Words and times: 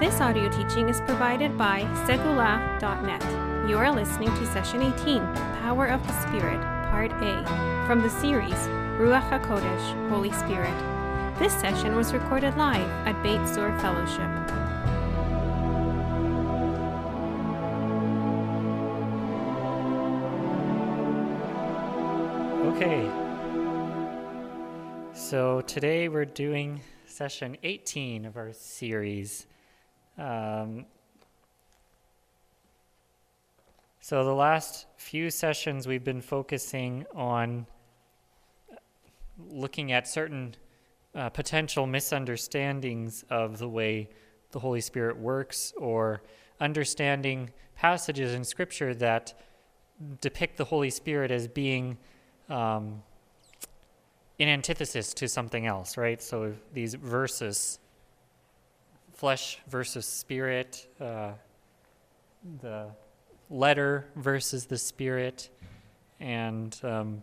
This 0.00 0.20
audio 0.20 0.48
teaching 0.48 0.88
is 0.88 1.00
provided 1.00 1.58
by 1.58 1.82
Segullah.net. 2.06 3.68
You 3.68 3.76
are 3.78 3.90
listening 3.90 4.28
to 4.28 4.46
Session 4.46 4.80
18, 4.80 5.20
Power 5.58 5.86
of 5.86 6.06
the 6.06 6.12
Spirit, 6.22 6.60
Part 6.92 7.10
A, 7.10 7.84
from 7.84 8.02
the 8.02 8.08
series 8.08 8.54
Ruach 8.96 9.28
HaKodesh, 9.28 10.08
Holy 10.08 10.30
Spirit. 10.30 10.72
This 11.40 11.52
session 11.52 11.96
was 11.96 12.12
recorded 12.12 12.56
live 12.56 12.88
at 13.08 13.20
Beit 13.24 13.44
Zur 13.48 13.76
Fellowship. 13.80 14.30
Okay. 22.76 23.10
So 25.12 25.62
today 25.62 26.08
we're 26.08 26.24
doing 26.24 26.82
session 27.04 27.56
18 27.64 28.26
of 28.26 28.36
our 28.36 28.52
series. 28.52 29.48
Um, 30.18 30.84
so 34.00 34.24
the 34.24 34.34
last 34.34 34.86
few 34.96 35.30
sessions 35.30 35.86
we've 35.86 36.04
been 36.04 36.20
focusing 36.20 37.06
on 37.14 37.66
looking 39.50 39.92
at 39.92 40.08
certain 40.08 40.56
uh, 41.14 41.28
potential 41.30 41.86
misunderstandings 41.86 43.24
of 43.30 43.58
the 43.58 43.68
way 43.68 44.08
the 44.50 44.58
Holy 44.58 44.80
Spirit 44.80 45.16
works 45.16 45.72
or 45.76 46.22
understanding 46.60 47.50
passages 47.76 48.34
in 48.34 48.44
Scripture 48.44 48.94
that 48.94 49.40
depict 50.20 50.56
the 50.56 50.64
Holy 50.64 50.90
Spirit 50.90 51.30
as 51.30 51.46
being 51.46 51.96
um, 52.48 53.02
in 54.38 54.48
antithesis 54.48 55.12
to 55.14 55.28
something 55.28 55.66
else, 55.66 55.96
right? 55.96 56.22
So 56.22 56.54
these 56.72 56.94
verses, 56.94 57.78
flesh 59.18 59.58
versus 59.66 60.06
spirit, 60.06 60.86
uh, 61.00 61.32
the 62.62 62.86
letter 63.50 64.06
versus 64.14 64.66
the 64.66 64.78
spirit, 64.78 65.50
and 66.20 66.78
um, 66.84 67.20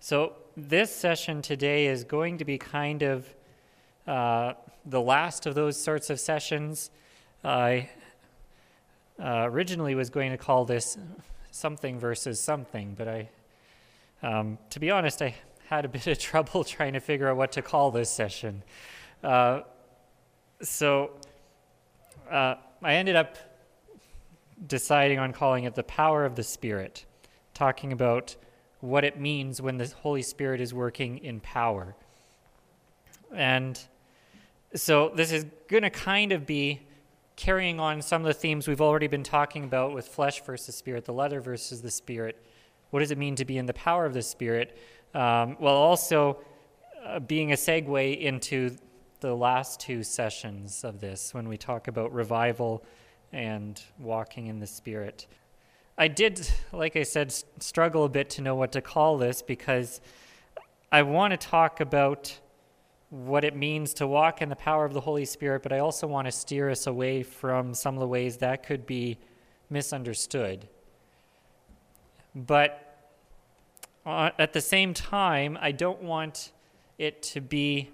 so 0.00 0.32
this 0.56 0.92
session 0.92 1.40
today 1.40 1.86
is 1.86 2.02
going 2.02 2.38
to 2.38 2.44
be 2.44 2.58
kind 2.58 3.04
of 3.04 3.32
uh, 4.08 4.54
the 4.84 5.00
last 5.00 5.46
of 5.46 5.54
those 5.54 5.80
sorts 5.80 6.10
of 6.10 6.18
sessions. 6.18 6.90
I 7.44 7.88
uh, 9.20 9.46
originally 9.48 9.94
was 9.94 10.10
going 10.10 10.32
to 10.32 10.36
call 10.36 10.64
this 10.64 10.98
something 11.52 12.00
versus 12.00 12.40
something, 12.40 12.96
but 12.98 13.06
I 13.06 13.28
um, 14.20 14.58
to 14.70 14.80
be 14.80 14.90
honest, 14.90 15.22
I 15.22 15.36
had 15.68 15.84
a 15.84 15.88
bit 15.88 16.08
of 16.08 16.18
trouble 16.32 16.64
trying 16.64 16.94
to 16.94 17.00
figure 17.00 17.28
out 17.28 17.36
what 17.36 17.52
to 17.52 17.62
call 17.62 17.92
this 17.92 18.10
session. 18.10 18.64
Uh, 19.22 19.60
so 20.62 21.10
uh, 22.30 22.56
I 22.82 22.94
ended 22.94 23.16
up 23.16 23.36
deciding 24.66 25.18
on 25.18 25.32
calling 25.32 25.64
it 25.64 25.74
the 25.74 25.82
power 25.82 26.24
of 26.24 26.34
the 26.34 26.42
Spirit, 26.42 27.04
talking 27.54 27.92
about 27.92 28.36
what 28.80 29.04
it 29.04 29.18
means 29.18 29.60
when 29.60 29.76
the 29.76 29.86
Holy 30.02 30.22
Spirit 30.22 30.60
is 30.60 30.72
working 30.72 31.18
in 31.18 31.40
power. 31.40 31.94
And 33.34 33.78
so 34.74 35.12
this 35.14 35.32
is 35.32 35.44
going 35.68 35.82
to 35.82 35.90
kind 35.90 36.32
of 36.32 36.46
be 36.46 36.80
carrying 37.36 37.78
on 37.80 38.00
some 38.00 38.22
of 38.22 38.26
the 38.26 38.34
themes 38.34 38.66
we've 38.66 38.80
already 38.80 39.08
been 39.08 39.22
talking 39.22 39.64
about 39.64 39.92
with 39.92 40.08
flesh 40.08 40.42
versus 40.42 40.74
spirit, 40.74 41.04
the 41.04 41.12
letter 41.12 41.40
versus 41.40 41.82
the 41.82 41.90
spirit 41.90 42.42
what 42.90 43.00
does 43.00 43.10
it 43.10 43.18
mean 43.18 43.36
to 43.36 43.44
be 43.44 43.58
in 43.58 43.66
the 43.66 43.74
power 43.74 44.06
of 44.06 44.14
the 44.14 44.22
Spirit? 44.22 44.76
Um, 45.14 45.56
while 45.58 45.74
also 45.74 46.38
uh, 47.04 47.18
being 47.20 47.52
a 47.52 47.54
segue 47.54 48.20
into 48.20 48.76
the 49.20 49.34
last 49.34 49.80
two 49.80 50.02
sessions 50.02 50.84
of 50.84 51.00
this 51.00 51.34
when 51.34 51.48
we 51.48 51.56
talk 51.56 51.88
about 51.88 52.12
revival 52.12 52.84
and 53.32 53.82
walking 53.98 54.46
in 54.46 54.60
the 54.60 54.66
Spirit. 54.66 55.26
I 55.98 56.08
did, 56.08 56.48
like 56.72 56.96
I 56.96 57.02
said, 57.02 57.32
struggle 57.58 58.04
a 58.04 58.08
bit 58.08 58.30
to 58.30 58.42
know 58.42 58.54
what 58.54 58.72
to 58.72 58.80
call 58.80 59.18
this 59.18 59.42
because 59.42 60.00
I 60.92 61.02
want 61.02 61.32
to 61.32 61.36
talk 61.36 61.80
about 61.80 62.38
what 63.10 63.44
it 63.44 63.56
means 63.56 63.94
to 63.94 64.06
walk 64.06 64.42
in 64.42 64.48
the 64.48 64.56
power 64.56 64.84
of 64.84 64.92
the 64.92 65.00
Holy 65.00 65.24
Spirit, 65.24 65.62
but 65.62 65.72
I 65.72 65.78
also 65.78 66.06
want 66.06 66.26
to 66.26 66.32
steer 66.32 66.70
us 66.70 66.86
away 66.86 67.22
from 67.22 67.72
some 67.72 67.94
of 67.94 68.00
the 68.00 68.06
ways 68.06 68.38
that 68.38 68.62
could 68.62 68.86
be 68.86 69.18
misunderstood. 69.70 70.68
But 72.34 72.82
uh, 74.04 74.30
at 74.38 74.52
the 74.52 74.60
same 74.60 74.92
time, 74.92 75.56
I 75.60 75.72
don't 75.72 76.02
want 76.02 76.52
it 76.98 77.22
to 77.22 77.40
be, 77.40 77.90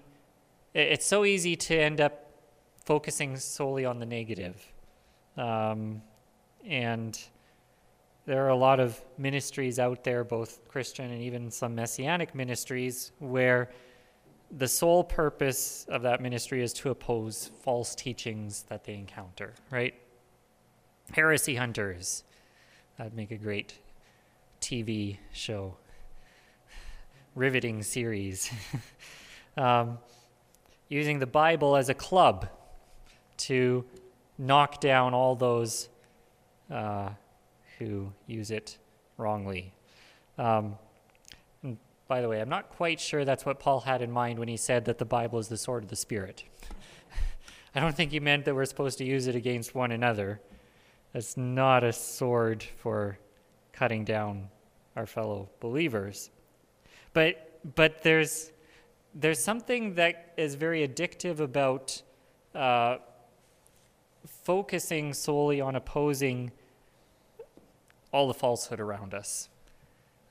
it's 0.73 1.05
so 1.05 1.25
easy 1.25 1.55
to 1.55 1.77
end 1.77 2.01
up 2.01 2.27
focusing 2.85 3.37
solely 3.37 3.85
on 3.85 3.99
the 3.99 4.05
negative. 4.05 4.65
Um, 5.37 6.01
and 6.65 7.19
there 8.25 8.45
are 8.45 8.49
a 8.49 8.55
lot 8.55 8.79
of 8.79 8.99
ministries 9.17 9.79
out 9.79 10.03
there, 10.03 10.23
both 10.23 10.67
Christian 10.67 11.11
and 11.11 11.21
even 11.21 11.51
some 11.51 11.75
messianic 11.75 12.33
ministries, 12.33 13.11
where 13.19 13.69
the 14.57 14.67
sole 14.67 15.03
purpose 15.03 15.85
of 15.89 16.03
that 16.03 16.21
ministry 16.21 16.63
is 16.63 16.73
to 16.73 16.89
oppose 16.89 17.51
false 17.61 17.95
teachings 17.95 18.63
that 18.69 18.83
they 18.83 18.93
encounter, 18.93 19.53
right? 19.71 19.95
Heresy 21.11 21.55
hunters. 21.55 22.23
That'd 22.97 23.15
make 23.15 23.31
a 23.31 23.37
great 23.37 23.73
TV 24.61 25.17
show, 25.33 25.75
riveting 27.35 27.83
series, 27.83 28.51
um, 29.57 29.97
using 30.93 31.19
the 31.19 31.27
Bible 31.27 31.75
as 31.75 31.89
a 31.89 31.93
club 31.93 32.47
to 33.35 33.83
knock 34.37 34.79
down 34.79 35.13
all 35.13 35.35
those 35.35 35.89
uh, 36.71 37.09
who 37.79 38.13
use 38.27 38.51
it 38.51 38.77
wrongly. 39.17 39.73
Um, 40.37 40.77
by 42.07 42.21
the 42.21 42.29
way, 42.29 42.39
I'm 42.39 42.49
not 42.49 42.69
quite 42.69 42.99
sure 42.99 43.25
that's 43.25 43.45
what 43.45 43.59
Paul 43.59 43.79
had 43.79 44.03
in 44.03 44.11
mind 44.11 44.37
when 44.37 44.47
he 44.47 44.57
said 44.57 44.85
that 44.85 44.99
the 44.99 45.05
Bible 45.05 45.39
is 45.39 45.47
the 45.47 45.57
sword 45.57 45.83
of 45.83 45.89
the 45.89 45.95
Spirit. 45.95 46.43
I 47.75 47.79
don't 47.79 47.95
think 47.95 48.11
he 48.11 48.19
meant 48.19 48.45
that 48.45 48.53
we're 48.53 48.65
supposed 48.65 48.99
to 48.99 49.05
use 49.05 49.25
it 49.25 49.35
against 49.35 49.73
one 49.73 49.91
another. 49.91 50.41
It's 51.15 51.37
not 51.37 51.83
a 51.83 51.91
sword 51.91 52.63
for 52.77 53.17
cutting 53.71 54.05
down 54.05 54.49
our 54.95 55.07
fellow 55.07 55.49
believers. 55.59 56.29
But, 57.13 57.59
but 57.75 58.03
there's, 58.03 58.51
there's 59.13 59.43
something 59.43 59.95
that 59.95 60.33
is 60.37 60.55
very 60.55 60.87
addictive 60.87 61.39
about 61.39 62.01
uh, 62.55 62.97
focusing 64.25 65.13
solely 65.13 65.61
on 65.61 65.75
opposing 65.75 66.51
all 68.11 68.27
the 68.27 68.33
falsehood 68.33 68.79
around 68.79 69.13
us. 69.13 69.49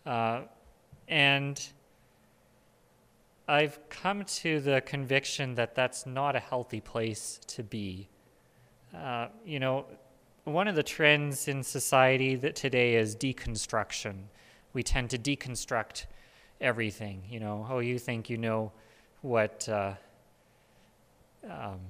Uh, 0.04 0.42
and 1.08 1.68
I've 3.48 3.78
come 3.88 4.24
to 4.24 4.60
the 4.60 4.80
conviction 4.80 5.54
that 5.56 5.74
that's 5.74 6.06
not 6.06 6.36
a 6.36 6.40
healthy 6.40 6.80
place 6.80 7.40
to 7.48 7.62
be. 7.62 8.08
Uh, 8.96 9.28
you 9.44 9.60
know, 9.60 9.86
one 10.44 10.68
of 10.68 10.74
the 10.74 10.82
trends 10.82 11.48
in 11.48 11.62
society 11.62 12.34
that 12.36 12.56
today 12.56 12.94
is 12.94 13.14
deconstruction. 13.14 14.24
We 14.72 14.82
tend 14.82 15.10
to 15.10 15.18
deconstruct 15.18 16.06
everything. 16.62 17.22
You 17.28 17.40
know, 17.40 17.66
oh, 17.68 17.80
you 17.80 17.98
think 17.98 18.30
you 18.30 18.38
know 18.38 18.72
what 19.20 19.68
uh, 19.68 19.94
um, 21.48 21.80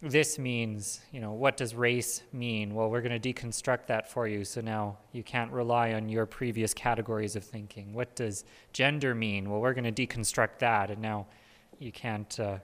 this 0.00 0.38
means. 0.38 1.00
You 1.12 1.20
know, 1.20 1.32
what 1.32 1.56
does 1.56 1.74
race 1.74 2.22
mean? 2.32 2.74
Well, 2.74 2.90
we're 2.90 3.00
going 3.00 3.18
to 3.20 3.32
deconstruct 3.32 3.86
that 3.86 4.10
for 4.10 4.28
you, 4.28 4.44
so 4.44 4.60
now 4.60 4.98
you 5.12 5.22
can't 5.22 5.50
rely 5.52 5.94
on 5.94 6.08
your 6.08 6.26
previous 6.26 6.74
categories 6.74 7.36
of 7.36 7.44
thinking. 7.44 7.92
What 7.94 8.14
does 8.16 8.44
gender 8.72 9.14
mean? 9.14 9.48
Well, 9.48 9.60
we're 9.60 9.74
going 9.74 9.92
to 9.92 10.06
deconstruct 10.06 10.58
that, 10.58 10.90
and 10.90 11.00
now 11.00 11.26
you 11.78 11.92
can't. 11.92 12.38
Uh, 12.38 12.58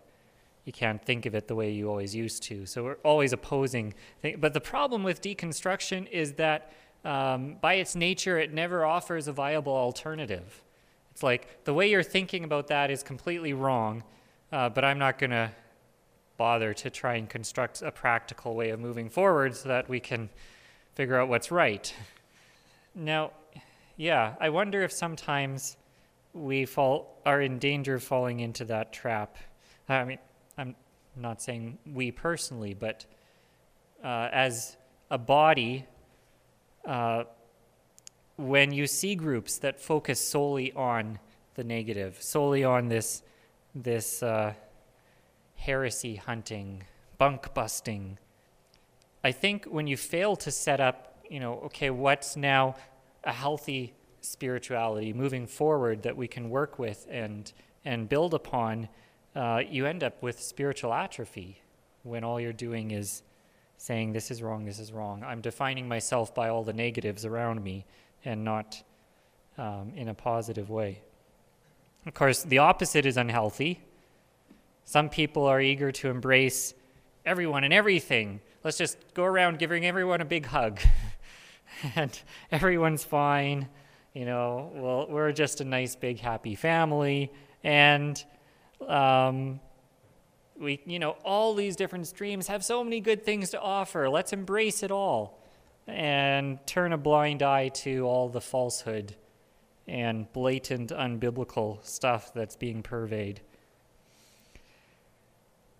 you 0.64 0.72
can't 0.72 1.04
think 1.04 1.26
of 1.26 1.34
it 1.34 1.46
the 1.46 1.54
way 1.54 1.70
you 1.70 1.90
always 1.90 2.14
used 2.14 2.42
to. 2.44 2.64
So 2.64 2.84
we're 2.84 2.96
always 3.04 3.34
opposing. 3.34 3.92
Things. 4.22 4.38
But 4.40 4.54
the 4.54 4.62
problem 4.62 5.02
with 5.02 5.20
deconstruction 5.20 6.08
is 6.10 6.32
that 6.34 6.72
um, 7.04 7.56
by 7.60 7.74
its 7.74 7.94
nature, 7.94 8.38
it 8.38 8.52
never 8.52 8.84
offers 8.84 9.28
a 9.28 9.32
viable 9.32 9.74
alternative. 9.74 10.63
It's 11.14 11.22
like 11.22 11.64
the 11.64 11.72
way 11.72 11.88
you're 11.88 12.02
thinking 12.02 12.42
about 12.42 12.66
that 12.66 12.90
is 12.90 13.04
completely 13.04 13.52
wrong, 13.52 14.02
uh, 14.50 14.68
but 14.68 14.84
I'm 14.84 14.98
not 14.98 15.16
going 15.16 15.30
to 15.30 15.52
bother 16.36 16.74
to 16.74 16.90
try 16.90 17.14
and 17.14 17.30
construct 17.30 17.82
a 17.82 17.92
practical 17.92 18.56
way 18.56 18.70
of 18.70 18.80
moving 18.80 19.08
forward 19.08 19.54
so 19.54 19.68
that 19.68 19.88
we 19.88 20.00
can 20.00 20.28
figure 20.96 21.16
out 21.16 21.28
what's 21.28 21.52
right. 21.52 21.94
Now, 22.96 23.30
yeah, 23.96 24.34
I 24.40 24.48
wonder 24.48 24.82
if 24.82 24.90
sometimes 24.90 25.76
we 26.32 26.66
fall 26.66 27.20
are 27.24 27.40
in 27.40 27.60
danger 27.60 27.94
of 27.94 28.02
falling 28.02 28.40
into 28.40 28.64
that 28.64 28.92
trap. 28.92 29.36
I 29.88 30.02
mean, 30.02 30.18
I'm 30.58 30.74
not 31.14 31.40
saying 31.40 31.78
we 31.92 32.10
personally, 32.10 32.74
but 32.74 33.06
uh, 34.02 34.30
as 34.32 34.76
a 35.12 35.18
body, 35.18 35.86
uh, 36.84 37.22
when 38.36 38.72
you 38.72 38.86
see 38.86 39.14
groups 39.14 39.58
that 39.58 39.80
focus 39.80 40.20
solely 40.20 40.72
on 40.72 41.18
the 41.54 41.64
negative, 41.64 42.20
solely 42.20 42.64
on 42.64 42.88
this 42.88 43.22
this 43.74 44.22
uh, 44.22 44.54
heresy 45.56 46.16
hunting, 46.16 46.84
bunk 47.18 47.52
busting. 47.54 48.18
I 49.24 49.32
think 49.32 49.64
when 49.64 49.86
you 49.86 49.96
fail 49.96 50.36
to 50.36 50.50
set 50.50 50.80
up, 50.80 51.18
you 51.28 51.40
know, 51.40 51.60
okay, 51.64 51.90
what's 51.90 52.36
now 52.36 52.76
a 53.24 53.32
healthy 53.32 53.94
spirituality 54.20 55.12
moving 55.12 55.46
forward 55.46 56.02
that 56.02 56.16
we 56.16 56.28
can 56.28 56.50
work 56.50 56.78
with 56.78 57.06
and 57.10 57.52
and 57.84 58.08
build 58.08 58.34
upon, 58.34 58.88
uh, 59.36 59.60
you 59.68 59.86
end 59.86 60.02
up 60.02 60.22
with 60.22 60.40
spiritual 60.40 60.92
atrophy 60.92 61.60
when 62.02 62.24
all 62.24 62.40
you're 62.40 62.52
doing 62.52 62.90
is 62.90 63.22
saying 63.76 64.12
this 64.12 64.30
is 64.30 64.42
wrong, 64.42 64.64
this 64.64 64.78
is 64.78 64.92
wrong. 64.92 65.22
I'm 65.24 65.40
defining 65.40 65.86
myself 65.86 66.34
by 66.34 66.48
all 66.48 66.64
the 66.64 66.72
negatives 66.72 67.24
around 67.24 67.62
me 67.62 67.84
and 68.24 68.44
not 68.44 68.82
um, 69.58 69.92
in 69.96 70.08
a 70.08 70.14
positive 70.14 70.70
way. 70.70 71.00
Of 72.06 72.14
course, 72.14 72.42
the 72.42 72.58
opposite 72.58 73.06
is 73.06 73.16
unhealthy. 73.16 73.80
Some 74.84 75.08
people 75.08 75.46
are 75.46 75.60
eager 75.60 75.90
to 75.92 76.10
embrace 76.10 76.74
everyone 77.24 77.64
and 77.64 77.72
everything. 77.72 78.40
Let's 78.62 78.76
just 78.76 78.98
go 79.14 79.24
around 79.24 79.58
giving 79.58 79.86
everyone 79.86 80.20
a 80.20 80.24
big 80.24 80.46
hug. 80.46 80.80
and 81.96 82.18
everyone's 82.52 83.04
fine. 83.04 83.68
You 84.12 84.26
know, 84.26 84.70
well, 84.74 85.06
we're 85.08 85.32
just 85.32 85.60
a 85.60 85.64
nice, 85.64 85.96
big, 85.96 86.20
happy 86.20 86.54
family. 86.54 87.32
And 87.62 88.22
um, 88.86 89.60
we, 90.58 90.80
you 90.84 90.98
know, 90.98 91.12
all 91.24 91.54
these 91.54 91.74
different 91.74 92.06
streams 92.06 92.48
have 92.48 92.64
so 92.64 92.84
many 92.84 93.00
good 93.00 93.24
things 93.24 93.50
to 93.50 93.60
offer. 93.60 94.08
Let's 94.08 94.32
embrace 94.32 94.82
it 94.82 94.90
all 94.90 95.43
and 95.86 96.58
turn 96.66 96.92
a 96.92 96.98
blind 96.98 97.42
eye 97.42 97.68
to 97.68 98.06
all 98.06 98.28
the 98.28 98.40
falsehood 98.40 99.14
and 99.86 100.32
blatant 100.32 100.90
unbiblical 100.90 101.84
stuff 101.84 102.32
that's 102.32 102.56
being 102.56 102.82
purveyed. 102.82 103.40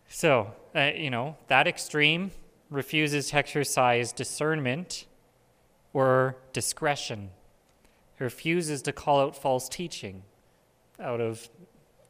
So, 0.09 0.53
uh, 0.75 0.91
you 0.95 1.11
know, 1.11 1.37
that 1.49 1.67
extreme 1.67 2.31
refuses 2.71 3.31
to 3.31 3.37
exercise 3.37 4.13
discernment 4.13 5.07
or 5.93 6.37
discretion. 6.53 7.31
He 8.19 8.25
refuses 8.25 8.83
to 8.83 8.93
call 8.93 9.21
out 9.21 9.37
false 9.37 9.69
teaching 9.69 10.23
out 11.01 11.21
of 11.21 11.49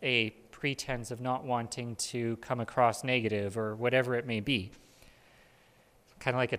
a 0.03 0.31
pretense 0.51 1.11
of 1.11 1.21
not 1.21 1.45
wanting 1.45 1.97
to 1.97 2.37
come 2.39 2.61
across 2.61 3.05
negative 3.05 3.57
or 3.57 3.75
whatever 3.75 4.15
it 4.15 4.27
may 4.27 4.41
be. 4.41 4.71
Kind 6.19 6.35
of 6.35 6.39
like 6.39 6.53
a 6.53 6.59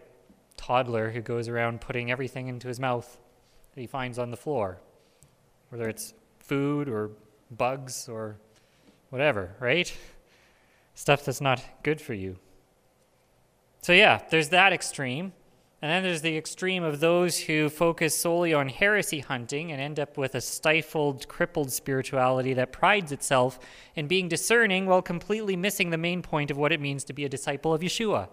toddler 0.57 1.11
who 1.11 1.21
goes 1.21 1.47
around 1.47 1.81
putting 1.81 2.11
everything 2.11 2.47
into 2.47 2.67
his 2.67 2.79
mouth 2.79 3.19
that 3.73 3.81
he 3.81 3.87
finds 3.87 4.17
on 4.17 4.31
the 4.31 4.37
floor, 4.37 4.79
whether 5.69 5.87
it's 5.87 6.13
food 6.39 6.87
or 6.87 7.11
bugs 7.51 8.07
or 8.07 8.37
whatever, 9.09 9.55
right? 9.59 9.95
Stuff 10.93 11.25
that's 11.25 11.41
not 11.41 11.61
good 11.83 11.99
for 11.99 12.13
you. 12.13 12.37
So, 13.81 13.93
yeah, 13.93 14.21
there's 14.29 14.49
that 14.49 14.73
extreme. 14.73 15.33
And 15.81 15.91
then 15.91 16.03
there's 16.03 16.21
the 16.21 16.35
extreme 16.35 16.83
of 16.83 16.99
those 16.99 17.41
who 17.41 17.69
focus 17.69 18.17
solely 18.17 18.53
on 18.55 18.69
heresy 18.69 19.19
hunting 19.19 19.71
and 19.71 19.79
end 19.79 19.99
up 19.99 20.17
with 20.17 20.33
a 20.33 20.41
stifled, 20.41 21.27
crippled 21.27 21.71
spirituality 21.71 22.53
that 22.55 22.71
prides 22.71 23.11
itself 23.11 23.59
in 23.93 24.07
being 24.07 24.27
discerning 24.27 24.87
while 24.87 25.03
completely 25.03 25.55
missing 25.55 25.91
the 25.91 25.97
main 25.97 26.23
point 26.23 26.49
of 26.49 26.57
what 26.57 26.71
it 26.71 26.81
means 26.81 27.03
to 27.03 27.13
be 27.13 27.25
a 27.25 27.29
disciple 27.29 27.71
of 27.71 27.81
Yeshua. 27.81 28.29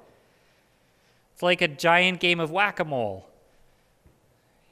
It's 1.43 1.45
like 1.45 1.61
a 1.61 1.67
giant 1.67 2.21
game 2.21 2.39
of 2.39 2.53
whack 2.53 2.79
a 2.79 2.85
mole. 2.85 3.29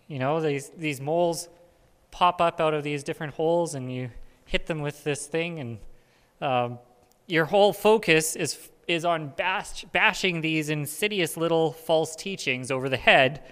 You 0.07 0.21
know, 0.21 0.41
these, 0.41 0.69
these 0.69 1.01
moles 1.01 1.49
pop 2.13 2.41
up 2.41 2.61
out 2.61 2.75
of 2.75 2.85
these 2.85 3.03
different 3.03 3.35
holes, 3.35 3.75
and 3.75 3.93
you 3.93 4.13
hit 4.45 4.67
them 4.67 4.81
with 4.81 5.03
this 5.03 5.27
thing, 5.27 5.59
and 5.59 5.79
um, 6.41 6.79
your 7.27 7.47
whole 7.47 7.73
focus 7.73 8.37
is 8.37 8.71
is 8.87 9.05
on 9.05 9.31
bash, 9.31 9.85
bashing 9.87 10.43
these 10.43 10.71
insidious 10.71 11.37
little 11.37 11.73
false 11.73 12.15
teachings 12.15 12.71
over 12.71 12.89
the 12.89 12.97
head, 12.97 13.43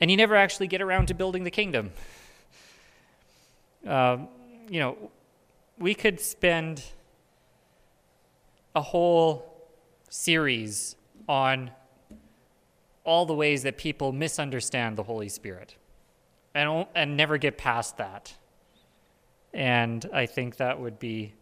and 0.00 0.08
you 0.08 0.16
never 0.16 0.36
actually 0.36 0.68
get 0.68 0.80
around 0.80 1.08
to 1.08 1.14
building 1.14 1.42
the 1.42 1.50
kingdom. 1.50 1.90
Uh, 3.84 4.18
you 4.70 4.78
know, 4.78 5.10
we 5.76 5.92
could 5.92 6.20
spend 6.20 6.84
a 8.76 8.80
whole 8.80 9.66
series 10.08 10.94
on 11.28 11.72
all 13.08 13.26
the 13.26 13.34
ways 13.34 13.62
that 13.62 13.78
people 13.78 14.12
misunderstand 14.12 14.96
the 14.96 15.02
Holy 15.02 15.28
Spirit 15.28 15.76
and, 16.54 16.86
and 16.94 17.16
never 17.16 17.38
get 17.38 17.56
past 17.56 17.96
that. 17.96 18.34
And 19.54 20.08
I 20.12 20.26
think 20.26 20.56
that 20.56 20.78
would 20.78 20.98
be 20.98 21.32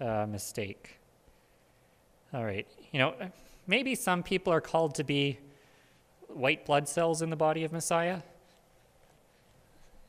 a 0.00 0.26
mistake. 0.26 0.98
All 2.34 2.44
right. 2.44 2.66
You 2.90 2.98
know, 2.98 3.14
maybe 3.66 3.94
some 3.94 4.22
people 4.22 4.52
are 4.52 4.60
called 4.60 4.96
to 4.96 5.04
be 5.04 5.38
white 6.28 6.66
blood 6.66 6.88
cells 6.88 7.22
in 7.22 7.30
the 7.30 7.36
body 7.36 7.62
of 7.64 7.72
Messiah. 7.72 8.20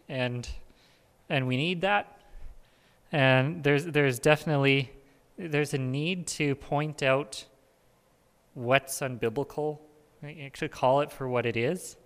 And 0.10 0.50
and 1.30 1.48
we 1.48 1.58
need 1.58 1.82
that. 1.82 2.18
And 3.12 3.64
there's 3.64 3.86
there's 3.86 4.20
definitely 4.20 4.92
there's 5.38 5.74
a 5.74 5.78
need 5.78 6.28
to 6.28 6.56
point 6.56 7.04
out 7.04 7.46
what's 8.54 9.00
unbiblical. 9.00 9.80
You 10.24 10.50
could 10.52 10.72
call 10.72 11.02
it 11.02 11.12
for 11.12 11.28
what 11.28 11.46
it 11.46 11.58
is. 11.58 11.98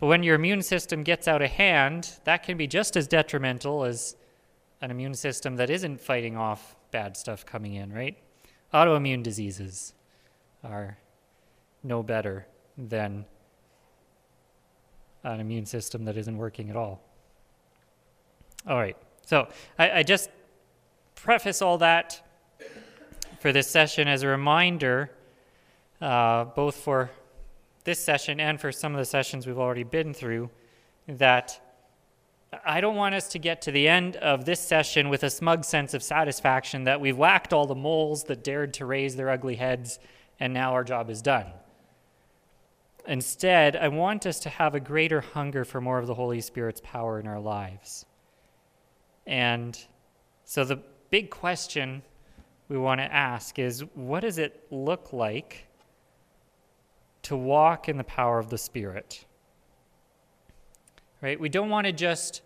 But 0.00 0.06
when 0.06 0.22
your 0.22 0.34
immune 0.34 0.62
system 0.62 1.02
gets 1.02 1.26
out 1.26 1.42
of 1.42 1.50
hand, 1.50 2.18
that 2.24 2.42
can 2.42 2.56
be 2.56 2.66
just 2.66 2.96
as 2.96 3.08
detrimental 3.08 3.84
as 3.84 4.16
an 4.80 4.90
immune 4.90 5.14
system 5.14 5.56
that 5.56 5.70
isn't 5.70 6.00
fighting 6.00 6.36
off 6.36 6.76
bad 6.90 7.16
stuff 7.16 7.46
coming 7.46 7.74
in, 7.74 7.92
right? 7.92 8.18
autoimmune 8.74 9.22
diseases 9.22 9.94
are 10.64 10.98
no 11.82 12.02
better 12.02 12.46
than 12.76 13.24
an 15.22 15.40
immune 15.40 15.64
system 15.64 16.04
that 16.04 16.16
isn't 16.16 16.36
working 16.36 16.68
at 16.70 16.76
all. 16.76 17.00
All 18.66 18.76
right, 18.76 18.96
so 19.24 19.48
I, 19.78 19.90
I 19.90 20.02
just 20.02 20.28
preface 21.14 21.62
all 21.62 21.78
that 21.78 22.20
for 23.40 23.52
this 23.52 23.68
session 23.68 24.08
as 24.08 24.22
a 24.22 24.28
reminder, 24.28 25.10
uh, 26.04 26.44
both 26.44 26.76
for 26.76 27.10
this 27.84 27.98
session 27.98 28.38
and 28.38 28.60
for 28.60 28.70
some 28.70 28.92
of 28.92 28.98
the 28.98 29.06
sessions 29.06 29.46
we've 29.46 29.58
already 29.58 29.84
been 29.84 30.12
through, 30.12 30.50
that 31.08 31.58
I 32.64 32.82
don't 32.82 32.96
want 32.96 33.14
us 33.14 33.28
to 33.28 33.38
get 33.38 33.62
to 33.62 33.70
the 33.70 33.88
end 33.88 34.16
of 34.16 34.44
this 34.44 34.60
session 34.60 35.08
with 35.08 35.22
a 35.22 35.30
smug 35.30 35.64
sense 35.64 35.94
of 35.94 36.02
satisfaction 36.02 36.84
that 36.84 37.00
we've 37.00 37.16
whacked 37.16 37.54
all 37.54 37.66
the 37.66 37.74
moles 37.74 38.24
that 38.24 38.44
dared 38.44 38.74
to 38.74 38.84
raise 38.84 39.16
their 39.16 39.30
ugly 39.30 39.56
heads 39.56 39.98
and 40.38 40.52
now 40.52 40.74
our 40.74 40.84
job 40.84 41.08
is 41.08 41.22
done. 41.22 41.46
Instead, 43.06 43.74
I 43.74 43.88
want 43.88 44.26
us 44.26 44.38
to 44.40 44.50
have 44.50 44.74
a 44.74 44.80
greater 44.80 45.22
hunger 45.22 45.64
for 45.64 45.80
more 45.80 45.98
of 45.98 46.06
the 46.06 46.14
Holy 46.14 46.42
Spirit's 46.42 46.82
power 46.84 47.18
in 47.18 47.26
our 47.26 47.40
lives. 47.40 48.04
And 49.26 49.78
so 50.44 50.64
the 50.64 50.80
big 51.08 51.30
question 51.30 52.02
we 52.68 52.76
want 52.76 53.00
to 53.00 53.10
ask 53.10 53.58
is 53.58 53.82
what 53.94 54.20
does 54.20 54.36
it 54.36 54.66
look 54.70 55.14
like 55.14 55.66
to 57.24 57.36
walk 57.36 57.88
in 57.88 57.96
the 57.96 58.04
power 58.04 58.38
of 58.38 58.50
the 58.50 58.58
Spirit? 58.58 59.24
right? 61.24 61.40
We 61.40 61.48
don't 61.48 61.70
want 61.70 61.86
to 61.86 61.92
just 61.92 62.42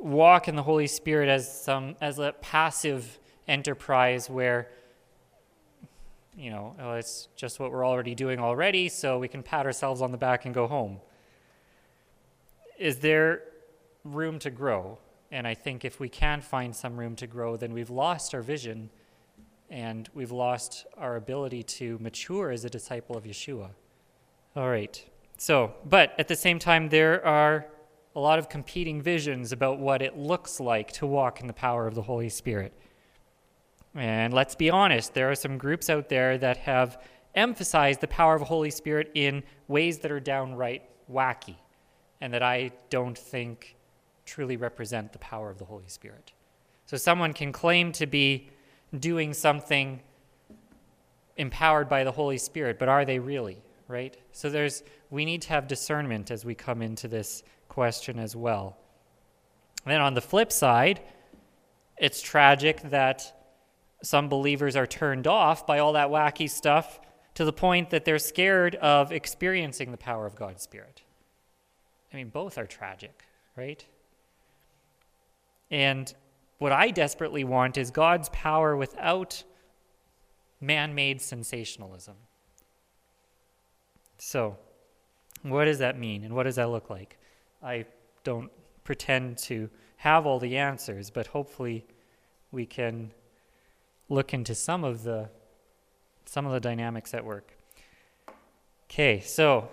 walk 0.00 0.46
in 0.46 0.54
the 0.54 0.62
Holy 0.62 0.86
Spirit 0.86 1.28
as 1.28 1.62
some 1.62 1.96
as 2.00 2.20
a 2.20 2.32
passive 2.40 3.18
enterprise 3.48 4.30
where 4.30 4.68
you 6.38 6.50
know, 6.50 6.76
oh, 6.80 6.92
it's 6.92 7.28
just 7.34 7.58
what 7.58 7.72
we're 7.72 7.86
already 7.86 8.14
doing 8.14 8.38
already, 8.38 8.90
so 8.90 9.18
we 9.18 9.26
can 9.26 9.42
pat 9.42 9.64
ourselves 9.64 10.02
on 10.02 10.12
the 10.12 10.18
back 10.18 10.44
and 10.44 10.54
go 10.54 10.66
home. 10.66 11.00
Is 12.78 12.98
there 12.98 13.42
room 14.04 14.38
to 14.40 14.50
grow? 14.50 14.98
And 15.32 15.46
I 15.46 15.54
think 15.54 15.82
if 15.84 15.98
we 15.98 16.10
can 16.10 16.42
find 16.42 16.76
some 16.76 16.98
room 16.98 17.16
to 17.16 17.26
grow, 17.26 17.56
then 17.56 17.72
we've 17.72 17.88
lost 17.88 18.34
our 18.34 18.42
vision 18.42 18.90
and 19.70 20.08
we've 20.14 20.30
lost 20.30 20.86
our 20.96 21.16
ability 21.16 21.62
to 21.62 21.98
mature 21.98 22.50
as 22.50 22.64
a 22.64 22.70
disciple 22.70 23.16
of 23.16 23.24
Yeshua. 23.24 23.70
All 24.54 24.68
right. 24.68 25.04
So, 25.38 25.74
but 25.84 26.14
at 26.18 26.28
the 26.28 26.36
same 26.36 26.58
time, 26.58 26.88
there 26.88 27.24
are 27.26 27.66
a 28.14 28.20
lot 28.20 28.38
of 28.38 28.48
competing 28.48 29.02
visions 29.02 29.52
about 29.52 29.78
what 29.78 30.00
it 30.00 30.16
looks 30.16 30.58
like 30.60 30.92
to 30.92 31.06
walk 31.06 31.40
in 31.40 31.46
the 31.46 31.52
power 31.52 31.86
of 31.86 31.94
the 31.94 32.02
Holy 32.02 32.30
Spirit. 32.30 32.72
And 33.94 34.32
let's 34.32 34.54
be 34.54 34.70
honest, 34.70 35.14
there 35.14 35.30
are 35.30 35.34
some 35.34 35.58
groups 35.58 35.90
out 35.90 36.08
there 36.08 36.38
that 36.38 36.56
have 36.58 37.02
emphasized 37.34 38.00
the 38.00 38.08
power 38.08 38.34
of 38.34 38.40
the 38.40 38.46
Holy 38.46 38.70
Spirit 38.70 39.10
in 39.14 39.42
ways 39.68 39.98
that 39.98 40.10
are 40.10 40.20
downright 40.20 40.82
wacky 41.10 41.56
and 42.20 42.32
that 42.32 42.42
I 42.42 42.70
don't 42.88 43.16
think 43.16 43.76
truly 44.24 44.56
represent 44.56 45.12
the 45.12 45.18
power 45.18 45.50
of 45.50 45.58
the 45.58 45.64
Holy 45.64 45.88
Spirit. 45.88 46.32
So 46.86 46.96
someone 46.96 47.32
can 47.32 47.52
claim 47.52 47.92
to 47.92 48.06
be 48.06 48.48
doing 48.96 49.34
something 49.34 50.00
empowered 51.36 51.88
by 51.88 52.04
the 52.04 52.12
Holy 52.12 52.38
Spirit, 52.38 52.78
but 52.78 52.88
are 52.88 53.04
they 53.04 53.18
really? 53.18 53.62
right? 53.88 54.16
So 54.32 54.50
there's 54.50 54.82
we 55.10 55.24
need 55.24 55.42
to 55.42 55.48
have 55.50 55.68
discernment 55.68 56.30
as 56.30 56.44
we 56.44 56.54
come 56.54 56.82
into 56.82 57.08
this 57.08 57.42
question 57.68 58.18
as 58.18 58.34
well. 58.34 58.76
And 59.84 59.92
then 59.92 60.00
on 60.00 60.14
the 60.14 60.20
flip 60.20 60.50
side, 60.50 61.00
it's 61.96 62.20
tragic 62.20 62.82
that 62.90 63.32
some 64.02 64.28
believers 64.28 64.76
are 64.76 64.86
turned 64.86 65.26
off 65.26 65.66
by 65.66 65.78
all 65.78 65.92
that 65.94 66.08
wacky 66.08 66.50
stuff 66.50 67.00
to 67.34 67.44
the 67.44 67.52
point 67.52 67.90
that 67.90 68.04
they're 68.04 68.18
scared 68.18 68.74
of 68.76 69.12
experiencing 69.12 69.90
the 69.90 69.96
power 69.96 70.26
of 70.26 70.34
God's 70.34 70.62
Spirit. 70.62 71.02
I 72.12 72.16
mean, 72.16 72.28
both 72.28 72.58
are 72.58 72.66
tragic, 72.66 73.24
right? 73.56 73.84
And 75.70 76.12
what 76.58 76.72
I 76.72 76.90
desperately 76.90 77.44
want 77.44 77.76
is 77.76 77.90
God's 77.90 78.28
power 78.30 78.76
without 78.76 79.44
man 80.60 80.94
made 80.94 81.20
sensationalism. 81.20 82.16
So, 84.18 84.56
what 85.42 85.66
does 85.66 85.78
that 85.78 85.98
mean 85.98 86.24
and 86.24 86.34
what 86.34 86.44
does 86.44 86.56
that 86.56 86.70
look 86.70 86.88
like? 86.88 87.18
I 87.62 87.84
don't 88.24 88.50
pretend 88.84 89.38
to 89.38 89.68
have 89.98 90.26
all 90.26 90.38
the 90.38 90.56
answers, 90.56 91.10
but 91.10 91.26
hopefully 91.28 91.84
we 92.50 92.64
can 92.64 93.12
look 94.08 94.32
into 94.32 94.54
some 94.54 94.84
of 94.84 95.02
the 95.02 95.28
some 96.24 96.46
of 96.46 96.52
the 96.52 96.60
dynamics 96.60 97.14
at 97.14 97.24
work. 97.24 97.56
Okay, 98.90 99.20
so 99.20 99.68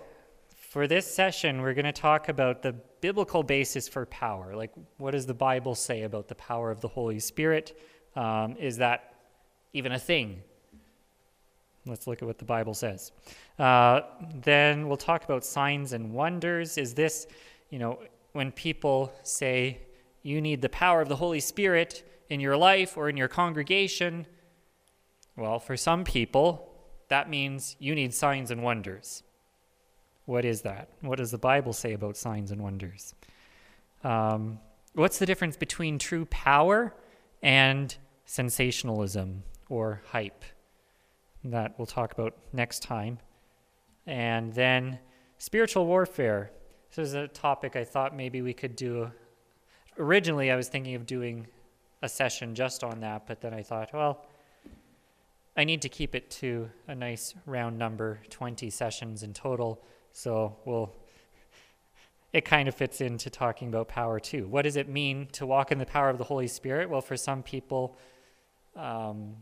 for 0.74 0.88
this 0.88 1.06
session, 1.06 1.62
we're 1.62 1.76
going 1.76 1.86
to 1.86 1.92
talk 1.92 2.30
about 2.30 2.64
the 2.64 2.74
biblical 3.00 3.44
basis 3.44 3.88
for 3.88 4.08
power. 4.08 4.56
Like, 4.56 4.72
what 4.98 5.12
does 5.12 5.28
the 5.28 5.34
Bible 5.36 5.76
say 5.76 6.02
about 6.02 6.28
the 6.28 6.34
power 6.34 6.72
of 6.72 6.82
the 6.82 6.88
Holy 6.88 7.20
Spirit? 7.20 7.80
Um, 8.16 8.56
is 8.58 8.78
that 8.78 9.14
even 9.74 9.92
a 9.92 10.00
thing? 10.00 10.42
Let's 11.86 12.08
look 12.08 12.24
at 12.24 12.28
what 12.28 12.40
the 12.40 12.46
Bible 12.46 12.74
says. 12.74 13.12
Uh, 13.60 14.02
then 14.34 14.88
we'll 14.88 14.98
talk 14.98 15.24
about 15.24 15.46
signs 15.46 15.94
and 15.94 16.12
wonders. 16.12 16.80
Is 16.80 16.96
this, 16.96 17.28
you 17.70 17.78
know, 17.78 18.00
when 18.32 18.52
people 18.52 19.14
say 19.22 19.78
you 20.24 20.42
need 20.42 20.64
the 20.64 20.70
power 20.70 21.02
of 21.02 21.08
the 21.08 21.18
Holy 21.18 21.40
Spirit 21.40 22.04
in 22.32 22.40
your 22.40 22.58
life 22.58 22.98
or 22.98 23.10
in 23.10 23.16
your 23.16 23.28
congregation, 23.28 24.26
well, 25.38 25.60
for 25.60 25.78
some 25.78 26.04
people, 26.04 26.74
that 27.10 27.30
means 27.30 27.76
you 27.78 27.94
need 27.94 28.12
signs 28.12 28.50
and 28.50 28.64
wonders. 28.64 29.22
What 30.26 30.46
is 30.46 30.62
that? 30.62 30.90
What 31.02 31.18
does 31.18 31.32
the 31.32 31.38
Bible 31.38 31.74
say 31.74 31.94
about 31.94 32.16
signs 32.16 32.52
and 32.52 32.62
wonders? 32.62 33.14
Um, 34.04 34.60
what's 34.94 35.20
the 35.20 35.26
difference 35.26 35.58
between 35.58 36.00
true 36.00 36.26
power 36.26 36.94
and 37.42 37.96
sensationalism 38.26 39.44
or 39.70 40.02
hype? 40.08 40.46
That 41.44 41.76
we'll 41.78 41.88
talk 41.88 42.14
about 42.14 42.38
next 42.54 42.84
time. 42.84 43.20
And 44.06 44.54
then 44.54 45.00
spiritual 45.38 45.86
warfare. 45.86 46.52
This 46.90 47.10
is 47.10 47.14
a 47.16 47.28
topic 47.28 47.76
I 47.76 47.84
thought 47.84 48.16
maybe 48.16 48.42
we 48.42 48.54
could 48.54 48.76
do. 48.76 49.12
Originally, 49.98 50.52
I 50.52 50.56
was 50.56 50.70
thinking 50.70 50.96
of 50.96 51.06
doing 51.06 51.48
a 52.02 52.08
session 52.08 52.56
just 52.56 52.84
on 52.84 53.02
that, 53.02 53.28
but 53.28 53.42
then 53.42 53.54
I 53.54 53.62
thought, 53.62 53.94
well, 53.94 54.26
I 55.56 55.64
need 55.66 55.82
to 55.84 55.90
keep 55.90 56.16
it 56.16 56.32
to 56.32 56.70
a 56.88 56.96
nice 56.96 57.34
round 57.46 57.78
number, 57.78 58.20
20 58.30 58.70
sessions 58.70 59.22
in 59.24 59.34
total. 59.34 59.84
So 60.14 60.56
we'll, 60.66 60.92
it 62.34 62.46
kind 62.46 62.68
of 62.68 62.76
fits 62.76 63.02
into 63.02 63.30
talking 63.30 63.68
about 63.68 63.88
power 63.90 64.20
too. 64.20 64.48
What 64.48 64.62
does 64.62 64.78
it 64.78 64.88
mean 64.88 65.28
to 65.34 65.46
walk 65.46 65.72
in 65.72 65.78
the 65.78 65.86
power 65.86 66.10
of 66.10 66.18
the 66.18 66.24
Holy 66.24 66.48
Spirit? 66.48 66.90
Well, 66.90 67.02
for 67.02 67.18
some 67.18 67.44
people, 67.44 67.98
um, 68.76 69.36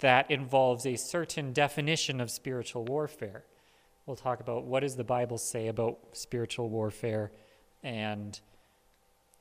that 0.00 0.30
involves 0.30 0.84
a 0.84 0.96
certain 0.96 1.52
definition 1.52 2.20
of 2.20 2.30
spiritual 2.30 2.84
warfare. 2.84 3.44
We'll 4.04 4.16
talk 4.16 4.40
about 4.40 4.64
what 4.64 4.80
does 4.80 4.96
the 4.96 5.04
Bible 5.04 5.38
say 5.38 5.68
about 5.68 5.98
spiritual 6.12 6.68
warfare 6.68 7.32
and 7.82 8.38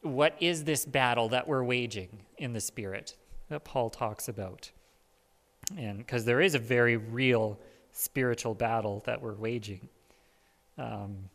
what 0.02 0.36
is 0.40 0.64
this 0.64 0.86
battle 0.86 1.28
that 1.30 1.48
we're 1.48 1.64
waging 1.64 2.22
in 2.38 2.54
the 2.54 2.62
spirit 2.62 3.18
that 3.50 3.66
Paul 3.66 3.90
talks 3.90 4.30
about 4.30 4.72
and 5.78 6.00
because 6.00 6.26
there 6.26 6.42
is 6.42 6.56
a 6.56 6.60
very 6.60 6.98
real 6.98 7.60
spiritual 7.92 8.56
battle 8.56 9.04
that 9.06 9.22
we're 9.22 9.36
waging. 9.36 9.90
Um, 10.80 11.30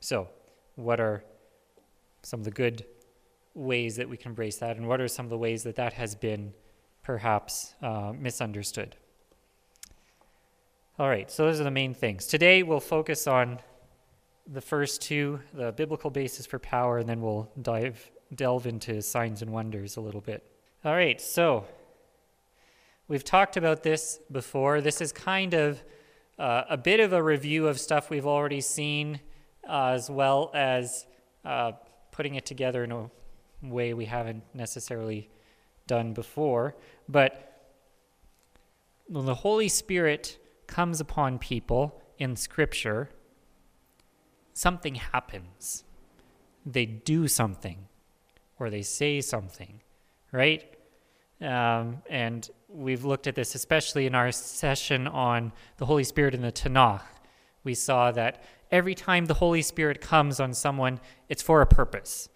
so, 0.00 0.28
what 0.76 1.00
are 1.00 1.24
some 2.22 2.40
of 2.40 2.44
the 2.44 2.50
good 2.50 2.84
ways 3.54 3.96
that 3.96 4.08
we 4.08 4.16
can 4.16 4.30
embrace 4.30 4.58
that, 4.58 4.76
and 4.76 4.86
what 4.86 5.00
are 5.00 5.08
some 5.08 5.26
of 5.26 5.30
the 5.30 5.38
ways 5.38 5.62
that 5.62 5.76
that 5.76 5.94
has 5.94 6.14
been 6.14 6.52
perhaps 7.02 7.74
uh, 7.82 8.12
misunderstood? 8.16 8.96
All 10.98 11.08
right, 11.08 11.30
so 11.30 11.46
those 11.46 11.60
are 11.60 11.64
the 11.64 11.70
main 11.70 11.94
things. 11.94 12.26
Today 12.26 12.62
we'll 12.62 12.80
focus 12.80 13.26
on 13.26 13.58
the 14.46 14.60
first 14.60 15.00
two, 15.00 15.40
the 15.54 15.72
biblical 15.72 16.10
basis 16.10 16.46
for 16.46 16.58
power, 16.58 16.98
and 16.98 17.08
then 17.08 17.20
we'll 17.22 17.50
dive 17.60 18.10
delve 18.34 18.66
into 18.66 19.02
signs 19.02 19.42
and 19.42 19.50
wonders 19.50 19.96
a 19.96 20.00
little 20.00 20.20
bit. 20.20 20.42
All 20.84 20.92
right, 20.92 21.20
so 21.20 21.66
We've 23.12 23.22
talked 23.22 23.58
about 23.58 23.82
this 23.82 24.20
before. 24.30 24.80
This 24.80 25.02
is 25.02 25.12
kind 25.12 25.52
of 25.52 25.82
uh, 26.42 26.64
a 26.70 26.76
bit 26.76 26.98
of 26.98 27.12
a 27.12 27.22
review 27.22 27.68
of 27.68 27.78
stuff 27.78 28.10
we've 28.10 28.26
already 28.26 28.60
seen, 28.60 29.20
uh, 29.68 29.90
as 29.90 30.10
well 30.10 30.50
as 30.54 31.06
uh, 31.44 31.70
putting 32.10 32.34
it 32.34 32.44
together 32.44 32.82
in 32.82 32.90
a 32.90 33.08
way 33.62 33.94
we 33.94 34.06
haven't 34.06 34.42
necessarily 34.52 35.30
done 35.86 36.12
before. 36.12 36.74
But 37.08 37.70
when 39.06 39.24
the 39.24 39.36
Holy 39.36 39.68
Spirit 39.68 40.36
comes 40.66 41.00
upon 41.00 41.38
people 41.38 42.02
in 42.18 42.34
Scripture, 42.34 43.08
something 44.52 44.96
happens. 44.96 45.84
They 46.66 46.86
do 46.86 47.28
something, 47.28 47.86
or 48.58 48.68
they 48.68 48.82
say 48.82 49.20
something, 49.20 49.80
right? 50.32 50.64
Um, 51.40 52.02
and 52.10 52.50
we've 52.72 53.04
looked 53.04 53.26
at 53.26 53.34
this 53.34 53.54
especially 53.54 54.06
in 54.06 54.14
our 54.14 54.32
session 54.32 55.06
on 55.06 55.52
the 55.76 55.86
Holy 55.86 56.04
Spirit 56.04 56.34
in 56.34 56.42
the 56.42 56.52
Tanakh. 56.52 57.02
We 57.64 57.74
saw 57.74 58.10
that 58.12 58.42
every 58.70 58.94
time 58.94 59.26
the 59.26 59.34
Holy 59.34 59.62
Spirit 59.62 60.00
comes 60.00 60.40
on 60.40 60.54
someone, 60.54 61.00
it's 61.28 61.42
for 61.42 61.60
a 61.60 61.66
purpose. 61.66 62.28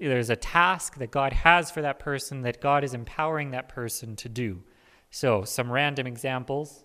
There's 0.00 0.30
a 0.30 0.36
task 0.36 0.96
that 0.98 1.10
God 1.10 1.32
has 1.32 1.70
for 1.70 1.82
that 1.82 1.98
person 1.98 2.42
that 2.42 2.60
God 2.60 2.84
is 2.84 2.94
empowering 2.94 3.50
that 3.50 3.68
person 3.68 4.14
to 4.16 4.28
do. 4.28 4.62
So, 5.10 5.44
some 5.44 5.70
random 5.70 6.06
examples 6.06 6.84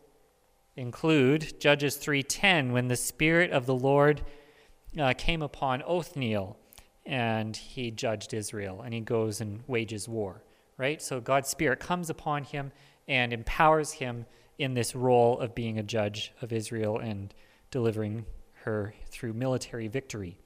include 0.76 1.60
Judges 1.60 1.98
3:10 1.98 2.72
when 2.72 2.88
the 2.88 2.96
spirit 2.96 3.52
of 3.52 3.66
the 3.66 3.76
Lord 3.76 4.24
uh, 4.98 5.14
came 5.18 5.42
upon 5.42 5.82
Othniel 5.84 6.58
and 7.06 7.56
he 7.56 7.92
judged 7.92 8.34
Israel 8.34 8.82
and 8.82 8.94
he 8.94 9.00
goes 9.00 9.42
and 9.42 9.64
wages 9.68 10.08
war 10.08 10.44
right? 10.78 11.02
So 11.02 11.20
God's 11.20 11.50
Spirit 11.50 11.80
comes 11.80 12.10
upon 12.10 12.44
him 12.44 12.72
and 13.08 13.34
empowers 13.34 13.94
him 13.94 14.26
in 14.58 14.74
this 14.74 14.96
role 14.96 15.40
of 15.40 15.56
being 15.56 15.78
a 15.78 15.84
judge 15.84 16.34
of 16.42 16.52
Israel 16.52 17.00
and 17.00 17.34
delivering 17.72 18.26
her 18.64 18.94
through 19.10 19.34
military 19.34 19.88
victory. 19.88 20.38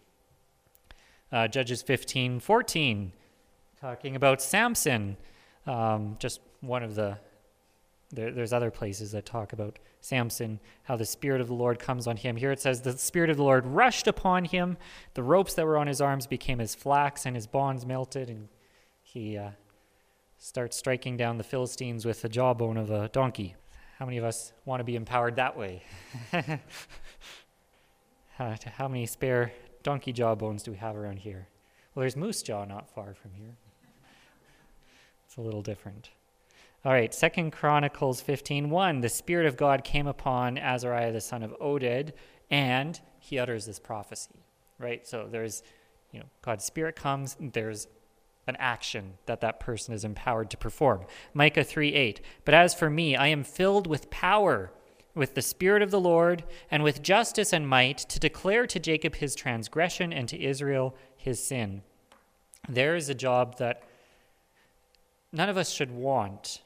Uh, 1.32 1.48
Judges 1.48 1.82
15 1.82 2.40
14, 2.40 3.14
talking 3.80 4.16
about 4.16 4.42
Samson, 4.42 5.16
um, 5.66 6.18
just 6.20 6.42
one 6.60 6.84
of 6.84 6.96
the 6.96 7.18
there, 8.14 8.32
there's 8.32 8.54
other 8.54 8.72
places 8.72 9.12
that 9.14 9.26
talk 9.26 9.54
about 9.54 9.80
Samson, 10.02 10.60
how 10.84 10.98
the 10.98 11.06
Spirit 11.06 11.42
of 11.42 11.48
the 11.48 11.54
Lord 11.54 11.80
comes 11.80 12.08
on 12.08 12.18
him. 12.18 12.36
Here 12.36 12.52
it 12.52 12.60
says, 12.60 12.82
The 12.82 12.98
Spirit 12.98 13.30
of 13.30 13.38
the 13.38 13.44
Lord 13.44 13.66
rushed 13.66 14.08
upon 14.08 14.46
him. 14.46 14.78
The 15.14 15.24
ropes 15.24 15.54
that 15.54 15.66
were 15.66 15.78
on 15.78 15.88
his 15.88 16.02
arms 16.02 16.28
became 16.28 16.60
as 16.60 16.76
flax, 16.76 17.26
and 17.26 17.36
his 17.36 17.48
bonds 17.48 17.86
melted, 17.86 18.30
and 18.30 18.50
he 19.02 19.38
uh, 19.38 19.52
start 20.44 20.74
striking 20.74 21.16
down 21.18 21.38
the 21.38 21.44
Philistines 21.44 22.04
with 22.04 22.24
the 22.24 22.30
jawbone 22.30 22.76
of 22.76 22.90
a 22.90 23.10
donkey. 23.10 23.56
How 24.00 24.06
many 24.06 24.18
of 24.18 24.24
us 24.24 24.54
want 24.66 24.80
to 24.80 24.84
be 24.84 24.96
empowered 24.96 25.36
that 25.36 25.56
way? 25.56 25.84
How 28.32 28.88
many 28.88 29.06
spare 29.06 29.54
donkey 29.84 30.12
jawbones 30.12 30.64
do 30.64 30.72
we 30.72 30.78
have 30.78 30.98
around 30.98 31.18
here? 31.20 31.48
Well, 31.94 32.02
there's 32.02 32.16
Moose 32.16 32.42
Jaw 32.42 32.66
not 32.66 32.90
far 32.90 33.14
from 33.14 33.34
here. 33.34 33.56
It's 35.28 35.38
a 35.38 35.42
little 35.42 35.62
different. 35.62 36.10
All 36.84 36.92
right, 36.92 37.14
Second 37.14 37.52
Chronicles 37.52 38.20
15:1. 38.24 39.02
The 39.02 39.10
Spirit 39.10 39.46
of 39.46 39.58
God 39.58 39.84
came 39.84 40.08
upon 40.08 40.58
Azariah 40.58 41.12
the 41.12 41.22
son 41.22 41.44
of 41.44 41.52
Oded, 41.60 42.14
and 42.50 43.00
he 43.20 43.38
utters 43.38 43.68
this 43.68 43.78
prophecy. 43.78 44.44
Right? 44.80 45.08
So 45.08 45.28
there's, 45.30 45.62
you 46.12 46.20
know, 46.20 46.26
God's 46.42 46.66
Spirit 46.66 46.96
comes, 46.96 47.38
there's 47.40 47.88
an 48.48 48.56
action 48.58 49.14
that 49.26 49.42
that 49.42 49.60
person 49.60 49.94
is 49.94 50.04
empowered 50.04 50.50
to 50.50 50.58
perform. 50.58 51.06
Micah 51.34 51.64
3 51.64 51.94
8. 51.94 52.22
But 52.46 52.54
as 52.54 52.74
for 52.74 52.90
me, 52.90 53.16
I 53.16 53.28
am 53.28 53.44
filled 53.44 53.88
with 53.88 54.10
power, 54.10 54.72
with 55.14 55.36
the 55.36 55.42
Spirit 55.42 55.82
of 55.82 55.92
the 55.92 56.00
Lord, 56.00 56.44
and 56.70 56.84
with 56.84 57.04
justice 57.04 57.54
and 57.54 57.68
might 57.68 57.98
to 58.00 58.20
declare 58.20 58.66
to 58.68 58.80
Jacob 58.80 59.16
his 59.16 59.36
transgression 59.36 60.12
and 60.12 60.28
to 60.30 60.42
Israel 60.42 60.96
his 61.16 61.44
sin. 61.44 61.84
There 62.68 62.96
is 62.96 63.10
a 63.10 63.16
job 63.16 63.58
that 63.58 63.84
none 65.32 65.50
of 65.50 65.58
us 65.58 65.72
should 65.72 65.92
want 65.92 66.62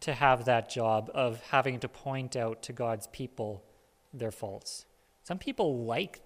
to 0.00 0.14
have 0.14 0.44
that 0.44 0.68
job 0.68 1.10
of 1.14 1.40
having 1.50 1.80
to 1.80 1.88
point 1.88 2.36
out 2.36 2.62
to 2.62 2.72
God's 2.72 3.06
people 3.08 3.64
their 4.12 4.30
faults. 4.30 4.86
Some 5.22 5.38
people 5.38 5.84
like 5.84 6.20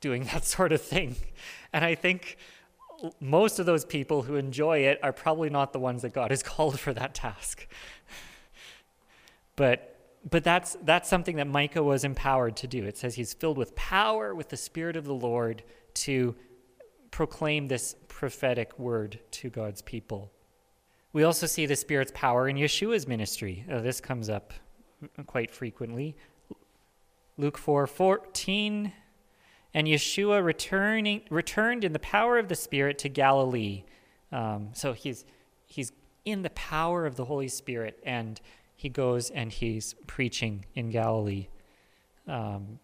doing 0.00 0.24
that 0.32 0.44
sort 0.44 0.72
of 0.72 0.82
thing. 0.82 1.16
And 1.72 1.84
I 1.84 1.94
think 1.94 2.36
most 3.20 3.58
of 3.58 3.66
those 3.66 3.84
people 3.84 4.22
who 4.22 4.36
enjoy 4.36 4.78
it 4.78 4.98
are 5.02 5.12
probably 5.12 5.50
not 5.50 5.72
the 5.72 5.78
ones 5.78 6.02
that 6.02 6.12
God 6.12 6.30
has 6.30 6.42
called 6.52 6.78
for 6.78 6.92
that 6.94 7.14
task. 7.14 7.66
but 9.56 9.86
but 10.28 10.44
that's 10.44 10.76
that's 10.82 11.08
something 11.08 11.36
that 11.36 11.46
Micah 11.46 11.82
was 11.82 12.04
empowered 12.04 12.56
to 12.56 12.66
do. 12.66 12.84
It 12.84 12.98
says 12.98 13.14
he's 13.14 13.32
filled 13.32 13.56
with 13.56 13.74
power 13.74 14.34
with 14.34 14.50
the 14.50 14.56
spirit 14.56 14.96
of 14.96 15.04
the 15.04 15.14
Lord 15.14 15.62
to 15.94 16.34
proclaim 17.10 17.68
this 17.68 17.96
prophetic 18.08 18.78
word 18.78 19.18
to 19.30 19.50
God's 19.50 19.82
people. 19.82 20.30
We 21.12 21.24
also 21.24 21.46
see 21.46 21.66
the 21.66 21.74
Spirit's 21.74 22.12
power 22.14 22.48
in 22.48 22.56
Yeshua's 22.56 23.08
ministry. 23.08 23.64
Uh, 23.70 23.80
this 23.80 24.00
comes 24.00 24.28
up 24.30 24.52
quite 25.26 25.50
frequently. 25.50 26.16
Luke 27.36 27.58
4 27.58 27.86
14. 27.86 28.92
And 29.72 29.86
Yeshua 29.86 30.44
returning, 30.44 31.22
returned 31.30 31.84
in 31.84 31.92
the 31.92 31.98
power 32.00 32.38
of 32.38 32.48
the 32.48 32.56
Spirit 32.56 32.98
to 32.98 33.08
Galilee. 33.08 33.84
Um, 34.32 34.70
so 34.72 34.92
he's, 34.92 35.24
he's 35.66 35.92
in 36.24 36.42
the 36.42 36.50
power 36.50 37.06
of 37.06 37.16
the 37.16 37.24
Holy 37.24 37.48
Spirit, 37.48 37.98
and 38.02 38.40
he 38.74 38.88
goes 38.88 39.30
and 39.30 39.52
he's 39.52 39.94
preaching 40.06 40.64
in 40.74 40.90
Galilee. 40.90 41.48
Um, 42.26 42.78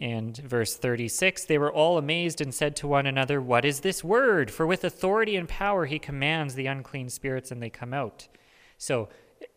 and 0.00 0.36
verse 0.36 0.76
36 0.76 1.44
they 1.44 1.56
were 1.56 1.72
all 1.72 1.98
amazed 1.98 2.40
and 2.40 2.52
said 2.52 2.74
to 2.76 2.88
one 2.88 3.06
another, 3.06 3.40
What 3.40 3.64
is 3.64 3.80
this 3.80 4.02
word? 4.02 4.50
For 4.50 4.66
with 4.66 4.84
authority 4.84 5.36
and 5.36 5.48
power 5.48 5.86
he 5.86 5.98
commands 5.98 6.54
the 6.54 6.66
unclean 6.66 7.08
spirits 7.10 7.50
and 7.50 7.62
they 7.62 7.70
come 7.70 7.94
out. 7.94 8.28
So 8.76 9.08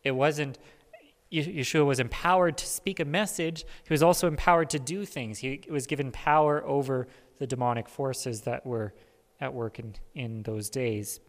it 0.04 0.12
wasn't, 0.12 0.60
Yeshua 1.32 1.86
was 1.86 2.00
empowered 2.00 2.58
to 2.58 2.66
speak 2.66 3.00
a 3.00 3.06
message. 3.06 3.66
He 3.84 3.94
was 3.94 4.04
also 4.04 4.28
empowered 4.28 4.70
to 4.72 4.80
do 4.80 5.06
things. 5.06 5.40
He 5.40 5.62
was 5.70 5.88
given 5.88 6.12
power 6.12 6.64
over 6.66 7.08
the 7.38 7.48
demonic 7.48 7.90
forces 7.90 8.42
that 8.42 8.66
were 8.66 8.94
at 9.40 9.54
work 9.54 9.80
in, 9.80 9.96
in 10.16 10.44
those 10.44 10.70
days. 10.70 11.20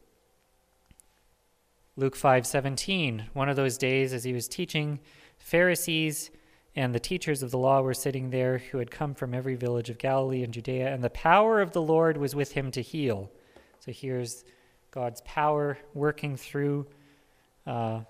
Luke 1.96 2.16
5:17 2.16 3.26
One 3.32 3.48
of 3.48 3.56
those 3.56 3.76
days 3.76 4.12
as 4.12 4.22
he 4.24 4.32
was 4.32 4.46
teaching 4.46 5.00
Pharisees 5.36 6.30
and 6.76 6.94
the 6.94 7.00
teachers 7.00 7.42
of 7.42 7.50
the 7.50 7.58
law 7.58 7.80
were 7.80 7.94
sitting 7.94 8.30
there 8.30 8.58
who 8.58 8.78
had 8.78 8.90
come 8.90 9.14
from 9.14 9.34
every 9.34 9.56
village 9.56 9.90
of 9.90 9.98
Galilee 9.98 10.44
and 10.44 10.54
Judea, 10.54 10.94
and 10.94 11.02
the 11.02 11.10
power 11.10 11.60
of 11.60 11.72
the 11.72 11.82
Lord 11.82 12.16
was 12.16 12.36
with 12.36 12.52
him 12.52 12.70
to 12.70 12.82
heal. 12.82 13.32
So 13.80 13.90
here's 13.90 14.44
God's 14.92 15.20
power 15.22 15.78
working 15.92 16.36
through 16.36 16.86
uh, 17.66 18.02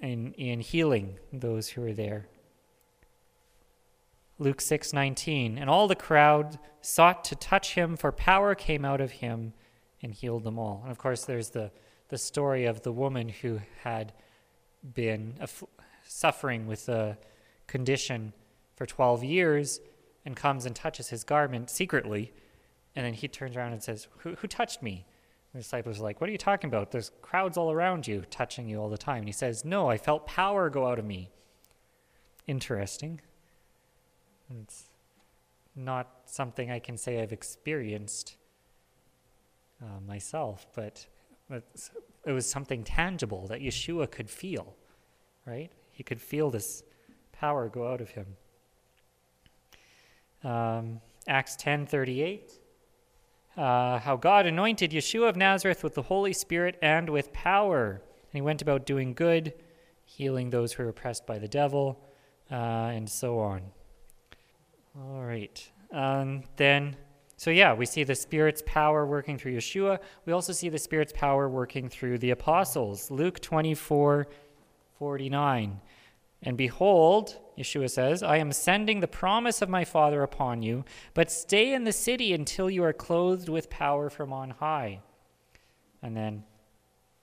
in, 0.00 0.32
in 0.34 0.60
healing 0.60 1.18
those 1.32 1.68
who 1.70 1.82
were 1.82 1.92
there. 1.92 2.26
Luke 4.38 4.58
6:19 4.58 5.58
And 5.60 5.68
all 5.68 5.86
the 5.86 5.94
crowd 5.94 6.58
sought 6.80 7.24
to 7.24 7.36
touch 7.36 7.74
him 7.74 7.96
for 7.96 8.10
power 8.10 8.54
came 8.54 8.84
out 8.84 9.00
of 9.00 9.12
him 9.12 9.52
and 10.02 10.14
healed 10.14 10.44
them 10.44 10.58
all. 10.58 10.80
And 10.82 10.90
of 10.90 10.98
course 10.98 11.24
there's 11.24 11.50
the 11.50 11.70
the 12.08 12.18
story 12.18 12.64
of 12.66 12.82
the 12.82 12.92
woman 12.92 13.28
who 13.28 13.60
had 13.82 14.12
been 14.94 15.34
suffering 16.04 16.66
with 16.66 16.88
a 16.88 17.16
condition 17.66 18.32
for 18.74 18.84
12 18.84 19.22
years 19.22 19.80
and 20.24 20.34
comes 20.36 20.66
and 20.66 20.74
touches 20.74 21.10
his 21.10 21.22
garment 21.24 21.70
secretly. 21.70 22.32
And 22.96 23.06
then 23.06 23.14
he 23.14 23.28
turns 23.28 23.56
around 23.56 23.72
and 23.72 23.82
says, 23.82 24.08
Who, 24.18 24.34
who 24.34 24.48
touched 24.48 24.82
me? 24.82 25.06
The 25.52 25.58
disciples 25.58 25.98
are 26.00 26.02
like, 26.02 26.20
What 26.20 26.28
are 26.28 26.32
you 26.32 26.38
talking 26.38 26.68
about? 26.68 26.90
There's 26.90 27.10
crowds 27.22 27.56
all 27.56 27.72
around 27.72 28.06
you 28.06 28.22
touching 28.30 28.68
you 28.68 28.80
all 28.80 28.88
the 28.88 28.98
time. 28.98 29.18
And 29.18 29.28
he 29.28 29.32
says, 29.32 29.64
No, 29.64 29.88
I 29.88 29.96
felt 29.96 30.26
power 30.26 30.70
go 30.70 30.86
out 30.86 30.98
of 30.98 31.04
me. 31.04 31.30
Interesting. 32.46 33.20
It's 34.62 34.84
not 35.76 36.08
something 36.26 36.70
I 36.70 36.78
can 36.78 36.96
say 36.96 37.20
I've 37.20 37.32
experienced 37.32 38.36
uh, 39.82 40.00
myself, 40.06 40.66
but 40.74 41.06
it 41.50 42.32
was 42.32 42.46
something 42.48 42.84
tangible 42.84 43.46
that 43.48 43.60
Yeshua 43.60 44.10
could 44.10 44.28
feel, 44.28 44.74
right? 45.46 45.70
He 45.92 46.02
could 46.02 46.20
feel 46.20 46.50
this 46.50 46.82
power 47.32 47.68
go 47.68 47.90
out 47.90 48.00
of 48.00 48.10
him. 48.10 48.26
Um, 50.42 51.00
Acts 51.28 51.56
10:38, 51.56 52.59
uh, 53.56 53.98
how 53.98 54.16
God 54.16 54.46
anointed 54.46 54.92
Yeshua 54.92 55.28
of 55.28 55.36
Nazareth 55.36 55.82
with 55.82 55.94
the 55.94 56.02
Holy 56.02 56.32
Spirit 56.32 56.78
and 56.80 57.10
with 57.10 57.32
power, 57.32 57.90
and 57.92 58.32
he 58.32 58.40
went 58.40 58.62
about 58.62 58.86
doing 58.86 59.12
good, 59.14 59.54
healing 60.04 60.50
those 60.50 60.72
who 60.72 60.82
were 60.82 60.88
oppressed 60.88 61.26
by 61.26 61.38
the 61.38 61.48
devil, 61.48 62.00
uh, 62.50 62.54
and 62.54 63.08
so 63.08 63.38
on. 63.38 63.62
All 64.98 65.22
right. 65.22 65.70
Um, 65.92 66.44
then, 66.56 66.96
so 67.36 67.50
yeah, 67.50 67.74
we 67.74 67.86
see 67.86 68.04
the 68.04 68.14
Spirit's 68.14 68.62
power 68.66 69.06
working 69.06 69.38
through 69.38 69.56
Yeshua. 69.56 69.98
We 70.26 70.32
also 70.32 70.52
see 70.52 70.68
the 70.68 70.78
Spirit's 70.78 71.12
power 71.12 71.48
working 71.48 71.88
through 71.88 72.18
the 72.18 72.30
apostles. 72.30 73.10
Luke 73.10 73.40
24 73.40 74.28
49. 74.98 75.80
And 76.42 76.56
behold, 76.56 77.38
Yeshua 77.60 77.90
says, 77.90 78.22
I 78.22 78.38
am 78.38 78.52
sending 78.52 79.00
the 79.00 79.08
promise 79.08 79.60
of 79.60 79.68
my 79.68 79.84
Father 79.84 80.22
upon 80.22 80.62
you, 80.62 80.84
but 81.14 81.30
stay 81.30 81.72
in 81.72 81.84
the 81.84 81.92
city 81.92 82.32
until 82.32 82.70
you 82.70 82.82
are 82.82 82.92
clothed 82.92 83.48
with 83.48 83.70
power 83.70 84.08
from 84.08 84.32
on 84.32 84.50
high. 84.50 85.00
And 86.02 86.16
then 86.16 86.44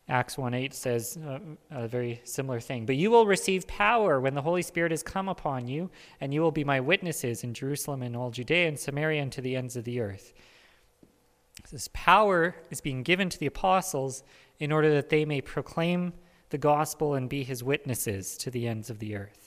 Acts 0.10 0.38
1 0.38 0.54
8 0.54 0.74
says 0.74 1.18
uh, 1.18 1.40
a 1.70 1.88
very 1.88 2.22
similar 2.24 2.60
thing. 2.60 2.86
But 2.86 2.96
you 2.96 3.12
will 3.12 3.26
receive 3.26 3.68
power 3.68 4.22
when 4.22 4.36
the 4.36 4.42
Holy 4.42 4.62
Spirit 4.62 4.92
has 4.92 5.04
come 5.04 5.28
upon 5.28 5.68
you, 5.68 5.90
and 6.22 6.34
you 6.34 6.42
will 6.42 6.52
be 6.52 6.64
my 6.64 6.80
witnesses 6.80 7.44
in 7.44 7.54
Jerusalem 7.54 8.02
and 8.02 8.16
all 8.16 8.32
Judea 8.32 8.68
and 8.68 8.80
Samaria 8.80 9.22
and 9.22 9.32
to 9.34 9.42
the 9.42 9.56
ends 9.56 9.76
of 9.76 9.84
the 9.84 10.00
earth. 10.00 10.34
This 11.72 11.90
power 11.94 12.56
is 12.70 12.80
being 12.80 13.04
given 13.04 13.30
to 13.30 13.38
the 13.38 13.48
apostles 13.48 14.24
in 14.60 14.72
order 14.72 14.94
that 14.94 15.10
they 15.10 15.26
may 15.26 15.42
proclaim 15.42 16.14
the 16.50 16.58
gospel 16.58 17.14
and 17.16 17.28
be 17.28 17.44
his 17.44 17.64
witnesses 17.64 18.38
to 18.38 18.50
the 18.50 18.68
ends 18.68 18.90
of 18.90 19.00
the 19.00 19.16
earth. 19.16 19.47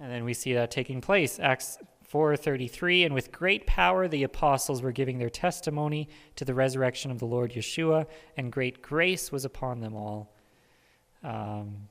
And 0.00 0.10
then 0.10 0.24
we 0.24 0.32
see 0.32 0.54
that 0.54 0.70
taking 0.70 1.00
place. 1.00 1.38
Acts 1.38 1.78
4:33 2.10 3.04
and 3.04 3.14
with 3.14 3.30
great 3.30 3.66
power 3.66 4.08
the 4.08 4.24
apostles 4.24 4.82
were 4.82 4.90
giving 4.90 5.18
their 5.18 5.30
testimony 5.30 6.08
to 6.34 6.44
the 6.44 6.54
resurrection 6.54 7.10
of 7.10 7.18
the 7.20 7.26
Lord 7.26 7.52
Yeshua 7.52 8.06
and 8.36 8.50
great 8.50 8.82
grace 8.82 9.30
was 9.30 9.44
upon 9.44 9.80
them 9.80 9.94
all. 9.94 10.34
Um, 11.22 11.88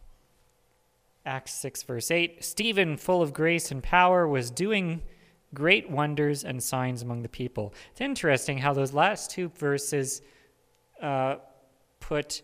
Acts 1.26 1.54
6 1.54 1.84
verse 1.84 2.12
8 2.12 2.44
Stephen 2.44 2.98
full 2.98 3.22
of 3.22 3.32
grace 3.32 3.72
and 3.72 3.82
power 3.82 4.28
was 4.28 4.52
doing 4.52 5.04
great 5.54 5.90
wonders 5.90 6.44
and 6.44 6.62
signs 6.62 7.02
among 7.02 7.22
the 7.22 7.30
people. 7.30 7.74
It's 7.92 8.02
interesting 8.02 8.58
how 8.58 8.74
those 8.74 8.94
last 8.94 9.32
two 9.32 9.50
verses 9.50 10.22
uh, 11.02 11.38
put 12.00 12.42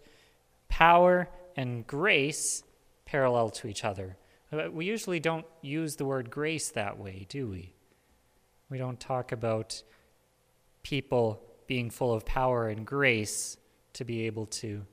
power 0.70 1.30
and 1.58 1.86
grace 1.86 2.64
parallel 3.06 3.50
to 3.50 3.68
each 3.68 3.84
other. 3.84 4.18
Uh, 4.56 4.70
we 4.72 4.86
usually 4.86 5.20
don't 5.20 5.46
use 5.62 5.96
the 5.96 6.06
word 6.06 6.30
grace 6.30 6.70
that 6.70 6.98
way, 6.98 7.26
do 7.30 7.48
we? 7.48 7.74
We 8.70 8.78
don't 8.78 9.00
talk 9.00 9.32
about 9.32 9.84
people 10.84 11.42
being 11.68 11.90
full 11.90 12.14
of 12.14 12.26
power 12.26 12.70
and 12.70 12.86
grace 12.86 13.58
to 13.94 14.06
be 14.06 14.26
able 14.28 14.46
to. 14.46 14.86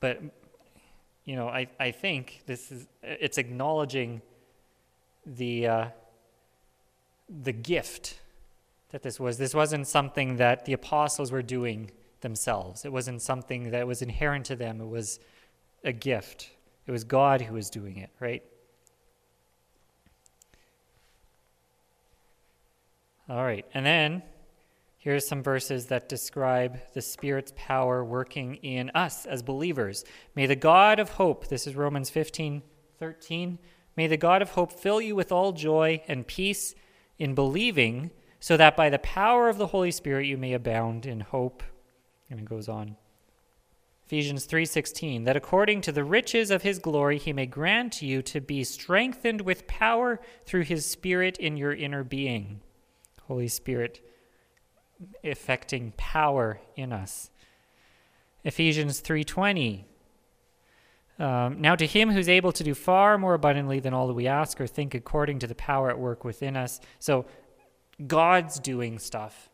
But, 0.00 0.20
you 1.24 1.36
know, 1.36 1.48
I, 1.48 1.68
I 1.78 1.90
think 1.90 2.42
this 2.46 2.72
is, 2.72 2.86
it's 3.02 3.38
acknowledging 3.38 4.22
the, 5.24 5.66
uh, 5.66 5.86
the 7.28 7.52
gift 7.52 8.20
that 8.90 9.02
this 9.02 9.20
was. 9.20 9.38
This 9.38 9.54
wasn't 9.54 9.86
something 9.86 10.36
that 10.36 10.64
the 10.64 10.72
apostles 10.72 11.30
were 11.30 11.42
doing 11.42 11.90
themselves. 12.20 12.84
It 12.84 12.92
wasn't 12.92 13.22
something 13.22 13.70
that 13.70 13.86
was 13.86 14.02
inherent 14.02 14.46
to 14.46 14.56
them, 14.56 14.80
it 14.80 14.88
was 14.88 15.20
a 15.84 15.92
gift. 15.92 16.50
It 16.86 16.92
was 16.92 17.04
God 17.04 17.40
who 17.42 17.54
was 17.54 17.70
doing 17.70 17.98
it, 17.98 18.10
right? 18.18 18.42
All 23.30 23.44
right, 23.44 23.64
and 23.74 23.86
then 23.86 24.24
here's 24.98 25.24
some 25.24 25.40
verses 25.40 25.86
that 25.86 26.08
describe 26.08 26.80
the 26.94 27.00
Spirit's 27.00 27.52
power 27.56 28.02
working 28.02 28.56
in 28.56 28.90
us 28.92 29.24
as 29.24 29.40
believers. 29.40 30.04
May 30.34 30.46
the 30.46 30.56
God 30.56 30.98
of 30.98 31.10
hope, 31.10 31.46
this 31.46 31.64
is 31.68 31.76
Romans 31.76 32.10
15 32.10 32.60
13, 32.98 33.58
may 33.96 34.08
the 34.08 34.16
God 34.16 34.42
of 34.42 34.50
hope 34.50 34.72
fill 34.72 35.00
you 35.00 35.14
with 35.14 35.30
all 35.30 35.52
joy 35.52 36.02
and 36.08 36.26
peace 36.26 36.74
in 37.20 37.36
believing, 37.36 38.10
so 38.40 38.56
that 38.56 38.76
by 38.76 38.90
the 38.90 38.98
power 38.98 39.48
of 39.48 39.58
the 39.58 39.68
Holy 39.68 39.92
Spirit 39.92 40.26
you 40.26 40.36
may 40.36 40.52
abound 40.52 41.06
in 41.06 41.20
hope 41.20 41.62
and 42.28 42.40
it 42.40 42.46
goes 42.46 42.68
on. 42.68 42.96
Ephesians 44.06 44.44
3:16 44.44 45.22
that 45.22 45.36
according 45.36 45.82
to 45.82 45.92
the 45.92 46.02
riches 46.02 46.50
of 46.50 46.62
his 46.62 46.80
glory 46.80 47.16
he 47.16 47.32
may 47.32 47.46
grant 47.46 48.02
you 48.02 48.22
to 48.22 48.40
be 48.40 48.64
strengthened 48.64 49.42
with 49.42 49.68
power 49.68 50.20
through 50.44 50.64
his 50.64 50.84
spirit 50.84 51.38
in 51.38 51.56
your 51.56 51.72
inner 51.72 52.02
being. 52.02 52.60
Holy 53.30 53.46
Spirit 53.46 54.04
effecting 55.22 55.92
power 55.96 56.60
in 56.74 56.92
us. 56.92 57.30
Ephesians 58.42 59.00
3:20 59.00 59.84
um, 61.20 61.60
now 61.60 61.76
to 61.76 61.86
him 61.86 62.10
who's 62.10 62.28
able 62.28 62.50
to 62.50 62.64
do 62.64 62.74
far 62.74 63.18
more 63.18 63.34
abundantly 63.34 63.78
than 63.78 63.94
all 63.94 64.08
that 64.08 64.14
we 64.14 64.26
ask 64.26 64.60
or 64.60 64.66
think 64.66 64.94
according 64.94 65.38
to 65.38 65.46
the 65.46 65.54
power 65.54 65.90
at 65.90 65.98
work 65.98 66.24
within 66.24 66.56
us. 66.56 66.80
So 66.98 67.24
God's 68.04 68.58
doing 68.58 68.98
stuff, 68.98 69.48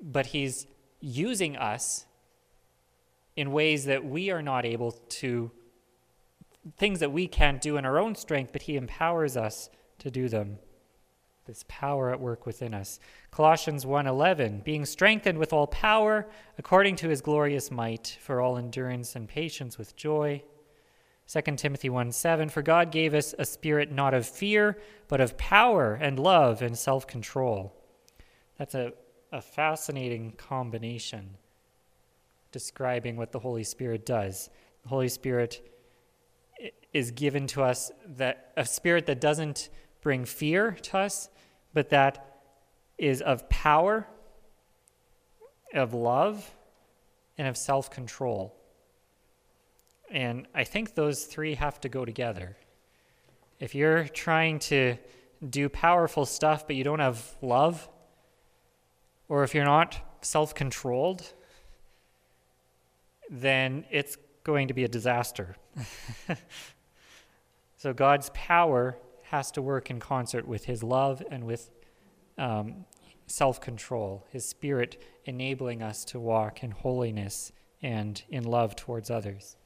but 0.00 0.26
He's 0.26 0.66
using 1.00 1.58
us 1.58 2.06
in 3.36 3.52
ways 3.52 3.84
that 3.84 4.02
we 4.04 4.30
are 4.30 4.42
not 4.42 4.64
able 4.64 4.92
to, 4.92 5.50
things 6.78 7.00
that 7.00 7.12
we 7.12 7.26
can't 7.26 7.60
do 7.60 7.76
in 7.76 7.84
our 7.84 7.98
own 7.98 8.14
strength, 8.14 8.52
but 8.52 8.62
He 8.62 8.76
empowers 8.76 9.36
us 9.36 9.68
to 9.98 10.10
do 10.10 10.28
them. 10.28 10.58
This 11.50 11.64
power 11.66 12.12
at 12.12 12.20
work 12.20 12.46
within 12.46 12.72
us. 12.72 13.00
Colossians 13.32 13.84
1:11, 13.84 14.62
being 14.62 14.84
strengthened 14.84 15.36
with 15.36 15.52
all 15.52 15.66
power 15.66 16.28
according 16.56 16.94
to 16.94 17.08
his 17.08 17.20
glorious 17.20 17.72
might 17.72 18.16
for 18.20 18.40
all 18.40 18.56
endurance 18.56 19.16
and 19.16 19.28
patience 19.28 19.76
with 19.76 19.96
joy. 19.96 20.44
2 21.26 21.56
Timothy 21.56 21.90
1 21.90 22.12
7, 22.12 22.50
for 22.50 22.62
God 22.62 22.92
gave 22.92 23.14
us 23.14 23.34
a 23.36 23.44
spirit 23.44 23.90
not 23.90 24.14
of 24.14 24.28
fear, 24.28 24.78
but 25.08 25.20
of 25.20 25.36
power 25.36 25.94
and 25.94 26.20
love 26.20 26.62
and 26.62 26.78
self 26.78 27.04
control. 27.08 27.74
That's 28.56 28.76
a, 28.76 28.92
a 29.32 29.42
fascinating 29.42 30.34
combination 30.36 31.36
describing 32.52 33.16
what 33.16 33.32
the 33.32 33.40
Holy 33.40 33.64
Spirit 33.64 34.06
does. 34.06 34.50
The 34.84 34.88
Holy 34.90 35.08
Spirit 35.08 35.68
is 36.92 37.10
given 37.10 37.48
to 37.48 37.64
us 37.64 37.90
that 38.06 38.52
a 38.56 38.64
spirit 38.64 39.06
that 39.06 39.20
doesn't 39.20 39.68
bring 40.00 40.24
fear 40.24 40.72
to 40.82 40.98
us, 40.98 41.28
but 41.72 41.90
that 41.90 42.42
is 42.98 43.22
of 43.22 43.48
power, 43.48 44.06
of 45.74 45.94
love, 45.94 46.54
and 47.38 47.48
of 47.48 47.56
self 47.56 47.90
control. 47.90 48.54
And 50.10 50.46
I 50.54 50.64
think 50.64 50.94
those 50.94 51.24
three 51.24 51.54
have 51.54 51.80
to 51.82 51.88
go 51.88 52.04
together. 52.04 52.56
If 53.60 53.74
you're 53.74 54.08
trying 54.08 54.58
to 54.60 54.96
do 55.48 55.68
powerful 55.68 56.26
stuff, 56.26 56.66
but 56.66 56.76
you 56.76 56.84
don't 56.84 56.98
have 56.98 57.36
love, 57.40 57.88
or 59.28 59.44
if 59.44 59.54
you're 59.54 59.64
not 59.64 59.98
self 60.22 60.54
controlled, 60.54 61.32
then 63.30 63.84
it's 63.90 64.16
going 64.42 64.68
to 64.68 64.74
be 64.74 64.84
a 64.84 64.88
disaster. 64.88 65.56
so 67.76 67.92
God's 67.92 68.30
power 68.34 68.98
has 69.30 69.52
to 69.52 69.62
work 69.62 69.90
in 69.90 70.00
concert 70.00 70.46
with 70.46 70.64
His 70.64 70.82
love 70.82 71.22
and 71.30 71.44
with 71.44 71.70
um, 72.36 72.84
self 73.26 73.60
control, 73.60 74.26
His 74.30 74.44
Spirit 74.44 75.00
enabling 75.24 75.82
us 75.82 76.04
to 76.06 76.18
walk 76.18 76.64
in 76.64 76.72
holiness 76.72 77.52
and 77.80 78.22
in 78.28 78.42
love 78.42 78.74
towards 78.74 79.08
others. 79.08 79.56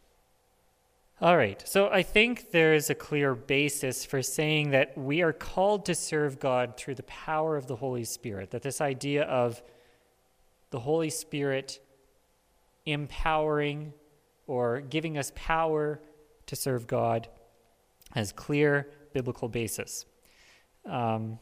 All 1.21 1.37
right, 1.37 1.67
so 1.67 1.89
I 1.89 2.03
think 2.03 2.51
there 2.51 2.75
is 2.75 2.91
a 2.91 2.95
clear 2.95 3.35
basis 3.35 4.05
for 4.05 4.21
saying 4.21 4.71
that 4.71 4.99
we 4.99 5.23
are 5.23 5.33
called 5.33 5.87
to 5.87 5.95
serve 5.95 6.39
God 6.39 6.77
through 6.77 6.97
the 6.97 7.05
power 7.05 7.57
of 7.57 7.67
the 7.67 7.77
Holy 7.77 8.05
Spirit, 8.05 8.51
that 8.51 8.63
this 8.63 8.83
idea 8.83 9.23
of 9.23 9.63
the 10.71 10.81
Holy 10.81 11.09
Spirit 11.09 11.81
empowering 12.85 13.95
or 14.47 14.83
giving 14.83 15.17
us 15.17 15.33
power 15.35 16.03
to 16.47 16.57
serve 16.57 16.87
God 16.87 17.29
has 18.13 18.31
clear 18.31 18.91
biblical 19.15 19.49
basis. 19.49 20.05
Um, 20.85 21.39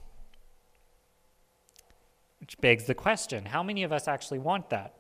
which 2.39 2.57
begs 2.61 2.85
the 2.85 2.95
question 2.95 3.47
how 3.47 3.63
many 3.65 3.83
of 3.83 3.93
us 3.93 4.07
actually 4.07 4.39
want 4.39 4.71
that? 4.71 4.95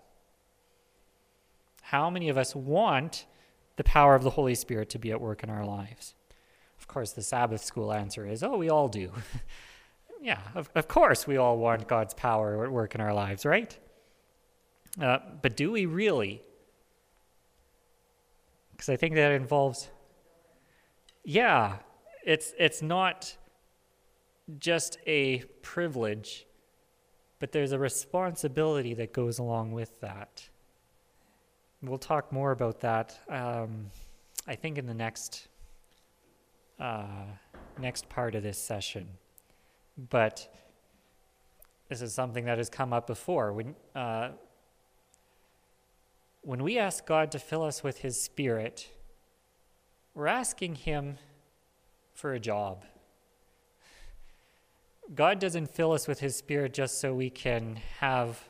How 1.82 2.10
many 2.10 2.28
of 2.28 2.38
us 2.38 2.56
want 2.56 3.26
the 3.76 3.84
power 3.84 4.14
of 4.14 4.22
the 4.22 4.30
Holy 4.30 4.54
Spirit 4.54 4.88
to 4.90 4.98
be 4.98 5.12
at 5.12 5.20
work 5.20 5.44
in 5.44 5.50
our 5.50 5.64
lives? 5.64 6.14
Of 6.80 6.88
course, 6.88 7.12
the 7.12 7.22
Sabbath 7.22 7.62
school 7.62 7.92
answer 7.92 8.26
is, 8.26 8.42
oh, 8.42 8.56
we 8.56 8.70
all 8.70 8.88
do. 8.88 9.12
yeah, 10.22 10.40
of, 10.54 10.70
of 10.74 10.88
course 10.88 11.26
we 11.26 11.36
all 11.36 11.58
want 11.58 11.86
God's 11.86 12.14
power 12.14 12.64
at 12.64 12.72
work 12.72 12.94
in 12.94 13.00
our 13.00 13.12
lives, 13.12 13.44
right? 13.44 13.76
Uh, 15.00 15.18
but 15.42 15.56
do 15.56 15.70
we 15.72 15.86
really? 15.86 16.42
Because 18.70 18.88
I 18.88 18.96
think 18.96 19.14
that 19.14 19.32
involves, 19.32 19.88
yeah, 21.24 21.76
it's, 22.24 22.54
it's 22.58 22.82
not 22.82 23.36
just 24.58 24.98
a 25.06 25.38
privilege, 25.62 26.46
but 27.38 27.52
there's 27.52 27.72
a 27.72 27.78
responsibility 27.78 28.94
that 28.94 29.12
goes 29.12 29.38
along 29.38 29.72
with 29.72 30.00
that. 30.00 30.48
We'll 31.82 31.98
talk 31.98 32.32
more 32.32 32.52
about 32.52 32.80
that, 32.80 33.18
um, 33.28 33.90
I 34.46 34.54
think, 34.54 34.78
in 34.78 34.86
the 34.86 34.94
next 34.94 35.48
uh, 36.78 37.26
next 37.78 38.08
part 38.08 38.34
of 38.34 38.42
this 38.42 38.58
session. 38.58 39.06
But 40.10 40.52
this 41.88 42.02
is 42.02 42.14
something 42.14 42.44
that 42.44 42.58
has 42.58 42.70
come 42.70 42.92
up 42.92 43.06
before. 43.06 43.52
When 43.52 43.74
uh, 43.94 44.30
when 46.42 46.62
we 46.62 46.78
ask 46.78 47.04
God 47.04 47.32
to 47.32 47.38
fill 47.38 47.62
us 47.62 47.82
with 47.82 47.98
His 47.98 48.20
Spirit, 48.20 48.88
we're 50.14 50.28
asking 50.28 50.76
Him 50.76 51.18
for 52.12 52.34
a 52.34 52.40
job. 52.40 52.84
God 55.14 55.38
doesn't 55.38 55.70
fill 55.70 55.92
us 55.92 56.06
with 56.06 56.20
His 56.20 56.36
Spirit 56.36 56.72
just 56.72 57.00
so 57.00 57.12
we 57.12 57.30
can 57.30 57.80
have 57.98 58.48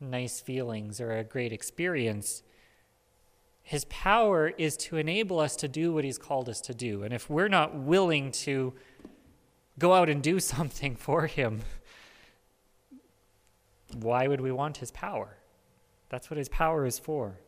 nice 0.00 0.40
feelings 0.40 1.00
or 1.00 1.12
a 1.12 1.24
great 1.24 1.52
experience. 1.52 2.42
His 3.62 3.86
power 3.86 4.48
is 4.58 4.76
to 4.78 4.96
enable 4.96 5.40
us 5.40 5.56
to 5.56 5.68
do 5.68 5.92
what 5.92 6.04
He's 6.04 6.18
called 6.18 6.48
us 6.48 6.60
to 6.62 6.74
do. 6.74 7.02
And 7.02 7.14
if 7.14 7.30
we're 7.30 7.48
not 7.48 7.74
willing 7.74 8.32
to 8.32 8.74
go 9.78 9.94
out 9.94 10.10
and 10.10 10.22
do 10.22 10.40
something 10.40 10.96
for 10.96 11.26
Him, 11.26 11.60
why 13.94 14.26
would 14.26 14.40
we 14.40 14.52
want 14.52 14.78
His 14.78 14.90
power? 14.90 15.38
That's 16.10 16.30
what 16.30 16.36
His 16.36 16.48
power 16.48 16.84
is 16.84 16.98
for. 16.98 17.38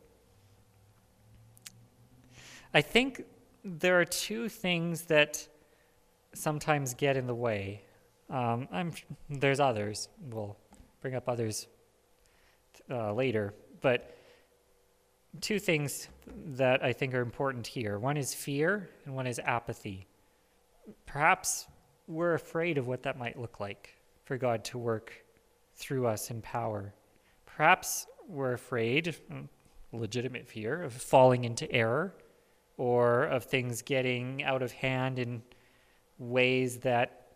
I 2.73 2.81
think 2.81 3.23
there 3.63 3.99
are 3.99 4.05
two 4.05 4.49
things 4.49 5.03
that 5.03 5.47
sometimes 6.33 6.93
get 6.93 7.17
in 7.17 7.27
the 7.27 7.35
way. 7.35 7.81
Um, 8.29 8.67
I'm, 8.71 8.91
there's 9.29 9.59
others. 9.59 10.09
We'll 10.29 10.57
bring 11.01 11.15
up 11.15 11.27
others 11.27 11.67
uh, 12.89 13.13
later. 13.13 13.53
But 13.81 14.17
two 15.41 15.59
things 15.59 16.09
that 16.45 16.83
I 16.83 16.93
think 16.93 17.13
are 17.13 17.21
important 17.21 17.67
here 17.67 17.99
one 17.99 18.17
is 18.17 18.33
fear, 18.33 18.89
and 19.05 19.15
one 19.15 19.27
is 19.27 19.39
apathy. 19.39 20.07
Perhaps 21.05 21.67
we're 22.07 22.33
afraid 22.33 22.77
of 22.77 22.87
what 22.87 23.03
that 23.03 23.17
might 23.17 23.39
look 23.39 23.59
like 23.59 23.95
for 24.23 24.37
God 24.37 24.63
to 24.65 24.77
work 24.77 25.13
through 25.75 26.07
us 26.07 26.31
in 26.31 26.41
power. 26.41 26.93
Perhaps 27.45 28.07
we're 28.27 28.53
afraid, 28.53 29.15
mm, 29.31 29.47
legitimate 29.91 30.47
fear, 30.47 30.83
of 30.83 30.93
falling 30.93 31.43
into 31.43 31.69
error 31.71 32.13
or 32.77 33.23
of 33.23 33.43
things 33.43 33.81
getting 33.81 34.43
out 34.43 34.61
of 34.61 34.71
hand 34.71 35.19
in 35.19 35.41
ways 36.19 36.77
that, 36.77 37.27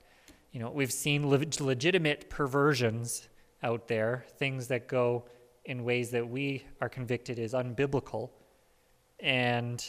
you 0.52 0.60
know, 0.60 0.70
we've 0.70 0.92
seen 0.92 1.28
legitimate 1.28 2.30
perversions 2.30 3.28
out 3.64 3.88
there, 3.88 4.26
things 4.38 4.68
that 4.68 4.88
go 4.88 5.26
in 5.66 5.84
ways 5.84 6.12
that 6.12 6.28
we 6.28 6.66
are 6.80 6.90
convicted 6.90 7.40
is 7.40 7.54
unbiblical. 7.54 8.30
And 9.20 9.84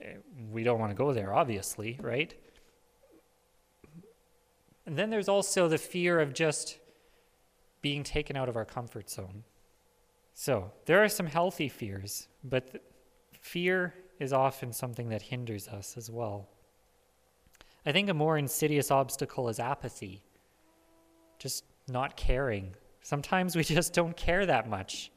eh, 0.00 0.16
we 0.50 0.62
don't 0.62 0.78
want 0.78 0.90
to 0.90 0.96
go 0.96 1.12
there, 1.12 1.32
obviously, 1.32 1.98
right? 2.00 2.34
And 4.84 4.96
then 4.96 5.10
there's 5.10 5.28
also 5.28 5.68
the 5.68 5.78
fear 5.78 6.20
of 6.20 6.34
just 6.34 6.78
being 7.80 8.02
taken 8.02 8.36
out 8.36 8.48
of 8.48 8.56
our 8.56 8.64
comfort 8.64 9.10
zone. 9.10 9.44
So 10.34 10.70
there 10.86 11.02
are 11.02 11.08
some 11.08 11.26
healthy 11.26 11.68
fears, 11.68 12.28
but 12.42 12.72
th- 12.72 12.82
fear 13.42 13.92
is 14.18 14.32
often 14.32 14.72
something 14.72 15.10
that 15.10 15.20
hinders 15.20 15.68
us 15.68 15.96
as 15.98 16.10
well. 16.10 16.48
I 17.84 17.92
think 17.92 18.08
a 18.08 18.14
more 18.14 18.38
insidious 18.38 18.90
obstacle 18.90 19.50
is 19.50 19.60
apathy, 19.60 20.22
just 21.38 21.64
not 21.86 22.16
caring 22.16 22.74
Sometimes 23.02 23.56
we 23.56 23.64
just 23.78 23.92
don't 23.92 24.16
care 24.16 24.46
that 24.46 24.68
much. 24.68 25.10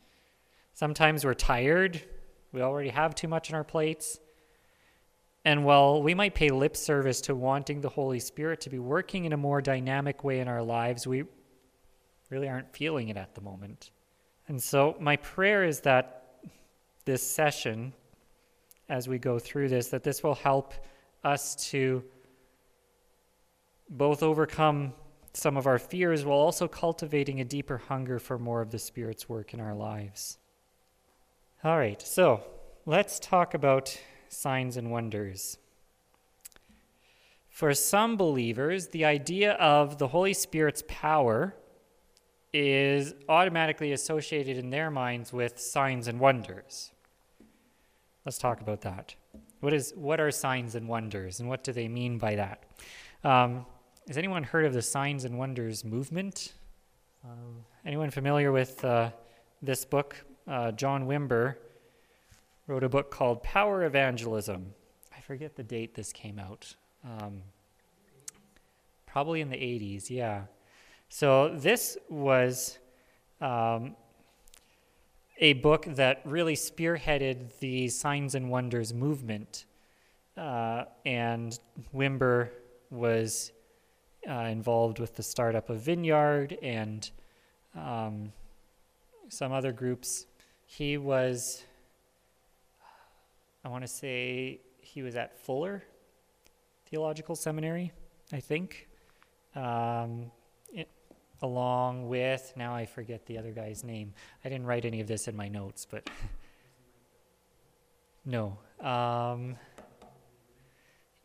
Sometimes 0.74 1.24
we're 1.24 1.34
tired. 1.36 2.02
We 2.52 2.62
already 2.62 2.90
have 2.90 3.16
too 3.16 3.28
much 3.28 3.52
on 3.52 3.56
our 3.56 3.64
plates. 3.64 4.20
And 5.46 5.64
while 5.64 6.02
we 6.02 6.16
might 6.16 6.34
pay 6.34 6.50
lip 6.50 6.76
service 6.76 7.22
to 7.22 7.36
wanting 7.36 7.82
the 7.82 7.90
Holy 7.90 8.20
Spirit 8.20 8.62
to 8.62 8.70
be 8.70 8.80
working 8.80 9.26
in 9.26 9.34
a 9.34 9.38
more 9.38 9.62
dynamic 9.62 10.24
way 10.24 10.40
in 10.40 10.48
our 10.48 10.64
lives, 10.64 11.06
we 11.06 11.24
really 12.32 12.50
aren't 12.50 12.76
feeling 12.76 13.10
it 13.10 13.18
at 13.18 13.36
the 13.36 13.42
moment. 13.42 13.92
And 14.48 14.62
so, 14.62 14.96
my 15.00 15.18
prayer 15.18 15.64
is 15.64 15.82
that 15.82 16.24
this 17.06 17.22
session, 17.22 17.94
as 18.90 19.08
we 19.08 19.18
go 19.18 19.40
through 19.40 19.70
this, 19.70 19.90
that 19.90 20.04
this 20.04 20.24
will 20.24 20.36
help 20.36 20.74
us 21.24 21.56
to 21.72 22.04
both 23.90 24.24
overcome 24.24 24.94
some 25.34 25.58
of 25.58 25.68
our 25.68 25.80
fears 25.80 26.24
while 26.24 26.38
also 26.38 26.68
cultivating 26.68 27.42
a 27.42 27.46
deeper 27.46 27.78
hunger 27.78 28.20
for 28.20 28.38
more 28.38 28.62
of 28.62 28.72
the 28.72 28.80
Spirit's 28.80 29.28
work 29.28 29.54
in 29.54 29.60
our 29.60 29.76
lives. 29.76 30.38
All 31.64 31.78
right, 31.78 32.02
so 32.02 32.44
let's 32.86 33.20
talk 33.20 33.54
about 33.54 34.00
signs 34.30 34.78
and 34.78 34.92
wonders. 34.92 35.58
For 37.50 37.74
some 37.74 38.18
believers, 38.18 38.90
the 38.90 39.06
idea 39.06 39.54
of 39.54 39.98
the 39.98 40.10
Holy 40.10 40.34
Spirit's 40.34 40.84
power 40.88 41.56
is 42.54 43.14
automatically 43.28 43.92
associated 43.92 44.58
in 44.58 44.70
their 44.70 44.92
minds 44.92 45.34
with 45.34 45.60
signs 45.60 46.08
and 46.08 46.20
wonders. 46.20 46.92
Let's 48.26 48.40
talk 48.40 48.60
about 48.60 48.82
that. 48.82 49.14
What 49.60 49.72
is 49.72 49.94
what 49.96 50.20
are 50.20 50.32
signs 50.32 50.74
and 50.74 50.88
wonders, 50.88 51.40
and 51.40 51.48
what 51.48 51.64
do 51.64 51.72
they 51.72 51.88
mean 51.88 52.18
by 52.18 52.36
that? 52.36 52.64
Um, 53.24 53.68
has 54.08 54.18
anyone 54.18 54.44
heard 54.44 54.66
of 54.66 54.74
the 54.74 54.82
signs 54.82 55.26
and 55.26 55.38
wonders 55.38 55.86
movement? 55.86 56.54
Um, 57.24 57.66
anyone 57.86 58.10
familiar 58.10 58.52
with 58.52 58.84
uh, 58.84 59.12
this 59.62 59.86
book? 59.86 60.16
Uh, 60.48 60.72
John 60.72 61.08
Wimber 61.08 61.56
wrote 62.68 62.84
a 62.84 62.90
book 62.90 63.12
called 63.12 63.44
Power 63.44 63.84
Evangelism. 63.84 64.74
I 65.16 65.22
forget 65.22 65.56
the 65.56 65.64
date 65.64 65.94
this 65.94 66.12
came 66.12 66.40
out. 66.40 66.76
Um, 67.04 67.44
probably 69.06 69.42
in 69.42 69.50
the 69.50 69.56
80s, 69.56 70.10
yeah. 70.10 70.44
So 71.10 71.56
this 71.56 71.98
was 72.10 72.80
um, 73.40 73.96
a 75.38 75.54
book 75.54 75.86
that 75.86 76.22
really 76.26 76.56
spearheaded 76.56 77.58
the 77.60 77.88
Signs 77.90 78.36
and 78.36 78.50
Wonders 78.50 78.94
movement. 78.94 79.66
Uh, 80.38 80.86
and 81.06 81.60
Wimber 81.94 82.50
was 82.90 83.52
uh, 84.30 84.34
involved 84.34 85.00
with 85.00 85.16
the 85.16 85.24
startup 85.24 85.70
of 85.70 85.82
Vineyard 85.82 86.58
and 86.62 87.10
um, 87.76 88.32
some 89.30 89.52
other 89.52 89.72
groups. 89.72 90.26
He 90.66 90.98
was, 90.98 91.64
I 93.64 93.70
want 93.70 93.84
to 93.84 93.88
say, 93.88 94.62
he 94.80 95.02
was 95.02 95.16
at 95.16 95.38
Fuller 95.38 95.84
Theological 96.90 97.36
Seminary, 97.36 97.92
I 98.32 98.40
think, 98.40 98.88
um, 99.56 100.32
along 101.46 102.10
with, 102.10 102.54
now 102.56 102.76
I 102.76 102.86
forget 102.86 103.26
the 103.26 103.38
other 103.38 103.52
guy's 103.52 103.84
name. 103.84 104.14
I 104.44 104.50
didn't 104.50 104.66
write 104.66 104.84
any 104.84 105.00
of 105.00 105.08
this 105.08 105.28
in 105.28 105.36
my 105.36 105.48
notes, 105.48 105.86
but 105.90 106.10
no. 108.26 108.58
Um, 108.82 109.56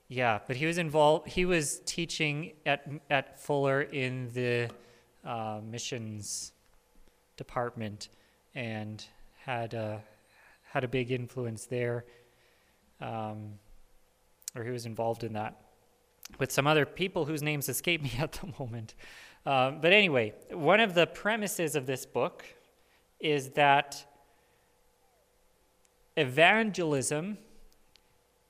yeah, 0.08 0.38
but 0.46 0.56
he 0.56 0.66
was 0.66 0.78
involved, 0.78 1.28
he 1.28 1.44
was 1.44 1.80
teaching 1.86 2.52
at, 2.66 2.86
at 3.08 3.40
Fuller 3.40 3.82
in 3.82 4.28
the 4.34 4.70
uh, 5.24 5.60
missions 5.64 6.52
department 7.36 8.10
and 8.54 9.04
had 9.38 9.72
a, 9.74 10.02
had 10.70 10.84
a 10.84 10.88
big 10.88 11.10
influence 11.10 11.66
there. 11.66 12.04
Um, 13.00 13.54
or 14.54 14.64
he 14.64 14.70
was 14.70 14.84
involved 14.84 15.24
in 15.24 15.32
that 15.32 15.56
with 16.38 16.52
some 16.52 16.66
other 16.66 16.86
people 16.86 17.24
whose 17.24 17.42
names 17.42 17.68
escape 17.68 18.02
me 18.08 18.12
at 18.18 18.32
the 18.32 18.52
moment. 18.58 18.94
Uh, 19.46 19.70
but 19.70 19.92
anyway, 19.92 20.34
one 20.50 20.80
of 20.80 20.94
the 20.94 21.06
premises 21.06 21.74
of 21.74 21.86
this 21.86 22.04
book 22.04 22.44
is 23.18 23.50
that 23.50 24.04
evangelism, 26.16 27.38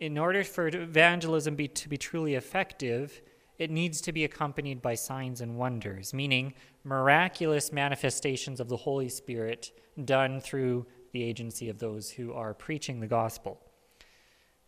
in 0.00 0.18
order 0.18 0.42
for 0.42 0.68
evangelism 0.68 1.54
be, 1.54 1.68
to 1.68 1.88
be 1.88 1.96
truly 1.96 2.34
effective, 2.34 3.20
it 3.58 3.70
needs 3.70 4.00
to 4.00 4.12
be 4.12 4.24
accompanied 4.24 4.80
by 4.80 4.94
signs 4.94 5.40
and 5.40 5.56
wonders, 5.56 6.14
meaning 6.14 6.54
miraculous 6.82 7.72
manifestations 7.72 8.58
of 8.58 8.68
the 8.68 8.76
Holy 8.76 9.08
Spirit 9.08 9.70
done 10.04 10.40
through 10.40 10.86
the 11.12 11.22
agency 11.22 11.68
of 11.68 11.78
those 11.78 12.10
who 12.10 12.32
are 12.32 12.54
preaching 12.54 13.00
the 13.00 13.06
gospel 13.06 13.60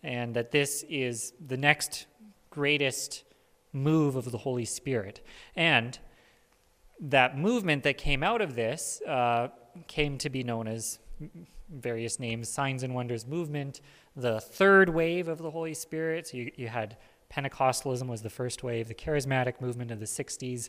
and 0.02 0.34
that 0.34 0.50
this 0.50 0.84
is 0.88 1.32
the 1.44 1.56
next 1.56 2.06
greatest 2.50 3.24
move 3.72 4.16
of 4.16 4.30
the 4.30 4.38
Holy 4.38 4.64
Spirit. 4.64 5.24
And 5.56 5.98
that 7.02 7.36
movement 7.36 7.82
that 7.82 7.98
came 7.98 8.22
out 8.22 8.40
of 8.40 8.54
this 8.54 9.02
uh, 9.06 9.48
came 9.88 10.16
to 10.18 10.30
be 10.30 10.44
known 10.44 10.68
as 10.68 10.98
various 11.68 12.20
names 12.20 12.48
Signs 12.48 12.82
and 12.82 12.94
Wonders 12.94 13.26
Movement, 13.26 13.80
the 14.14 14.40
third 14.40 14.88
wave 14.88 15.28
of 15.28 15.38
the 15.38 15.50
Holy 15.50 15.74
Spirit. 15.74 16.28
So 16.28 16.36
you, 16.36 16.52
you 16.56 16.68
had 16.68 16.96
Pentecostalism 17.32 18.06
was 18.06 18.22
the 18.22 18.30
first 18.30 18.62
wave, 18.62 18.88
the 18.88 18.94
charismatic 18.94 19.60
movement 19.60 19.90
of 19.90 19.98
the 19.98 20.06
60s, 20.06 20.68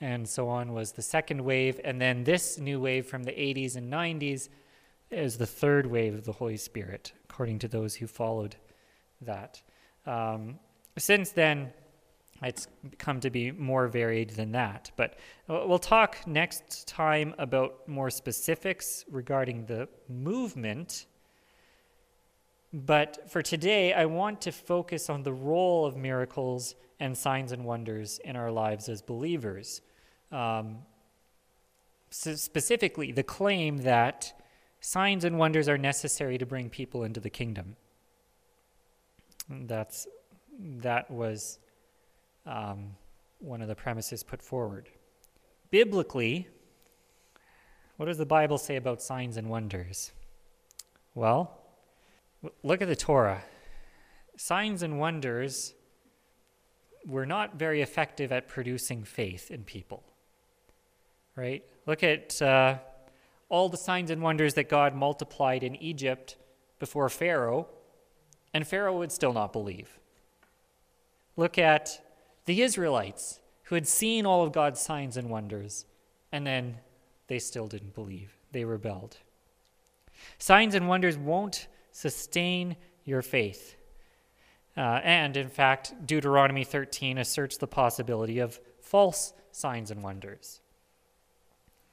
and 0.00 0.28
so 0.28 0.48
on 0.48 0.72
was 0.72 0.92
the 0.92 1.02
second 1.02 1.42
wave. 1.42 1.80
And 1.84 2.00
then 2.00 2.24
this 2.24 2.58
new 2.58 2.80
wave 2.80 3.06
from 3.06 3.22
the 3.22 3.32
80s 3.32 3.76
and 3.76 3.90
90s 3.90 4.48
is 5.10 5.38
the 5.38 5.46
third 5.46 5.86
wave 5.86 6.14
of 6.14 6.24
the 6.24 6.32
Holy 6.32 6.56
Spirit, 6.56 7.12
according 7.28 7.58
to 7.60 7.68
those 7.68 7.94
who 7.94 8.06
followed 8.06 8.56
that. 9.20 9.62
Um, 10.06 10.58
since 10.98 11.30
then, 11.30 11.72
it's 12.42 12.68
come 12.98 13.20
to 13.20 13.30
be 13.30 13.50
more 13.50 13.86
varied 13.88 14.30
than 14.30 14.52
that. 14.52 14.90
But 14.96 15.18
we'll 15.46 15.78
talk 15.78 16.26
next 16.26 16.88
time 16.88 17.34
about 17.38 17.86
more 17.86 18.10
specifics 18.10 19.04
regarding 19.10 19.66
the 19.66 19.88
movement. 20.08 21.06
But 22.72 23.30
for 23.30 23.42
today, 23.42 23.92
I 23.92 24.06
want 24.06 24.40
to 24.42 24.52
focus 24.52 25.10
on 25.10 25.22
the 25.22 25.32
role 25.32 25.84
of 25.84 25.96
miracles 25.96 26.76
and 26.98 27.16
signs 27.16 27.52
and 27.52 27.64
wonders 27.64 28.20
in 28.24 28.36
our 28.36 28.50
lives 28.50 28.88
as 28.88 29.02
believers. 29.02 29.82
Um, 30.32 30.78
so 32.10 32.34
specifically, 32.36 33.12
the 33.12 33.22
claim 33.22 33.78
that 33.78 34.32
signs 34.80 35.24
and 35.24 35.38
wonders 35.38 35.68
are 35.68 35.78
necessary 35.78 36.38
to 36.38 36.46
bring 36.46 36.70
people 36.70 37.04
into 37.04 37.20
the 37.20 37.30
kingdom. 37.30 37.76
That's 39.48 40.06
that 40.58 41.10
was 41.10 41.58
um, 42.50 42.96
one 43.38 43.62
of 43.62 43.68
the 43.68 43.74
premises 43.74 44.22
put 44.22 44.42
forward. 44.42 44.88
Biblically, 45.70 46.48
what 47.96 48.06
does 48.06 48.18
the 48.18 48.26
Bible 48.26 48.58
say 48.58 48.76
about 48.76 49.00
signs 49.00 49.36
and 49.36 49.48
wonders? 49.48 50.12
Well, 51.14 51.58
look 52.62 52.82
at 52.82 52.88
the 52.88 52.96
Torah. 52.96 53.42
Signs 54.36 54.82
and 54.82 54.98
wonders 54.98 55.74
were 57.06 57.26
not 57.26 57.58
very 57.58 57.82
effective 57.82 58.32
at 58.32 58.48
producing 58.48 59.04
faith 59.04 59.50
in 59.50 59.64
people. 59.64 60.02
Right? 61.36 61.64
Look 61.86 62.02
at 62.02 62.42
uh, 62.42 62.78
all 63.48 63.68
the 63.68 63.76
signs 63.76 64.10
and 64.10 64.20
wonders 64.22 64.54
that 64.54 64.68
God 64.68 64.94
multiplied 64.94 65.62
in 65.62 65.76
Egypt 65.76 66.36
before 66.78 67.08
Pharaoh 67.08 67.68
and 68.52 68.66
Pharaoh 68.66 68.98
would 68.98 69.12
still 69.12 69.32
not 69.32 69.52
believe. 69.52 69.98
Look 71.36 71.56
at 71.56 72.00
the 72.44 72.62
Israelites 72.62 73.40
who 73.64 73.74
had 73.74 73.86
seen 73.86 74.26
all 74.26 74.42
of 74.42 74.52
God's 74.52 74.80
signs 74.80 75.16
and 75.16 75.30
wonders, 75.30 75.86
and 76.32 76.46
then 76.46 76.78
they 77.28 77.38
still 77.38 77.66
didn't 77.66 77.94
believe. 77.94 78.32
They 78.52 78.64
rebelled. 78.64 79.18
Signs 80.38 80.74
and 80.74 80.88
wonders 80.88 81.16
won't 81.16 81.68
sustain 81.92 82.76
your 83.04 83.22
faith. 83.22 83.76
Uh, 84.76 85.00
and 85.02 85.36
in 85.36 85.48
fact, 85.48 86.06
Deuteronomy 86.06 86.64
13 86.64 87.18
asserts 87.18 87.56
the 87.56 87.66
possibility 87.66 88.38
of 88.38 88.60
false 88.80 89.32
signs 89.52 89.90
and 89.90 90.02
wonders. 90.02 90.60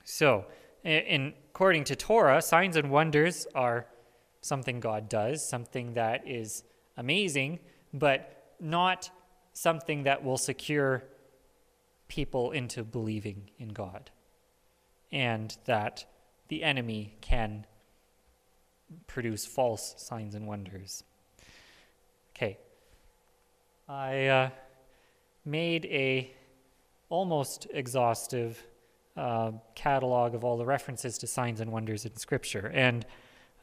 So, 0.04 0.46
in, 0.84 1.34
according 1.50 1.84
to 1.86 1.96
Torah, 1.96 2.42
signs 2.42 2.78
and 2.78 2.90
wonders 2.90 3.46
are 3.54 3.88
something 4.42 4.80
God 4.80 5.10
does, 5.10 5.48
something 5.48 5.94
that 5.96 6.28
is 6.28 6.64
amazing, 6.96 7.60
but 7.94 8.54
not 8.60 9.10
something 9.58 10.04
that 10.04 10.24
will 10.24 10.38
secure 10.38 11.04
people 12.08 12.52
into 12.52 12.84
believing 12.84 13.50
in 13.58 13.70
God. 13.70 14.12
And 15.12 15.58
that 15.66 16.06
the 16.48 16.64
enemy 16.64 17.16
can 17.22 17.66
produce 19.08 19.46
false 19.46 19.96
signs 19.98 20.36
and 20.36 20.46
wonders. 20.46 21.04
Okay. 22.36 22.60
I 23.90 24.28
uh, 24.28 24.50
made 25.44 25.86
a 25.86 26.32
almost 27.10 27.66
exhaustive 27.74 28.62
uh, 29.16 29.54
catalog 29.74 30.36
of 30.36 30.44
all 30.44 30.58
the 30.58 30.66
references 30.66 31.18
to 31.18 31.26
signs 31.26 31.62
and 31.62 31.72
wonders 31.72 32.06
in 32.06 32.16
Scripture. 32.16 32.72
And 32.76 33.06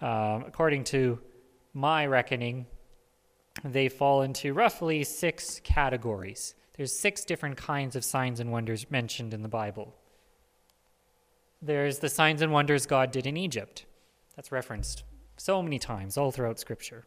um, 0.00 0.44
according 0.46 0.84
to 0.84 1.20
my 1.72 2.06
reckoning, 2.06 2.66
they 3.62 3.88
fall 3.88 4.22
into 4.22 4.52
roughly 4.52 5.04
six 5.04 5.60
categories. 5.62 6.54
There's 6.76 6.92
six 6.92 7.24
different 7.24 7.56
kinds 7.56 7.94
of 7.94 8.04
signs 8.04 8.40
and 8.40 8.50
wonders 8.50 8.90
mentioned 8.90 9.32
in 9.32 9.42
the 9.42 9.48
Bible. 9.48 9.94
There's 11.62 12.00
the 12.00 12.08
signs 12.08 12.42
and 12.42 12.52
wonders 12.52 12.86
God 12.86 13.10
did 13.10 13.26
in 13.26 13.36
Egypt. 13.36 13.86
That's 14.36 14.50
referenced 14.50 15.04
so 15.36 15.62
many 15.62 15.78
times 15.78 16.18
all 16.18 16.30
throughout 16.30 16.58
Scripture. 16.58 17.06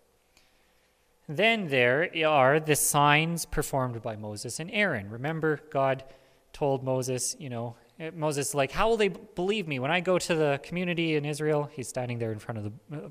Then 1.29 1.67
there 1.67 2.09
are 2.25 2.59
the 2.59 2.75
signs 2.75 3.45
performed 3.45 4.01
by 4.01 4.15
Moses 4.15 4.59
and 4.59 4.71
Aaron. 4.71 5.09
Remember, 5.09 5.59
God 5.69 6.05
told 6.53 6.83
Moses, 6.83 7.35
you 7.37 7.49
know, 7.49 7.75
Moses 8.13 8.53
like, 8.53 8.71
How 8.71 8.87
will 8.87 8.97
they 8.97 9.09
believe 9.09 9.67
me 9.67 9.79
when 9.79 9.91
I 9.91 9.99
go 9.99 10.17
to 10.17 10.35
the 10.35 10.59
community 10.63 11.15
in 11.15 11.25
Israel? 11.25 11.69
He's 11.73 11.89
standing 11.89 12.19
there 12.19 12.31
in 12.31 12.39
front 12.39 12.59
of 12.59 12.63
the 12.63 12.97
uh, 12.97 13.09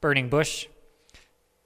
burning 0.00 0.28
bush. 0.28 0.66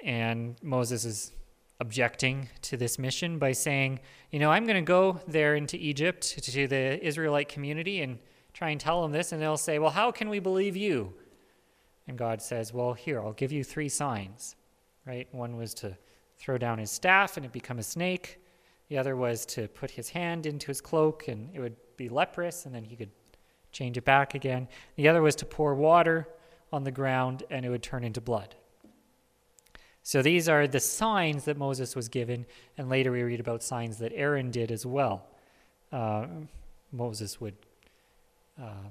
And 0.04 0.56
Moses 0.62 1.04
is 1.04 1.32
objecting 1.80 2.48
to 2.62 2.76
this 2.76 2.98
mission 2.98 3.38
by 3.38 3.52
saying, 3.52 4.00
you 4.30 4.38
know, 4.38 4.50
I'm 4.50 4.64
going 4.64 4.76
to 4.76 4.82
go 4.82 5.20
there 5.28 5.54
into 5.54 5.76
Egypt 5.76 6.42
to 6.44 6.66
the 6.66 7.04
Israelite 7.04 7.48
community 7.48 8.00
and 8.02 8.18
try 8.52 8.70
and 8.70 8.80
tell 8.80 9.02
them 9.02 9.12
this, 9.12 9.32
and 9.32 9.40
they'll 9.40 9.56
say, 9.56 9.78
well, 9.78 9.90
how 9.90 10.10
can 10.10 10.28
we 10.28 10.40
believe 10.40 10.76
you? 10.76 11.14
And 12.08 12.18
God 12.18 12.42
says, 12.42 12.72
well, 12.72 12.94
here, 12.94 13.20
I'll 13.20 13.32
give 13.32 13.52
you 13.52 13.62
three 13.62 13.88
signs, 13.88 14.56
right? 15.06 15.28
One 15.32 15.56
was 15.56 15.74
to 15.74 15.96
throw 16.38 16.58
down 16.58 16.78
his 16.78 16.90
staff 16.90 17.36
and 17.36 17.44
it 17.44 17.52
become 17.52 17.78
a 17.78 17.82
snake. 17.82 18.40
The 18.88 18.98
other 18.98 19.14
was 19.14 19.44
to 19.46 19.68
put 19.68 19.90
his 19.90 20.08
hand 20.08 20.46
into 20.46 20.68
his 20.68 20.80
cloak 20.80 21.28
and 21.28 21.50
it 21.54 21.60
would 21.60 21.76
be 21.96 22.08
leprous, 22.08 22.66
and 22.66 22.74
then 22.74 22.84
he 22.84 22.96
could 22.96 23.10
change 23.70 23.98
it 23.98 24.04
back 24.04 24.34
again. 24.34 24.66
The 24.96 25.08
other 25.08 25.20
was 25.20 25.36
to 25.36 25.44
pour 25.44 25.74
water 25.74 26.26
on 26.72 26.84
the 26.84 26.90
ground 26.90 27.44
and 27.50 27.66
it 27.66 27.68
would 27.68 27.82
turn 27.82 28.02
into 28.02 28.20
blood. 28.20 28.54
So 30.08 30.22
these 30.22 30.48
are 30.48 30.66
the 30.66 30.80
signs 30.80 31.44
that 31.44 31.58
Moses 31.58 31.94
was 31.94 32.08
given, 32.08 32.46
and 32.78 32.88
later 32.88 33.12
we 33.12 33.22
read 33.22 33.40
about 33.40 33.62
signs 33.62 33.98
that 33.98 34.10
Aaron 34.14 34.50
did 34.50 34.72
as 34.72 34.86
well. 34.86 35.26
Uh, 35.92 36.24
Moses 36.90 37.42
would 37.42 37.52
um, 38.58 38.88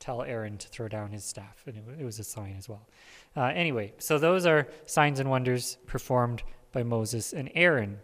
tell 0.00 0.20
Aaron 0.22 0.58
to 0.58 0.68
throw 0.68 0.86
down 0.86 1.12
his 1.12 1.24
staff, 1.24 1.62
and 1.64 1.78
it, 1.78 2.00
it 2.02 2.04
was 2.04 2.18
a 2.18 2.24
sign 2.24 2.56
as 2.58 2.68
well. 2.68 2.86
Uh, 3.34 3.44
anyway, 3.44 3.94
so 3.96 4.18
those 4.18 4.44
are 4.44 4.68
signs 4.84 5.18
and 5.18 5.30
wonders 5.30 5.78
performed 5.86 6.42
by 6.72 6.82
Moses 6.82 7.32
and 7.32 7.50
Aaron. 7.54 7.98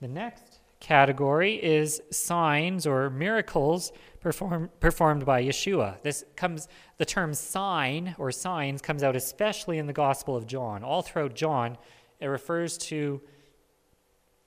The 0.00 0.06
next 0.06 0.47
category 0.80 1.54
is 1.54 2.00
signs 2.10 2.86
or 2.86 3.10
miracles 3.10 3.92
perform, 4.20 4.70
performed 4.80 5.24
by 5.24 5.42
Yeshua. 5.42 6.00
This 6.02 6.24
comes, 6.36 6.68
the 6.98 7.04
term 7.04 7.34
sign 7.34 8.14
or 8.18 8.30
signs 8.30 8.80
comes 8.80 9.02
out 9.02 9.16
especially 9.16 9.78
in 9.78 9.86
the 9.86 9.92
Gospel 9.92 10.36
of 10.36 10.46
John. 10.46 10.82
All 10.84 11.02
throughout 11.02 11.34
John, 11.34 11.76
it 12.20 12.26
refers 12.26 12.78
to 12.78 13.20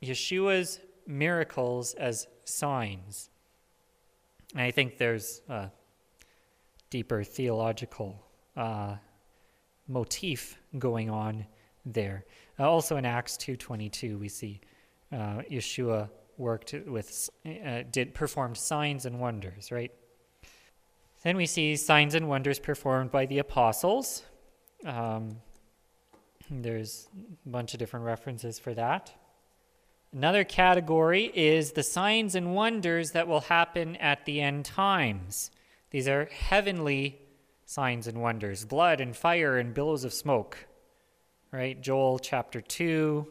Yeshua's 0.03 0.79
miracles 1.07 1.93
as 1.95 2.27
signs. 2.43 3.29
And 4.53 4.61
I 4.63 4.71
think 4.71 4.97
there's 4.97 5.41
a 5.49 5.71
deeper 6.89 7.23
theological 7.23 8.25
uh, 8.55 8.95
motif 9.87 10.57
going 10.77 11.09
on 11.09 11.45
there. 11.85 12.25
Uh, 12.59 12.69
also 12.69 12.97
in 12.97 13.05
Acts 13.05 13.37
2:22, 13.37 14.19
we 14.19 14.29
see 14.29 14.59
uh, 15.11 15.41
Yeshua 15.49 16.09
worked 16.41 16.73
with, 16.87 17.29
uh, 17.45 17.83
did 17.89 18.13
performed 18.13 18.57
signs 18.57 19.05
and 19.05 19.19
wonders, 19.19 19.71
right? 19.71 19.91
Then 21.23 21.37
we 21.37 21.45
see 21.45 21.75
signs 21.75 22.15
and 22.15 22.27
wonders 22.27 22.59
performed 22.59 23.11
by 23.11 23.27
the 23.27 23.39
apostles. 23.39 24.23
Um, 24.83 25.37
there's 26.49 27.07
a 27.45 27.49
bunch 27.49 27.73
of 27.73 27.79
different 27.79 28.05
references 28.05 28.59
for 28.59 28.73
that. 28.73 29.13
Another 30.11 30.43
category 30.43 31.31
is 31.33 31.71
the 31.71 31.83
signs 31.83 32.35
and 32.35 32.53
wonders 32.53 33.11
that 33.11 33.27
will 33.27 33.41
happen 33.41 33.95
at 33.97 34.25
the 34.25 34.41
end 34.41 34.65
times. 34.65 35.51
These 35.91 36.07
are 36.07 36.25
heavenly 36.25 37.19
signs 37.65 38.07
and 38.07 38.21
wonders 38.21 38.65
blood 38.65 38.99
and 38.99 39.15
fire 39.15 39.57
and 39.57 39.73
billows 39.73 40.03
of 40.03 40.13
smoke. 40.13 40.67
Right? 41.51 41.79
Joel 41.81 42.19
chapter 42.19 42.61
2, 42.61 43.27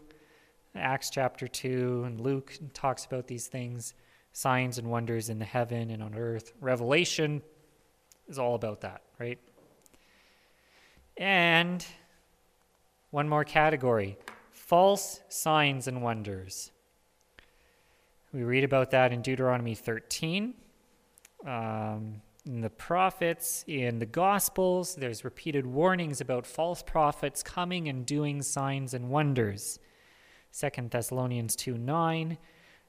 Acts 0.75 1.11
chapter 1.11 1.49
2 1.49 2.05
and 2.07 2.21
Luke 2.21 2.57
talks 2.73 3.05
about 3.05 3.27
these 3.27 3.49
things 3.49 3.95
signs 4.33 4.79
and 4.79 4.89
wonders 4.89 5.29
in 5.29 5.39
the 5.39 5.45
heaven 5.45 5.91
and 5.91 6.03
on 6.03 6.15
earth. 6.15 6.53
Revelation 6.61 7.43
is 8.29 8.39
all 8.39 8.55
about 8.55 8.81
that, 8.83 9.03
right? 9.19 9.39
And 11.17 11.85
one 13.11 13.29
more 13.29 13.45
category 13.45 14.17
false 14.53 15.21
signs 15.29 15.89
and 15.89 16.01
wonders. 16.01 16.71
We 18.33 18.45
read 18.45 18.63
about 18.63 18.93
that 18.93 19.13
in 19.13 19.21
Deuteronomy 19.21 19.75
13. 19.75 20.55
Um, 21.45 22.23
in 22.47 22.61
the 22.61 22.71
prophets, 22.71 23.65
in 23.67 23.99
the 23.99 24.07
Gospels, 24.07 24.95
there's 24.95 25.25
repeated 25.25 25.67
warnings 25.67 26.21
about 26.21 26.47
false 26.47 26.83
prophets 26.83 27.43
coming 27.43 27.89
and 27.89 28.07
doing 28.07 28.43
signs 28.43 28.95
and 28.95 29.11
wonders. 29.11 29.81
Second 30.51 30.91
Thessalonians 30.91 31.57
2 31.57 31.79
9. 31.79 32.39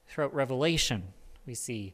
Throughout 0.07 0.33
Revelation, 0.33 1.03
we 1.45 1.53
see 1.53 1.93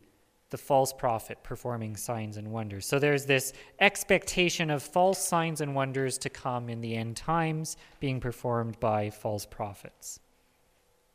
the 0.49 0.57
false 0.57 0.93
prophet 0.93 1.43
performing 1.43 1.97
signs 1.97 2.37
and 2.37 2.51
wonders. 2.51 2.85
So 2.85 2.99
there's 2.99 3.25
this 3.25 3.53
expectation 3.79 4.69
of 4.69 4.81
false 4.81 5.19
signs 5.19 5.61
and 5.61 5.75
wonders 5.75 6.17
to 6.19 6.29
come 6.29 6.69
in 6.69 6.81
the 6.81 6.95
end 6.95 7.17
times 7.17 7.75
being 7.99 8.19
performed 8.19 8.79
by 8.79 9.09
false 9.09 9.45
prophets. 9.45 10.19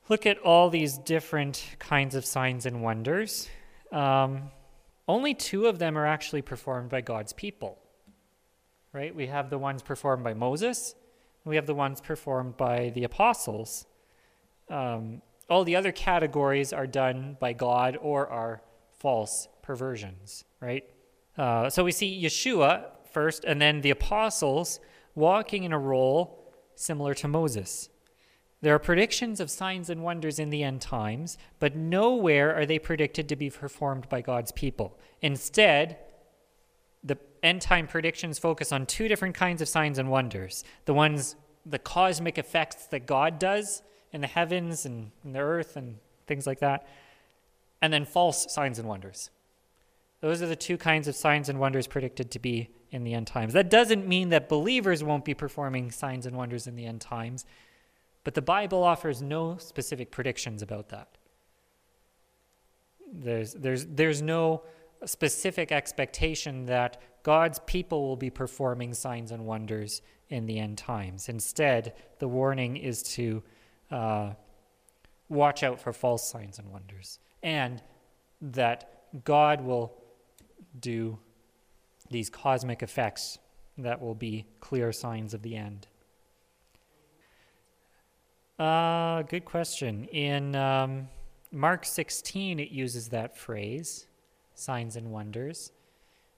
Look 0.09 0.27
at 0.27 0.39
all 0.39 0.69
these 0.69 0.99
different 0.99 1.65
kinds 1.79 2.15
of 2.15 2.27
signs 2.27 2.67
and 2.67 2.83
wonders. 2.83 3.49
Um, 3.91 4.51
only 5.09 5.33
two 5.35 5.67
of 5.67 5.79
them 5.79 5.97
are 5.97 6.07
actually 6.07 6.43
performed 6.43 6.91
by 6.91 7.01
God's 7.01 7.33
people. 7.33 7.79
Right? 8.93 9.15
We 9.15 9.29
have 9.29 9.49
the 9.49 9.59
ones 9.59 9.83
performed 9.83 10.25
by 10.25 10.35
Moses, 10.35 10.95
we 11.45 11.57
have 11.57 11.67
the 11.67 11.75
ones 11.75 12.01
performed 12.01 12.57
by 12.57 12.91
the 12.91 13.05
apostles. 13.05 13.87
Um, 14.69 15.23
all 15.49 15.65
the 15.65 15.77
other 15.77 15.93
categories 15.93 16.73
are 16.73 16.87
done 16.87 17.37
by 17.41 17.53
God 17.53 17.99
or 18.01 18.27
are 18.29 18.63
false 18.99 19.49
perversions, 19.63 20.45
right? 20.61 20.85
Uh, 21.37 21.69
so 21.69 21.85
we 21.85 21.93
see 21.93 22.23
Yeshua 22.23 22.85
first, 23.11 23.45
and 23.45 23.61
then 23.61 23.81
the 23.81 23.91
apostles 23.91 24.81
walking 25.15 25.65
in 25.65 25.73
a 25.73 25.79
role 25.79 26.53
similar 26.75 27.15
to 27.15 27.29
Moses. 27.29 27.89
There 28.61 28.75
are 28.75 28.79
predictions 28.79 29.41
of 29.41 29.51
signs 29.51 29.91
and 29.91 30.03
wonders 30.03 30.39
in 30.39 30.51
the 30.51 30.63
end 30.63 30.81
times, 30.81 31.37
but 31.59 31.75
nowhere 31.75 32.55
are 32.55 32.65
they 32.65 32.79
predicted 32.79 33.29
to 33.29 33.37
be 33.37 33.51
performed 33.51 34.09
by 34.09 34.21
God's 34.21 34.53
people. 34.53 34.99
Instead, 35.21 35.99
the 37.03 37.19
end 37.43 37.61
time 37.61 37.89
predictions 37.89 38.39
focus 38.39 38.71
on 38.71 38.87
two 38.87 39.09
different 39.09 39.35
kinds 39.35 39.61
of 39.61 39.69
signs 39.69 39.99
and 39.99 40.11
wonders 40.11 40.63
the 40.85 40.95
ones, 40.95 41.35
the 41.67 41.79
cosmic 41.79 42.39
effects 42.39 42.87
that 42.87 43.07
God 43.07 43.41
does, 43.41 43.83
in 44.13 44.21
the 44.21 44.27
heavens 44.27 44.85
and 44.85 45.11
in 45.25 45.33
the 45.33 45.41
earth 45.41 45.77
and 45.77 45.99
things 46.27 46.47
like 46.47 46.61
that, 46.61 46.87
and 47.81 47.93
then 47.93 48.05
false 48.05 48.53
signs 48.53 48.79
and 48.79 48.89
wonders. 48.89 49.31
Those 50.21 50.41
are 50.41 50.47
the 50.47 50.57
two 50.57 50.79
kinds 50.79 51.09
of 51.09 51.17
signs 51.17 51.49
and 51.49 51.59
wonders 51.59 51.87
predicted 51.87 52.31
to 52.31 52.39
be 52.39 52.71
in 52.93 53.03
the 53.03 53.15
end 53.15 53.27
times. 53.27 53.55
That 53.55 53.71
doesn't 53.71 54.07
mean 54.07 54.29
that 54.29 54.49
believers 54.49 55.03
won't 55.03 55.25
be 55.25 55.35
performing 55.35 55.91
signs 55.91 56.27
and 56.27 56.37
wonders 56.37 56.67
in 56.67 56.77
the 56.77 56.87
end 56.87 57.01
times, 57.01 57.45
but 58.23 58.35
the 58.35 58.43
Bible 58.43 58.85
offers 58.85 59.21
no 59.21 59.57
specific 59.57 60.11
predictions 60.13 60.63
about 60.63 60.91
that. 60.91 61.09
There's, 63.13 63.55
there's, 63.55 63.87
there's 63.87 64.23
no 64.23 64.63
specific 65.05 65.73
expectation 65.73 66.67
that 66.67 67.01
God's 67.23 67.59
people 67.67 68.07
will 68.07 68.17
be 68.17 68.31
performing 68.31 68.95
signs 68.95 69.33
and 69.33 69.45
wonders 69.45 70.03
in 70.29 70.47
the 70.47 70.59
end 70.59 70.79
times. 70.79 71.29
Instead, 71.29 71.95
the 72.21 72.29
warning 72.29 72.77
is 72.77 73.03
to 73.03 73.43
uh, 73.93 74.33
watch 75.29 75.63
out 75.63 75.81
for 75.81 75.93
false 75.93 76.29
signs 76.29 76.59
and 76.59 76.69
wonders, 76.71 77.19
and 77.43 77.83
that 78.41 79.23
God 79.25 79.61
will 79.61 79.93
do 80.79 81.19
these 82.11 82.31
cosmic 82.31 82.83
effects 82.83 83.39
that 83.79 84.01
will 84.01 84.15
be 84.15 84.47
clear 84.61 84.93
signs 84.93 85.35
of 85.35 85.43
the 85.43 85.57
end. 85.57 85.87
Uh, 88.59 89.23
good 89.23 89.45
question. 89.45 90.05
In 90.07 90.55
um, 90.55 91.09
Mark 91.51 91.85
16, 91.85 92.61
it 92.61 92.71
uses 92.71 93.09
that 93.09 93.37
phrase, 93.37 94.07
signs 94.55 94.97
and 94.97 95.11
wonders. 95.11 95.73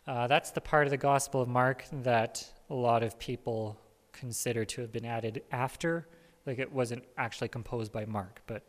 Uh, 0.07 0.27
that's 0.27 0.51
the 0.51 0.61
part 0.61 0.87
of 0.87 0.91
the 0.91 0.97
Gospel 0.97 1.41
of 1.43 1.49
Mark 1.49 1.85
that 1.93 2.53
a 2.71 2.75
lot 2.75 3.03
of 3.03 3.19
people 3.19 3.79
consider 4.13 4.65
to 4.65 4.81
have 4.81 4.93
been 4.93 5.05
added 5.05 5.43
after 5.51 6.07
like 6.47 6.59
it 6.59 6.73
wasn't 6.73 7.05
actually 7.17 7.49
composed 7.49 7.93
by 7.93 8.05
Mark, 8.05 8.43
but 8.47 8.63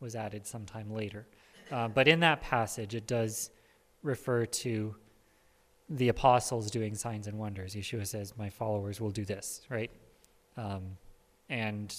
was 0.00 0.14
added 0.14 0.46
sometime 0.46 0.92
later. 0.92 1.26
Uh, 1.70 1.88
but 1.88 2.08
in 2.08 2.20
that 2.20 2.40
passage, 2.40 2.94
it 2.94 3.06
does 3.06 3.50
refer 4.02 4.46
to 4.46 4.94
the 5.90 6.08
apostles 6.08 6.70
doing 6.70 6.94
signs 6.94 7.26
and 7.26 7.38
wonders. 7.38 7.74
Yeshua 7.74 8.06
says, 8.06 8.34
My 8.36 8.50
followers 8.50 9.00
will 9.00 9.10
do 9.10 9.24
this, 9.24 9.62
right? 9.68 9.90
Um, 10.56 10.96
and 11.48 11.94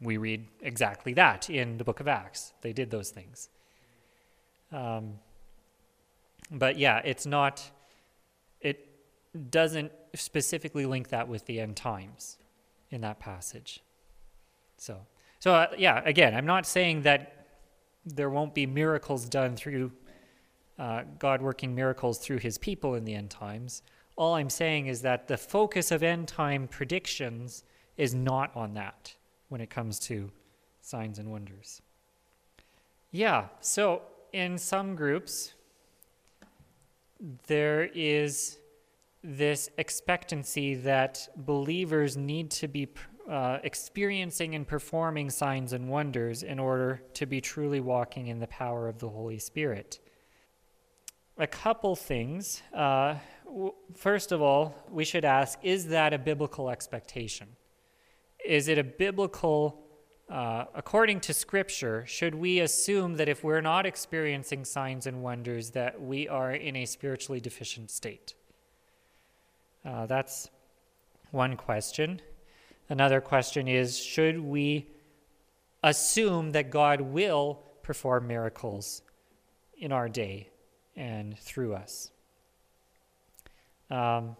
we 0.00 0.16
read 0.16 0.46
exactly 0.62 1.14
that 1.14 1.48
in 1.50 1.78
the 1.78 1.84
book 1.84 2.00
of 2.00 2.08
Acts. 2.08 2.52
They 2.60 2.72
did 2.72 2.90
those 2.90 3.10
things. 3.10 3.48
Um, 4.72 5.14
but 6.50 6.78
yeah, 6.78 7.00
it's 7.04 7.26
not, 7.26 7.70
it 8.60 8.88
doesn't 9.50 9.92
specifically 10.14 10.86
link 10.86 11.08
that 11.08 11.28
with 11.28 11.46
the 11.46 11.60
end 11.60 11.76
times 11.76 12.38
in 12.90 13.00
that 13.02 13.18
passage. 13.20 13.80
So, 14.76 14.98
so 15.38 15.54
uh, 15.54 15.68
yeah, 15.76 16.02
again, 16.04 16.34
I'm 16.34 16.46
not 16.46 16.66
saying 16.66 17.02
that 17.02 17.46
there 18.04 18.30
won't 18.30 18.54
be 18.54 18.66
miracles 18.66 19.28
done 19.28 19.56
through 19.56 19.92
uh, 20.78 21.02
God 21.18 21.42
working 21.42 21.74
miracles 21.74 22.18
through 22.18 22.38
his 22.38 22.58
people 22.58 22.94
in 22.94 23.04
the 23.04 23.14
end 23.14 23.30
times. 23.30 23.82
All 24.16 24.34
I'm 24.34 24.50
saying 24.50 24.86
is 24.86 25.02
that 25.02 25.28
the 25.28 25.36
focus 25.36 25.90
of 25.90 26.02
end 26.02 26.28
time 26.28 26.68
predictions 26.68 27.64
is 27.96 28.14
not 28.14 28.54
on 28.54 28.74
that 28.74 29.14
when 29.48 29.60
it 29.60 29.70
comes 29.70 29.98
to 30.00 30.30
signs 30.80 31.18
and 31.18 31.30
wonders. 31.30 31.82
Yeah, 33.10 33.46
so 33.60 34.02
in 34.32 34.58
some 34.58 34.94
groups, 34.94 35.54
there 37.46 37.84
is 37.94 38.58
this 39.24 39.70
expectancy 39.78 40.74
that 40.74 41.28
believers 41.36 42.16
need 42.16 42.50
to 42.52 42.68
be 42.68 42.86
uh, 43.30 43.58
experiencing 43.64 44.54
and 44.54 44.66
performing 44.66 45.30
signs 45.30 45.72
and 45.72 45.88
wonders 45.88 46.42
in 46.42 46.58
order 46.58 47.02
to 47.14 47.26
be 47.26 47.40
truly 47.40 47.80
walking 47.80 48.28
in 48.28 48.38
the 48.38 48.46
power 48.46 48.88
of 48.88 48.98
the 48.98 49.08
Holy 49.08 49.38
Spirit. 49.38 49.98
A 51.38 51.46
couple 51.46 51.96
things. 51.96 52.62
Uh, 52.72 53.16
w- 53.44 53.74
first 53.94 54.32
of 54.32 54.40
all, 54.40 54.74
we 54.90 55.04
should 55.04 55.24
ask 55.24 55.58
is 55.62 55.88
that 55.88 56.14
a 56.14 56.18
biblical 56.18 56.70
expectation? 56.70 57.48
Is 58.44 58.68
it 58.68 58.78
a 58.78 58.84
biblical, 58.84 59.82
uh, 60.30 60.66
according 60.74 61.20
to 61.20 61.34
Scripture, 61.34 62.06
should 62.06 62.34
we 62.34 62.60
assume 62.60 63.16
that 63.16 63.28
if 63.28 63.42
we're 63.42 63.60
not 63.60 63.86
experiencing 63.86 64.64
signs 64.64 65.06
and 65.06 65.22
wonders, 65.22 65.70
that 65.70 66.00
we 66.00 66.28
are 66.28 66.52
in 66.52 66.76
a 66.76 66.86
spiritually 66.86 67.40
deficient 67.40 67.90
state? 67.90 68.34
Uh, 69.84 70.06
that's 70.06 70.48
one 71.32 71.56
question. 71.56 72.20
Another 72.88 73.20
question 73.20 73.66
is 73.66 73.98
should 73.98 74.38
we 74.38 74.86
assume 75.82 76.52
that 76.52 76.70
God 76.70 77.00
will 77.00 77.62
perform 77.82 78.28
miracles 78.28 79.02
in 79.76 79.92
our 79.92 80.08
day 80.08 80.48
and 80.94 81.36
through 81.38 81.74
us? 81.74 82.10
Um, 83.90 84.36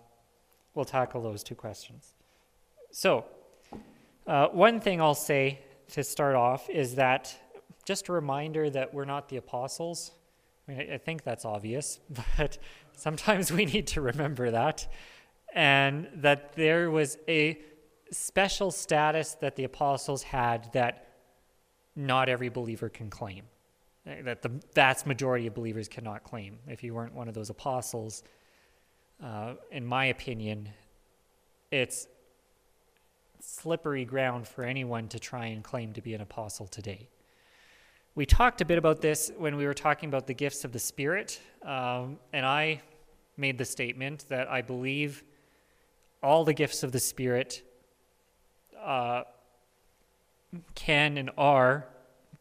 we'll 0.74 0.84
tackle 0.84 1.22
those 1.22 1.42
two 1.42 1.54
questions. 1.56 2.14
So, 2.90 3.24
uh, 4.26 4.48
one 4.48 4.80
thing 4.80 5.00
I'll 5.00 5.14
say 5.14 5.60
to 5.92 6.04
start 6.04 6.34
off 6.34 6.70
is 6.70 6.94
that 6.96 7.36
just 7.84 8.08
a 8.08 8.12
reminder 8.12 8.70
that 8.70 8.92
we're 8.94 9.04
not 9.04 9.28
the 9.28 9.36
apostles. 9.36 10.12
I 10.66 10.72
mean, 10.72 10.80
I, 10.80 10.94
I 10.94 10.98
think 10.98 11.22
that's 11.24 11.44
obvious, 11.44 12.00
but 12.38 12.58
sometimes 12.96 13.50
we 13.50 13.64
need 13.66 13.88
to 13.88 14.00
remember 14.00 14.52
that. 14.52 14.86
And 15.52 16.08
that 16.14 16.52
there 16.54 16.90
was 16.90 17.18
a 17.28 17.58
special 18.10 18.70
status 18.70 19.34
that 19.40 19.56
the 19.56 19.64
apostles 19.64 20.22
had 20.22 20.72
that 20.72 21.08
not 21.94 22.28
every 22.28 22.48
believer 22.48 22.88
can 22.88 23.10
claim, 23.10 23.44
that 24.04 24.42
the 24.42 24.50
vast 24.74 25.06
majority 25.06 25.46
of 25.46 25.54
believers 25.54 25.88
cannot 25.88 26.22
claim. 26.22 26.58
If 26.66 26.82
you 26.82 26.94
weren't 26.94 27.14
one 27.14 27.28
of 27.28 27.34
those 27.34 27.50
apostles, 27.50 28.22
uh, 29.22 29.54
in 29.70 29.84
my 29.84 30.06
opinion, 30.06 30.68
it's 31.70 32.06
slippery 33.40 34.04
ground 34.04 34.46
for 34.46 34.64
anyone 34.64 35.08
to 35.08 35.18
try 35.18 35.46
and 35.46 35.62
claim 35.64 35.92
to 35.94 36.00
be 36.00 36.14
an 36.14 36.20
apostle 36.20 36.66
today. 36.66 37.08
We 38.14 38.26
talked 38.26 38.60
a 38.60 38.64
bit 38.64 38.78
about 38.78 39.00
this 39.00 39.30
when 39.36 39.56
we 39.56 39.66
were 39.66 39.74
talking 39.74 40.08
about 40.08 40.26
the 40.26 40.34
gifts 40.34 40.64
of 40.64 40.72
the 40.72 40.78
Spirit, 40.78 41.40
um, 41.62 42.18
and 42.32 42.46
I 42.46 42.80
made 43.36 43.58
the 43.58 43.64
statement 43.64 44.24
that 44.28 44.50
I 44.50 44.62
believe 44.62 45.22
all 46.22 46.44
the 46.44 46.54
gifts 46.54 46.82
of 46.82 46.92
the 46.92 46.98
Spirit 46.98 47.62
uh, 48.86 49.24
can 50.74 51.18
and 51.18 51.30
are, 51.36 51.86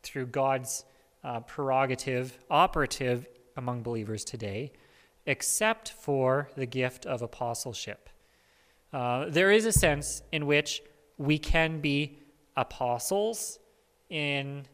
through 0.03 0.27
God's 0.27 0.85
uh, 1.23 1.39
prerogative, 1.41 2.37
operative 2.49 3.25
among 3.57 3.81
believers 3.81 4.23
today, 4.23 4.71
except 5.25 5.91
for 5.91 6.49
the 6.55 6.67
gift 6.67 7.05
of 7.07 7.23
apostleship. 7.23 8.09
Uh, 8.93 9.25
there 9.27 9.51
is 9.51 9.65
a 9.65 9.71
sense 9.71 10.21
in 10.31 10.45
which 10.45 10.83
we 11.17 11.39
can 11.39 11.81
be 11.81 12.19
apostles 12.55 13.57
in 14.09 14.65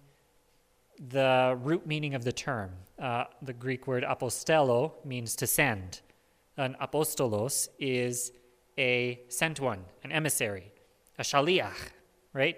the 1.00 1.58
root 1.62 1.88
meaning 1.88 2.14
of 2.14 2.24
the 2.26 2.34
term. 2.34 2.72
Uh, 3.00 3.24
the 3.42 3.54
Greek 3.54 3.88
word 3.88 4.04
apostello 4.04 4.94
means 5.06 5.36
to 5.38 5.48
send. 5.48 6.02
An 6.58 6.76
apostolos 6.82 7.70
is 7.80 8.34
a 8.78 9.22
sent 9.30 9.60
one, 9.60 9.86
an 10.04 10.12
emissary 10.12 10.71
a 11.22 11.24
shaliach, 11.24 11.80
right? 12.34 12.58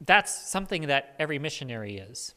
That's 0.00 0.32
something 0.32 0.86
that 0.86 1.14
every 1.18 1.38
missionary 1.38 1.96
is. 1.98 2.34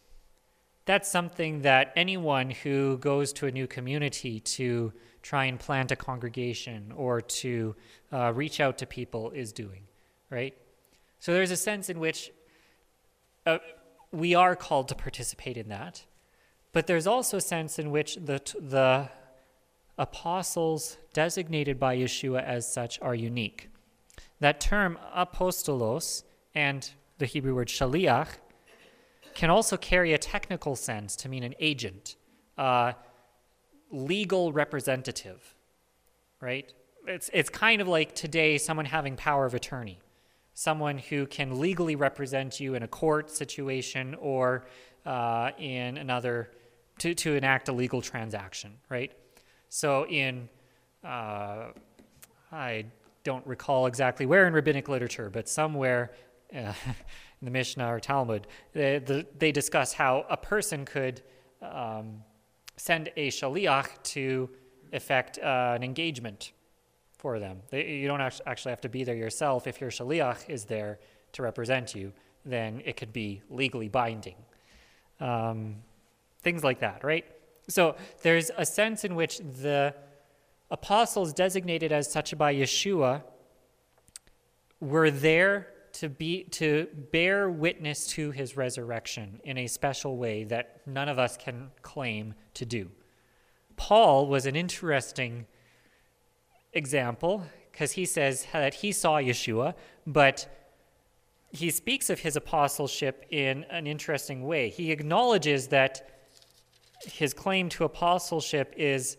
That's 0.85 1.07
something 1.07 1.61
that 1.61 1.93
anyone 1.95 2.49
who 2.49 2.97
goes 2.97 3.31
to 3.33 3.45
a 3.45 3.51
new 3.51 3.67
community 3.67 4.39
to 4.57 4.91
try 5.21 5.45
and 5.45 5.59
plant 5.59 5.91
a 5.91 5.95
congregation 5.95 6.91
or 6.95 7.21
to 7.21 7.75
uh, 8.11 8.33
reach 8.33 8.59
out 8.59 8.79
to 8.79 8.87
people 8.87 9.29
is 9.31 9.53
doing, 9.53 9.83
right? 10.31 10.55
So 11.19 11.33
there's 11.33 11.51
a 11.51 11.57
sense 11.57 11.89
in 11.89 11.99
which 11.99 12.31
uh, 13.45 13.59
we 14.11 14.33
are 14.33 14.55
called 14.55 14.87
to 14.87 14.95
participate 14.95 15.57
in 15.57 15.69
that, 15.69 16.03
but 16.71 16.87
there's 16.87 17.05
also 17.05 17.37
a 17.37 17.41
sense 17.41 17.77
in 17.77 17.91
which 17.91 18.15
the, 18.15 18.41
the 18.59 19.09
apostles 19.99 20.97
designated 21.13 21.79
by 21.79 21.95
Yeshua 21.95 22.43
as 22.43 22.71
such 22.71 22.99
are 23.01 23.13
unique. 23.13 23.68
That 24.39 24.61
term 24.61 24.97
apostolos 25.15 26.23
and 26.55 26.89
the 27.17 27.25
Hebrew 27.25 27.55
word 27.55 27.67
shaliach 27.67 28.27
can 29.35 29.49
also 29.49 29.77
carry 29.77 30.13
a 30.13 30.17
technical 30.17 30.75
sense 30.75 31.15
to 31.17 31.29
mean 31.29 31.43
an 31.43 31.55
agent, 31.59 32.15
uh, 32.57 32.93
legal 33.91 34.51
representative, 34.51 35.55
right? 36.41 36.73
It's, 37.07 37.29
it's 37.33 37.49
kind 37.49 37.81
of 37.81 37.87
like 37.87 38.15
today 38.15 38.57
someone 38.57 38.85
having 38.85 39.15
power 39.15 39.45
of 39.45 39.53
attorney, 39.53 39.99
someone 40.53 40.97
who 40.97 41.25
can 41.25 41.59
legally 41.59 41.95
represent 41.95 42.59
you 42.59 42.75
in 42.75 42.83
a 42.83 42.87
court 42.87 43.29
situation 43.29 44.15
or 44.15 44.65
uh, 45.05 45.51
in 45.57 45.97
another, 45.97 46.51
to, 46.99 47.13
to 47.15 47.35
enact 47.35 47.69
a 47.69 47.71
legal 47.71 48.01
transaction, 48.01 48.73
right? 48.89 49.11
So 49.69 50.05
in, 50.07 50.49
uh, 51.03 51.67
I 52.51 52.85
don't 53.29 53.45
recall 53.45 53.85
exactly 53.85 54.25
where 54.25 54.47
in 54.47 54.53
rabbinic 54.53 54.89
literature, 54.89 55.29
but 55.29 55.47
somewhere 55.47 56.11
uh, 56.51 56.73
in 57.39 57.43
the 57.43 57.51
Mishnah 57.51 57.93
or 57.93 57.99
Talmud, 57.99 58.47
they, 58.73 58.97
the, 58.97 59.27
they 59.37 59.51
discuss 59.51 59.93
how 59.93 60.25
a 60.31 60.35
person 60.35 60.83
could 60.83 61.21
um, 61.61 62.23
send 62.75 63.11
a 63.15 63.27
shaliach 63.29 63.89
to 64.15 64.49
effect 64.91 65.37
uh, 65.37 65.73
an 65.75 65.83
engagement 65.83 66.53
for 67.19 67.37
them. 67.37 67.59
They, 67.69 67.91
you 68.01 68.07
don't 68.07 68.21
actually 68.21 68.71
have 68.71 68.81
to 68.81 68.89
be 68.89 69.03
there 69.03 69.15
yourself. 69.15 69.67
If 69.67 69.79
your 69.79 69.91
shaliach 69.91 70.49
is 70.49 70.65
there 70.65 70.97
to 71.33 71.43
represent 71.43 71.93
you, 71.93 72.11
then 72.45 72.81
it 72.83 72.97
could 72.97 73.13
be 73.13 73.43
legally 73.51 73.89
binding. 73.89 74.37
Um, 75.19 75.75
things 76.41 76.63
like 76.63 76.79
that, 76.79 77.03
right? 77.03 77.25
So 77.67 77.95
there's 78.23 78.49
a 78.57 78.65
sense 78.65 79.03
in 79.03 79.13
which 79.13 79.37
the 79.37 79.93
apostles 80.71 81.33
designated 81.33 81.91
as 81.91 82.11
such 82.11 82.37
by 82.37 82.53
Yeshua 82.53 83.23
were 84.79 85.11
there 85.11 85.67
to 85.91 86.07
be 86.07 86.43
to 86.43 86.87
bear 87.11 87.49
witness 87.49 88.07
to 88.07 88.31
his 88.31 88.55
resurrection 88.55 89.39
in 89.43 89.57
a 89.57 89.67
special 89.67 90.17
way 90.17 90.43
that 90.43 90.81
none 90.85 91.09
of 91.09 91.17
us 91.17 91.35
can 91.35 91.71
claim 91.81 92.33
to 92.53 92.65
do. 92.65 92.89
Paul 93.75 94.27
was 94.27 94.45
an 94.45 94.55
interesting 94.55 95.47
example 96.73 97.43
because 97.71 97.93
he 97.93 98.05
says 98.05 98.45
that 98.53 98.75
he 98.75 98.91
saw 98.91 99.17
Yeshua, 99.17 99.73
but 100.05 100.47
he 101.51 101.71
speaks 101.71 102.09
of 102.09 102.19
his 102.19 102.35
apostleship 102.35 103.25
in 103.31 103.63
an 103.69 103.87
interesting 103.87 104.45
way. 104.45 104.69
He 104.69 104.91
acknowledges 104.91 105.67
that 105.69 106.07
his 107.05 107.33
claim 107.33 107.69
to 107.69 107.85
apostleship 107.85 108.73
is 108.77 109.17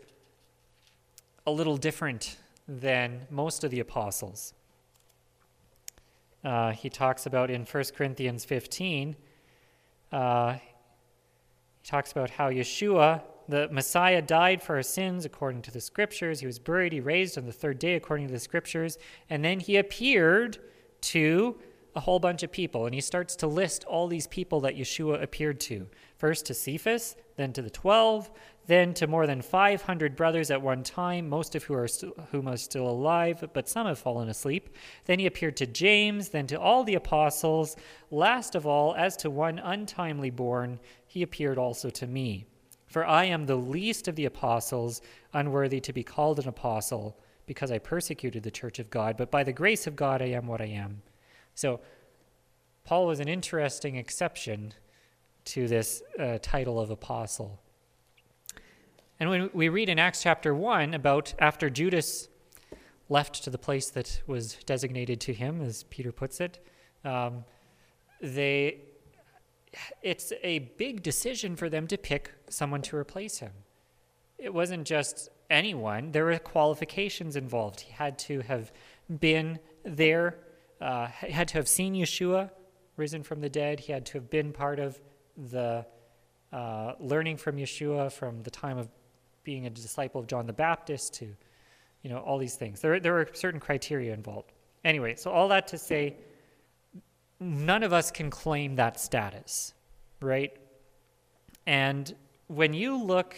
a 1.51 1.53
little 1.53 1.77
different 1.77 2.37
than 2.69 3.27
most 3.29 3.65
of 3.65 3.73
the 3.73 3.81
apostles. 3.81 4.55
Uh, 6.45 6.71
he 6.71 6.89
talks 6.89 7.27
about 7.27 7.51
in 7.51 7.65
1 7.65 7.85
Corinthians 7.97 8.45
15, 8.45 9.17
uh, 10.13 10.53
he 10.55 10.61
talks 11.85 12.13
about 12.13 12.31
how 12.31 12.51
Yeshua, 12.51 13.23
the 13.49 13.69
Messiah, 13.71 14.23
died 14.23 14.63
for 14.63 14.77
our 14.77 14.83
sins 14.83 15.25
according 15.25 15.63
to 15.63 15.71
the 15.71 15.81
scriptures. 15.81 16.41
He 16.41 16.47
was 16.47 16.59
buried, 16.59 16.93
he 16.93 17.01
raised 17.01 17.37
on 17.37 17.47
the 17.47 17.53
third 17.53 17.79
day 17.79 17.95
according 17.97 18.29
to 18.29 18.33
the 18.33 18.41
scriptures, 18.41 18.97
and 19.29 19.45
then 19.45 19.59
he 19.61 19.77
appeared 19.77 20.59
to 21.03 21.59
a 21.97 22.01
whole 22.01 22.21
bunch 22.21 22.43
of 22.45 22.53
people. 22.53 22.87
And 22.87 22.95
he 22.95 23.01
starts 23.01 23.35
to 23.37 23.49
list 23.49 23.85
all 23.85 24.07
these 24.07 24.29
people 24.29 24.61
that 24.61 24.77
Yeshua 24.77 25.21
appeared 25.23 25.59
to. 25.61 25.89
First 26.17 26.47
to 26.47 26.55
Cephas, 26.55 27.17
then 27.37 27.53
to 27.55 27.63
the 27.63 27.71
twelve, 27.71 28.31
then 28.71 28.95
to 28.95 29.07
more 29.07 29.27
than 29.27 29.43
500 29.43 30.15
brothers 30.15 30.51
at 30.51 30.63
one 30.63 30.85
time, 30.85 31.29
most 31.29 31.55
of 31.55 31.65
whom 31.65 31.77
are, 31.77 31.89
st- 31.89 32.15
whom 32.31 32.47
are 32.47 32.57
still 32.57 32.89
alive, 32.89 33.43
but 33.53 33.69
some 33.69 33.87
have 33.87 33.99
fallen 33.99 34.29
asleep. 34.29 34.71
Then 35.07 35.19
he 35.19 35.27
appeared 35.27 35.57
to 35.57 35.67
James, 35.67 36.29
then 36.29 36.47
to 36.47 36.61
all 36.61 36.85
the 36.85 36.95
apostles. 36.95 37.75
Last 38.11 38.55
of 38.55 38.67
all, 38.67 38.95
as 38.95 39.17
to 39.19 39.31
one 39.31 39.59
untimely 39.59 40.31
born, 40.31 40.79
he 41.07 41.23
appeared 41.23 41.59
also 41.59 41.91
to 41.91 42.07
me. 42.07 42.47
For 42.87 43.05
I 43.05 43.25
am 43.25 43.47
the 43.47 43.57
least 43.57 44.07
of 44.07 44.15
the 44.15 44.27
apostles, 44.27 45.01
unworthy 45.33 45.81
to 45.81 45.93
be 45.93 46.05
called 46.05 46.39
an 46.39 46.49
apostle, 46.49 47.19
because 47.47 47.73
I 47.73 47.79
persecuted 47.79 48.45
the 48.45 48.51
church 48.51 48.79
of 48.79 48.91
God, 48.91 49.17
but 49.17 49.31
by 49.31 49.43
the 49.43 49.53
grace 49.53 49.87
of 49.89 49.97
God 49.97 50.23
I 50.23 50.27
am 50.27 50.47
what 50.47 50.61
I 50.61 50.67
am. 50.67 51.03
So, 51.55 51.81
Paul 52.85 53.07
was 53.07 53.21
an 53.21 53.29
interesting 53.29 53.97
exception 53.97 54.75
to 55.47 55.67
this 55.67 56.03
uh, 56.19 56.39
title 56.41 56.79
of 56.79 56.91
apostle. 56.91 57.61
And 59.21 59.29
when 59.29 59.51
we 59.53 59.69
read 59.69 59.91
in 59.91 59.99
Acts 59.99 60.23
chapter 60.23 60.55
1 60.55 60.95
about 60.95 61.35
after 61.39 61.69
Judas 61.69 62.29
left 63.11 63.45
to 63.45 63.51
the 63.51 63.59
place 63.59 63.91
that 63.91 64.23
was 64.27 64.55
designated 64.65 65.21
to 65.21 65.35
him, 65.35 65.61
as 65.61 65.83
Peter 65.85 66.11
puts 66.11 66.41
it, 66.41 66.65
um, 67.05 67.45
they, 68.23 68.79
it's 70.03 70.33
a 70.43 70.61
big 70.79 71.03
decision 71.03 71.55
for 71.55 71.69
them 71.69 71.87
to 71.89 71.99
pick 71.99 72.33
someone 72.49 72.81
to 72.81 72.97
replace 72.97 73.41
him. 73.41 73.53
It 74.39 74.55
wasn't 74.55 74.87
just 74.87 75.29
anyone, 75.51 76.13
there 76.13 76.25
were 76.25 76.39
qualifications 76.39 77.37
involved. 77.37 77.81
He 77.81 77.93
had 77.93 78.19
to 78.21 78.41
have 78.41 78.73
been 79.21 79.59
there, 79.85 80.39
uh, 80.81 81.09
had 81.09 81.49
to 81.49 81.55
have 81.55 81.69
seen 81.69 81.95
Yeshua 81.95 82.51
risen 82.97 83.23
from 83.23 83.43
the 83.43 83.51
dead, 83.51 83.81
he 83.81 83.93
had 83.93 84.07
to 84.07 84.13
have 84.15 84.31
been 84.31 84.51
part 84.51 84.79
of 84.79 84.99
the 85.37 85.85
uh, 86.53 86.95
learning 86.99 87.37
from 87.37 87.57
Yeshua 87.57 88.11
from 88.11 88.43
the 88.45 88.51
time 88.51 88.79
of 88.79 88.89
being 89.45 89.67
a 89.67 89.71
disciple 89.71 90.21
of 90.21 90.27
John 90.27 90.47
the 90.47 90.53
Baptist 90.53 91.15
to, 91.15 91.27
you 92.03 92.11
know, 92.11 92.19
all 92.19 92.39
these 92.39 92.57
things. 92.57 92.81
There, 92.81 93.01
there 93.01 93.13
were 93.13 93.29
certain 93.33 93.61
criteria 93.61 94.13
involved. 94.13 94.53
Anyway, 94.85 95.15
so 95.15 95.31
all 95.31 95.49
that 95.49 95.69
to 95.69 95.79
say, 95.79 96.17
none 97.39 97.83
of 97.83 97.93
us 97.93 98.11
can 98.11 98.31
claim 98.31 98.77
that 98.77 98.99
status, 99.01 99.75
right? 100.21 100.53
And 101.67 102.15
when 102.47 102.73
you 102.73 102.97
look 103.03 103.37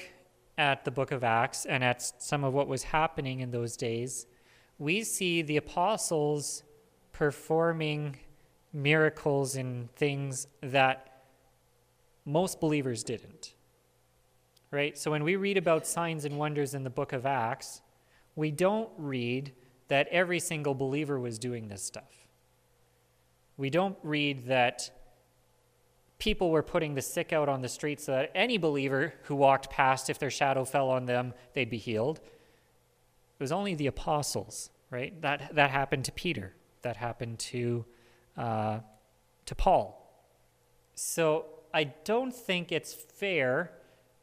at 0.58 0.84
the 0.84 0.90
book 0.90 1.12
of 1.12 1.24
Acts 1.24 1.66
and 1.66 1.82
at 1.82 2.02
some 2.22 2.44
of 2.44 2.52
what 2.52 2.68
was 2.68 2.82
happening 2.82 3.40
in 3.40 3.50
those 3.50 3.76
days, 3.76 4.26
we 4.78 5.02
see 5.02 5.42
the 5.42 5.56
apostles 5.56 6.62
performing 7.12 8.16
miracles 8.72 9.56
and 9.56 9.92
things 9.94 10.46
that 10.62 11.24
most 12.24 12.60
believers 12.60 13.02
didn't 13.02 13.51
right? 14.72 14.98
So 14.98 15.12
when 15.12 15.22
we 15.22 15.36
read 15.36 15.56
about 15.56 15.86
signs 15.86 16.24
and 16.24 16.38
wonders 16.38 16.74
in 16.74 16.82
the 16.82 16.90
book 16.90 17.12
of 17.12 17.24
Acts, 17.24 17.82
we 18.34 18.50
don't 18.50 18.88
read 18.96 19.52
that 19.88 20.08
every 20.08 20.40
single 20.40 20.74
believer 20.74 21.20
was 21.20 21.38
doing 21.38 21.68
this 21.68 21.82
stuff. 21.84 22.26
We 23.58 23.68
don't 23.68 23.98
read 24.02 24.46
that 24.46 24.90
people 26.18 26.50
were 26.50 26.62
putting 26.62 26.94
the 26.94 27.02
sick 27.02 27.32
out 27.32 27.48
on 27.48 27.60
the 27.60 27.68
street 27.68 28.00
so 28.00 28.12
that 28.12 28.32
any 28.34 28.56
believer 28.56 29.12
who 29.24 29.36
walked 29.36 29.68
past, 29.68 30.08
if 30.08 30.18
their 30.18 30.30
shadow 30.30 30.64
fell 30.64 30.88
on 30.88 31.04
them, 31.04 31.34
they'd 31.52 31.68
be 31.68 31.76
healed. 31.76 32.18
It 32.18 33.40
was 33.40 33.52
only 33.52 33.74
the 33.74 33.88
apostles, 33.88 34.70
right? 34.90 35.20
That, 35.20 35.54
that 35.54 35.70
happened 35.70 36.06
to 36.06 36.12
Peter. 36.12 36.54
That 36.80 36.96
happened 36.96 37.38
to, 37.40 37.84
uh, 38.38 38.78
to 39.44 39.54
Paul. 39.54 39.98
So 40.94 41.44
I 41.74 41.84
don't 41.84 42.34
think 42.34 42.72
it's 42.72 42.94
fair 42.94 43.72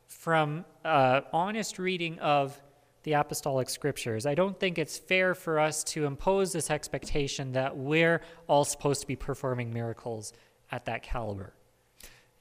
from 0.10 0.66
uh, 0.84 1.22
honest 1.32 1.80
reading 1.80 2.20
of 2.20 2.60
the 3.03 3.14
apostolic 3.14 3.70
scriptures, 3.70 4.26
I 4.26 4.36
don't 4.36 4.60
think 4.60 4.78
it's 4.78 4.97
fair 4.97 5.34
for 5.34 5.60
us 5.60 5.84
to 5.86 6.05
impose 6.05 6.51
this 6.51 6.70
expectation 6.70 7.53
that 7.53 7.78
we're 7.78 8.22
all 8.47 8.66
supposed 8.66 9.01
to 9.01 9.07
be 9.07 9.16
performing 9.16 9.72
miracles 9.72 10.34
at 10.72 10.86
that 10.86 11.03
caliber. 11.03 11.53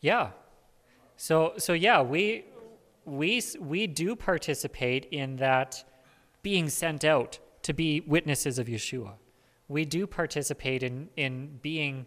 Yeah. 0.01 0.31
So 1.17 1.55
so 1.59 1.73
yeah, 1.73 2.03
we 2.03 2.47
we 3.05 3.43
we 3.61 3.87
do 3.87 4.17
participate 4.17 5.07
in 5.11 5.37
that 5.37 5.85
being 6.43 6.69
sent 6.69 7.05
out 7.05 7.39
to 7.63 7.73
be 7.73 8.01
witnesses 8.01 8.59
of 8.59 8.67
Yeshua. 8.67 9.15
We 9.69 9.85
do 9.85 10.07
participate 10.07 10.83
in 10.83 11.09
in 11.17 11.59
being 11.63 12.07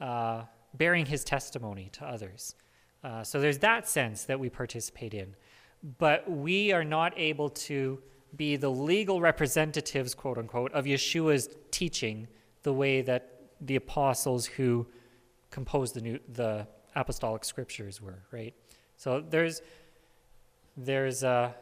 uh, 0.00 0.42
bearing 0.74 1.06
His 1.06 1.24
testimony 1.24 1.88
to 1.92 2.04
others. 2.04 2.54
Uh, 3.02 3.22
so 3.22 3.40
there's 3.40 3.58
that 3.58 3.88
sense 3.88 4.24
that 4.24 4.40
we 4.40 4.48
participate 4.48 5.14
in. 5.14 5.34
But 5.98 6.28
we 6.30 6.72
are 6.72 6.84
not 6.84 7.12
able 7.16 7.50
to 7.50 8.02
be 8.36 8.56
the 8.56 8.68
legal 8.68 9.20
representatives, 9.20 10.14
quote 10.14 10.38
unquote, 10.38 10.72
of 10.72 10.84
Yeshua's 10.84 11.48
teaching 11.70 12.28
the 12.62 12.72
way 12.72 13.00
that 13.02 13.50
the 13.60 13.76
apostles 13.76 14.46
who 14.46 14.86
composed 15.50 15.94
the, 15.94 16.00
new, 16.00 16.18
the 16.32 16.66
apostolic 16.94 17.44
scriptures 17.44 18.00
were, 18.00 18.22
right? 18.32 18.54
So 18.96 19.24
there's, 19.28 19.62
there's 20.76 21.22
a, 21.22 21.54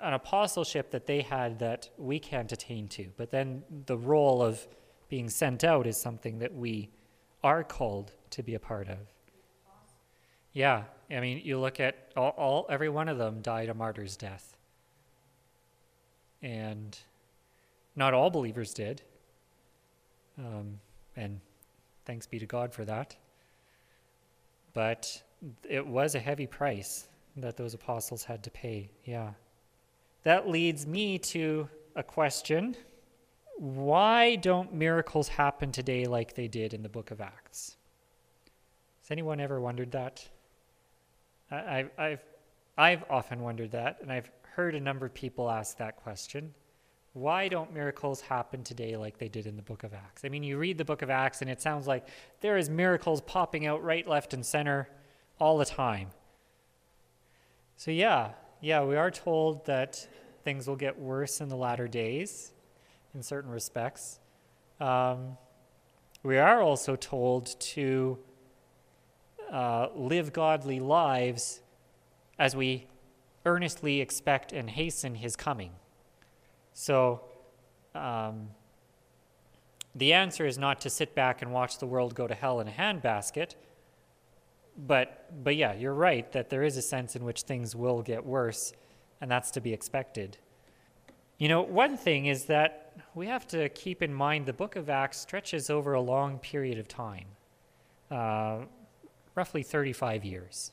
an 0.00 0.14
apostleship 0.14 0.90
that 0.92 1.06
they 1.06 1.22
had 1.22 1.58
that 1.58 1.90
we 1.98 2.18
can't 2.18 2.50
attain 2.50 2.88
to. 2.88 3.08
But 3.16 3.30
then 3.30 3.64
the 3.86 3.98
role 3.98 4.42
of 4.42 4.66
being 5.08 5.28
sent 5.28 5.64
out 5.64 5.86
is 5.86 5.96
something 5.96 6.38
that 6.38 6.54
we 6.54 6.90
are 7.42 7.64
called 7.64 8.12
to 8.30 8.42
be 8.42 8.54
a 8.54 8.60
part 8.60 8.88
of. 8.88 8.98
Yeah, 10.58 10.82
I 11.08 11.20
mean, 11.20 11.42
you 11.44 11.56
look 11.56 11.78
at 11.78 12.10
all, 12.16 12.30
all 12.30 12.66
every 12.68 12.88
one 12.88 13.08
of 13.08 13.16
them 13.16 13.42
died 13.42 13.68
a 13.68 13.74
martyr's 13.74 14.16
death. 14.16 14.56
And 16.42 16.98
not 17.94 18.12
all 18.12 18.28
believers 18.28 18.74
did. 18.74 19.02
Um, 20.36 20.80
and 21.14 21.38
thanks 22.06 22.26
be 22.26 22.40
to 22.40 22.46
God 22.46 22.74
for 22.74 22.84
that. 22.86 23.14
But 24.72 25.22
it 25.62 25.86
was 25.86 26.16
a 26.16 26.18
heavy 26.18 26.48
price 26.48 27.06
that 27.36 27.56
those 27.56 27.74
apostles 27.74 28.24
had 28.24 28.42
to 28.42 28.50
pay. 28.50 28.90
Yeah. 29.04 29.34
That 30.24 30.48
leads 30.48 30.88
me 30.88 31.18
to 31.18 31.68
a 31.94 32.02
question 32.02 32.74
why 33.58 34.34
don't 34.34 34.74
miracles 34.74 35.28
happen 35.28 35.70
today 35.70 36.06
like 36.06 36.34
they 36.34 36.48
did 36.48 36.74
in 36.74 36.82
the 36.82 36.88
book 36.88 37.12
of 37.12 37.20
Acts? 37.20 37.76
Has 39.02 39.12
anyone 39.12 39.38
ever 39.38 39.60
wondered 39.60 39.92
that? 39.92 40.28
I, 41.50 41.86
I've, 41.96 42.24
I've 42.76 43.04
often 43.10 43.40
wondered 43.40 43.72
that, 43.72 43.98
and 44.02 44.12
I've 44.12 44.30
heard 44.42 44.74
a 44.74 44.80
number 44.80 45.06
of 45.06 45.14
people 45.14 45.50
ask 45.50 45.78
that 45.78 45.96
question. 45.96 46.52
Why 47.14 47.48
don't 47.48 47.72
miracles 47.72 48.20
happen 48.20 48.62
today 48.62 48.96
like 48.96 49.18
they 49.18 49.28
did 49.28 49.46
in 49.46 49.56
the 49.56 49.62
book 49.62 49.82
of 49.82 49.94
Acts? 49.94 50.24
I 50.24 50.28
mean, 50.28 50.42
you 50.42 50.58
read 50.58 50.78
the 50.78 50.84
book 50.84 51.02
of 51.02 51.10
Acts, 51.10 51.40
and 51.40 51.50
it 51.50 51.60
sounds 51.60 51.86
like 51.86 52.06
there 52.40 52.56
is 52.56 52.68
miracles 52.68 53.20
popping 53.22 53.66
out 53.66 53.82
right, 53.82 54.06
left, 54.06 54.34
and 54.34 54.44
center 54.44 54.88
all 55.40 55.58
the 55.58 55.64
time. 55.64 56.10
So, 57.76 57.90
yeah, 57.90 58.32
yeah, 58.60 58.84
we 58.84 58.96
are 58.96 59.10
told 59.10 59.64
that 59.66 60.06
things 60.44 60.66
will 60.66 60.76
get 60.76 60.98
worse 60.98 61.40
in 61.40 61.48
the 61.48 61.56
latter 61.56 61.88
days 61.88 62.52
in 63.14 63.22
certain 63.22 63.50
respects. 63.50 64.20
Um, 64.80 65.36
we 66.22 66.38
are 66.38 66.60
also 66.62 66.96
told 66.96 67.58
to 67.60 68.18
uh, 69.52 69.88
live 69.94 70.32
godly 70.32 70.80
lives 70.80 71.60
as 72.38 72.54
we 72.54 72.86
earnestly 73.44 74.00
expect 74.00 74.52
and 74.52 74.70
hasten 74.70 75.14
his 75.14 75.36
coming. 75.36 75.72
So, 76.72 77.22
um, 77.94 78.48
the 79.94 80.12
answer 80.12 80.46
is 80.46 80.58
not 80.58 80.80
to 80.82 80.90
sit 80.90 81.14
back 81.14 81.42
and 81.42 81.52
watch 81.52 81.78
the 81.78 81.86
world 81.86 82.14
go 82.14 82.26
to 82.26 82.34
hell 82.34 82.60
in 82.60 82.68
a 82.68 82.70
handbasket. 82.70 83.54
But, 84.86 85.42
but 85.42 85.56
yeah, 85.56 85.74
you're 85.74 85.94
right 85.94 86.30
that 86.32 86.50
there 86.50 86.62
is 86.62 86.76
a 86.76 86.82
sense 86.82 87.16
in 87.16 87.24
which 87.24 87.42
things 87.42 87.74
will 87.74 88.00
get 88.02 88.24
worse, 88.24 88.72
and 89.20 89.28
that's 89.28 89.50
to 89.52 89.60
be 89.60 89.72
expected. 89.72 90.38
You 91.38 91.48
know, 91.48 91.62
one 91.62 91.96
thing 91.96 92.26
is 92.26 92.44
that 92.44 92.92
we 93.14 93.26
have 93.26 93.46
to 93.48 93.68
keep 93.70 94.02
in 94.02 94.14
mind 94.14 94.46
the 94.46 94.52
book 94.52 94.76
of 94.76 94.88
Acts 94.88 95.18
stretches 95.18 95.68
over 95.68 95.94
a 95.94 96.00
long 96.00 96.38
period 96.38 96.78
of 96.78 96.86
time. 96.86 97.26
Uh, 98.10 98.58
roughly 99.38 99.62
35 99.62 100.24
years. 100.24 100.72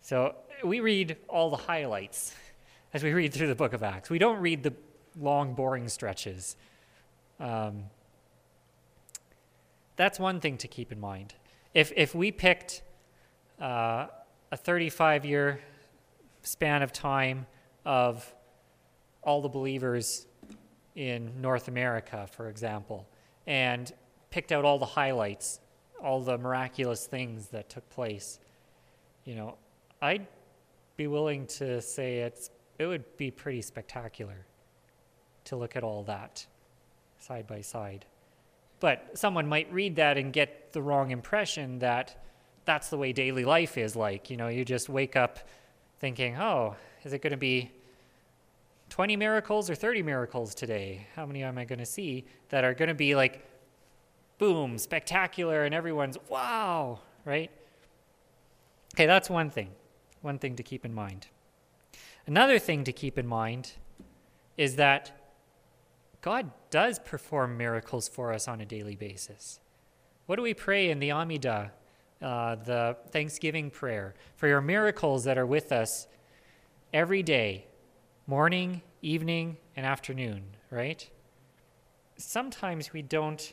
So 0.00 0.34
we 0.64 0.80
read 0.80 1.18
all 1.28 1.50
the 1.50 1.58
highlights 1.58 2.34
as 2.94 3.02
we 3.02 3.12
read 3.12 3.34
through 3.34 3.48
the 3.48 3.54
book 3.54 3.74
of 3.74 3.82
Acts. 3.82 4.08
We 4.08 4.18
don't 4.18 4.40
read 4.40 4.62
the 4.62 4.72
long, 5.20 5.52
boring 5.52 5.88
stretches. 5.88 6.56
Um, 7.38 7.84
that's 9.96 10.18
one 10.18 10.40
thing 10.40 10.56
to 10.56 10.68
keep 10.68 10.90
in 10.90 10.98
mind. 10.98 11.34
If, 11.74 11.92
if 11.94 12.14
we 12.14 12.32
picked 12.32 12.80
uh, 13.60 14.06
a 14.50 14.56
35 14.56 15.26
year 15.26 15.60
span 16.40 16.82
of 16.82 16.94
time 16.94 17.46
of 17.84 18.34
all 19.22 19.42
the 19.42 19.50
believers 19.50 20.26
in 20.94 21.42
North 21.42 21.68
America, 21.68 22.26
for 22.32 22.48
example, 22.48 23.06
and 23.46 23.92
picked 24.30 24.50
out 24.50 24.64
all 24.64 24.78
the 24.78 24.86
highlights 24.86 25.60
all 26.06 26.20
the 26.20 26.38
miraculous 26.38 27.04
things 27.06 27.48
that 27.48 27.68
took 27.68 27.88
place, 27.90 28.38
you 29.24 29.34
know, 29.34 29.56
I'd 30.00 30.26
be 30.96 31.08
willing 31.08 31.46
to 31.48 31.82
say 31.82 32.18
it's 32.18 32.50
it 32.78 32.86
would 32.86 33.16
be 33.16 33.30
pretty 33.30 33.60
spectacular 33.60 34.46
to 35.44 35.56
look 35.56 35.74
at 35.74 35.82
all 35.82 36.04
that 36.04 36.46
side 37.18 37.46
by 37.46 37.60
side. 37.60 38.04
But 38.78 39.10
someone 39.14 39.48
might 39.48 39.72
read 39.72 39.96
that 39.96 40.16
and 40.16 40.32
get 40.32 40.72
the 40.72 40.82
wrong 40.82 41.10
impression 41.10 41.80
that 41.80 42.22
that's 42.66 42.88
the 42.88 42.98
way 42.98 43.12
daily 43.12 43.44
life 43.44 43.76
is 43.76 43.96
like. 43.96 44.30
You 44.30 44.36
know, 44.36 44.48
you 44.48 44.64
just 44.64 44.88
wake 44.88 45.16
up 45.16 45.38
thinking, 45.98 46.36
oh, 46.36 46.76
is 47.02 47.14
it 47.14 47.22
going 47.22 47.32
to 47.32 47.36
be 47.38 47.70
20 48.90 49.16
miracles 49.16 49.70
or 49.70 49.74
30 49.74 50.02
miracles 50.02 50.54
today? 50.54 51.06
How 51.16 51.26
many 51.26 51.42
am 51.42 51.58
I 51.58 51.64
going 51.64 51.78
to 51.78 51.86
see 51.86 52.26
that 52.50 52.62
are 52.62 52.74
going 52.74 52.88
to 52.88 52.94
be 52.94 53.16
like 53.16 53.44
boom, 54.38 54.78
spectacular, 54.78 55.64
and 55.64 55.74
everyone's 55.74 56.18
wow, 56.28 57.00
right? 57.24 57.50
Okay, 58.94 59.06
that's 59.06 59.28
one 59.28 59.50
thing. 59.50 59.70
One 60.22 60.38
thing 60.38 60.56
to 60.56 60.62
keep 60.62 60.84
in 60.84 60.94
mind. 60.94 61.28
Another 62.26 62.58
thing 62.58 62.84
to 62.84 62.92
keep 62.92 63.18
in 63.18 63.26
mind 63.26 63.72
is 64.56 64.76
that 64.76 65.12
God 66.20 66.50
does 66.70 66.98
perform 66.98 67.56
miracles 67.56 68.08
for 68.08 68.32
us 68.32 68.48
on 68.48 68.60
a 68.60 68.66
daily 68.66 68.96
basis. 68.96 69.60
What 70.26 70.36
do 70.36 70.42
we 70.42 70.54
pray 70.54 70.90
in 70.90 70.98
the 70.98 71.10
Amidah, 71.10 71.70
uh, 72.20 72.56
the 72.56 72.96
Thanksgiving 73.10 73.70
prayer? 73.70 74.14
For 74.34 74.48
your 74.48 74.60
miracles 74.60 75.24
that 75.24 75.38
are 75.38 75.46
with 75.46 75.70
us 75.70 76.08
every 76.92 77.22
day, 77.22 77.66
morning, 78.26 78.82
evening, 79.02 79.56
and 79.76 79.86
afternoon, 79.86 80.42
right? 80.70 81.08
Sometimes 82.16 82.92
we 82.92 83.02
don't 83.02 83.52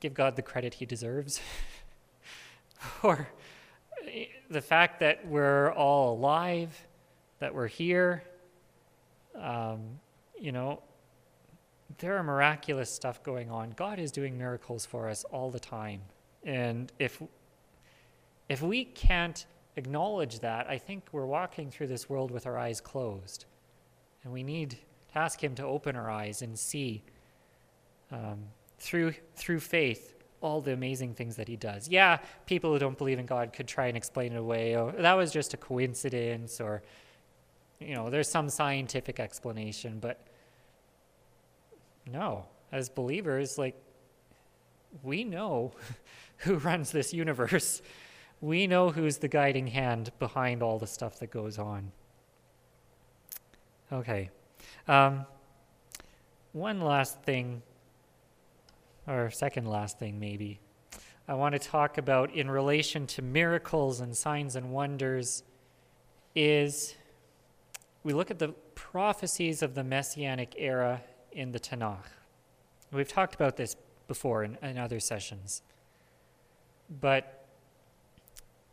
give 0.00 0.14
God 0.14 0.36
the 0.36 0.42
credit 0.42 0.74
he 0.74 0.86
deserves. 0.86 1.40
or 3.02 3.28
the 4.50 4.60
fact 4.60 5.00
that 5.00 5.26
we're 5.26 5.72
all 5.72 6.14
alive, 6.14 6.86
that 7.38 7.54
we're 7.54 7.66
here, 7.66 8.22
um, 9.34 9.80
you 10.38 10.52
know, 10.52 10.82
there 11.98 12.16
are 12.16 12.22
miraculous 12.22 12.90
stuff 12.90 13.22
going 13.22 13.50
on. 13.50 13.70
God 13.70 13.98
is 13.98 14.10
doing 14.10 14.36
miracles 14.36 14.84
for 14.84 15.08
us 15.08 15.24
all 15.24 15.50
the 15.50 15.60
time. 15.60 16.00
And 16.44 16.92
if 16.98 17.22
if 18.48 18.60
we 18.60 18.84
can't 18.84 19.46
acknowledge 19.76 20.40
that, 20.40 20.68
I 20.68 20.78
think 20.78 21.04
we're 21.12 21.26
walking 21.26 21.70
through 21.70 21.86
this 21.86 22.08
world 22.08 22.30
with 22.30 22.46
our 22.46 22.58
eyes 22.58 22.80
closed. 22.80 23.46
And 24.22 24.32
we 24.32 24.42
need 24.42 24.70
to 24.70 25.18
ask 25.18 25.42
him 25.42 25.54
to 25.56 25.64
open 25.64 25.96
our 25.96 26.10
eyes 26.10 26.42
and 26.42 26.58
see 26.58 27.02
um, 28.10 28.44
through 28.84 29.14
through 29.34 29.60
faith 29.60 30.10
all 30.40 30.60
the 30.60 30.72
amazing 30.72 31.14
things 31.14 31.36
that 31.36 31.48
he 31.48 31.56
does. 31.56 31.88
Yeah, 31.88 32.18
people 32.44 32.70
who 32.72 32.78
don't 32.78 32.98
believe 32.98 33.18
in 33.18 33.24
God 33.24 33.54
could 33.54 33.66
try 33.66 33.86
and 33.86 33.96
explain 33.96 34.34
it 34.34 34.36
away. 34.36 34.76
Oh, 34.76 34.92
that 34.98 35.14
was 35.14 35.32
just 35.32 35.54
a 35.54 35.56
coincidence 35.56 36.60
or 36.60 36.82
you 37.80 37.94
know, 37.94 38.10
there's 38.10 38.28
some 38.28 38.48
scientific 38.48 39.20
explanation, 39.20 39.98
but 40.00 40.20
no, 42.10 42.46
as 42.72 42.88
believers, 42.88 43.58
like, 43.58 43.74
we 45.02 45.24
know 45.24 45.72
who 46.38 46.56
runs 46.56 46.92
this 46.92 47.12
universe. 47.12 47.82
We 48.40 48.66
know 48.66 48.90
who's 48.90 49.18
the 49.18 49.28
guiding 49.28 49.68
hand 49.68 50.12
behind 50.18 50.62
all 50.62 50.78
the 50.78 50.86
stuff 50.86 51.18
that 51.20 51.30
goes 51.30 51.58
on. 51.58 51.92
Okay. 53.92 54.30
Um, 54.88 55.26
one 56.52 56.80
last 56.80 57.22
thing, 57.22 57.62
or 59.06 59.30
second 59.30 59.66
last 59.66 59.98
thing, 59.98 60.18
maybe, 60.18 60.60
I 61.26 61.34
want 61.34 61.54
to 61.54 61.58
talk 61.58 61.96
about 61.96 62.34
in 62.34 62.50
relation 62.50 63.06
to 63.08 63.22
miracles 63.22 64.00
and 64.00 64.14
signs 64.14 64.56
and 64.56 64.70
wonders 64.70 65.42
is 66.34 66.94
we 68.02 68.12
look 68.12 68.30
at 68.30 68.38
the 68.38 68.48
prophecies 68.74 69.62
of 69.62 69.74
the 69.74 69.82
Messianic 69.82 70.54
era 70.58 71.02
in 71.32 71.52
the 71.52 71.60
Tanakh. 71.60 72.04
We've 72.92 73.08
talked 73.08 73.34
about 73.34 73.56
this 73.56 73.76
before 74.06 74.44
in, 74.44 74.58
in 74.62 74.76
other 74.76 75.00
sessions. 75.00 75.62
But 77.00 77.46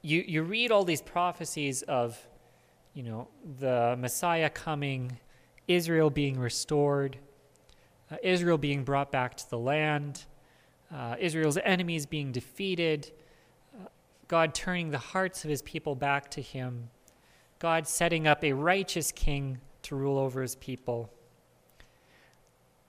you, 0.02 0.24
you 0.28 0.44
read 0.44 0.72
all 0.72 0.84
these 0.84 1.02
prophecies 1.02 1.84
of, 1.84 2.20
you 2.94 3.04
know, 3.04 3.30
the 3.60 3.96
Messiah 3.98 4.50
coming, 4.50 5.18
Israel 5.68 6.10
being 6.10 6.38
restored, 6.38 7.18
uh, 8.12 8.18
Israel 8.22 8.58
being 8.58 8.84
brought 8.84 9.12
back 9.12 9.36
to 9.38 9.50
the 9.50 9.58
land, 9.58 10.26
uh, 10.94 11.16
Israel's 11.20 11.58
enemies 11.58 12.06
being 12.06 12.32
defeated, 12.32 13.12
uh, 13.74 13.88
God 14.28 14.54
turning 14.54 14.92
the 14.92 14.98
hearts 14.98 15.44
of 15.44 15.50
his 15.50 15.62
people 15.62 15.96
back 15.96 16.30
to 16.32 16.42
him, 16.42 16.90
God 17.60 17.88
setting 17.88 18.28
up 18.28 18.44
a 18.44 18.54
righteous 18.54 19.12
king 19.12 19.60
to 19.84 19.96
rule 19.96 20.18
over 20.18 20.42
his 20.42 20.56
people 20.56 21.12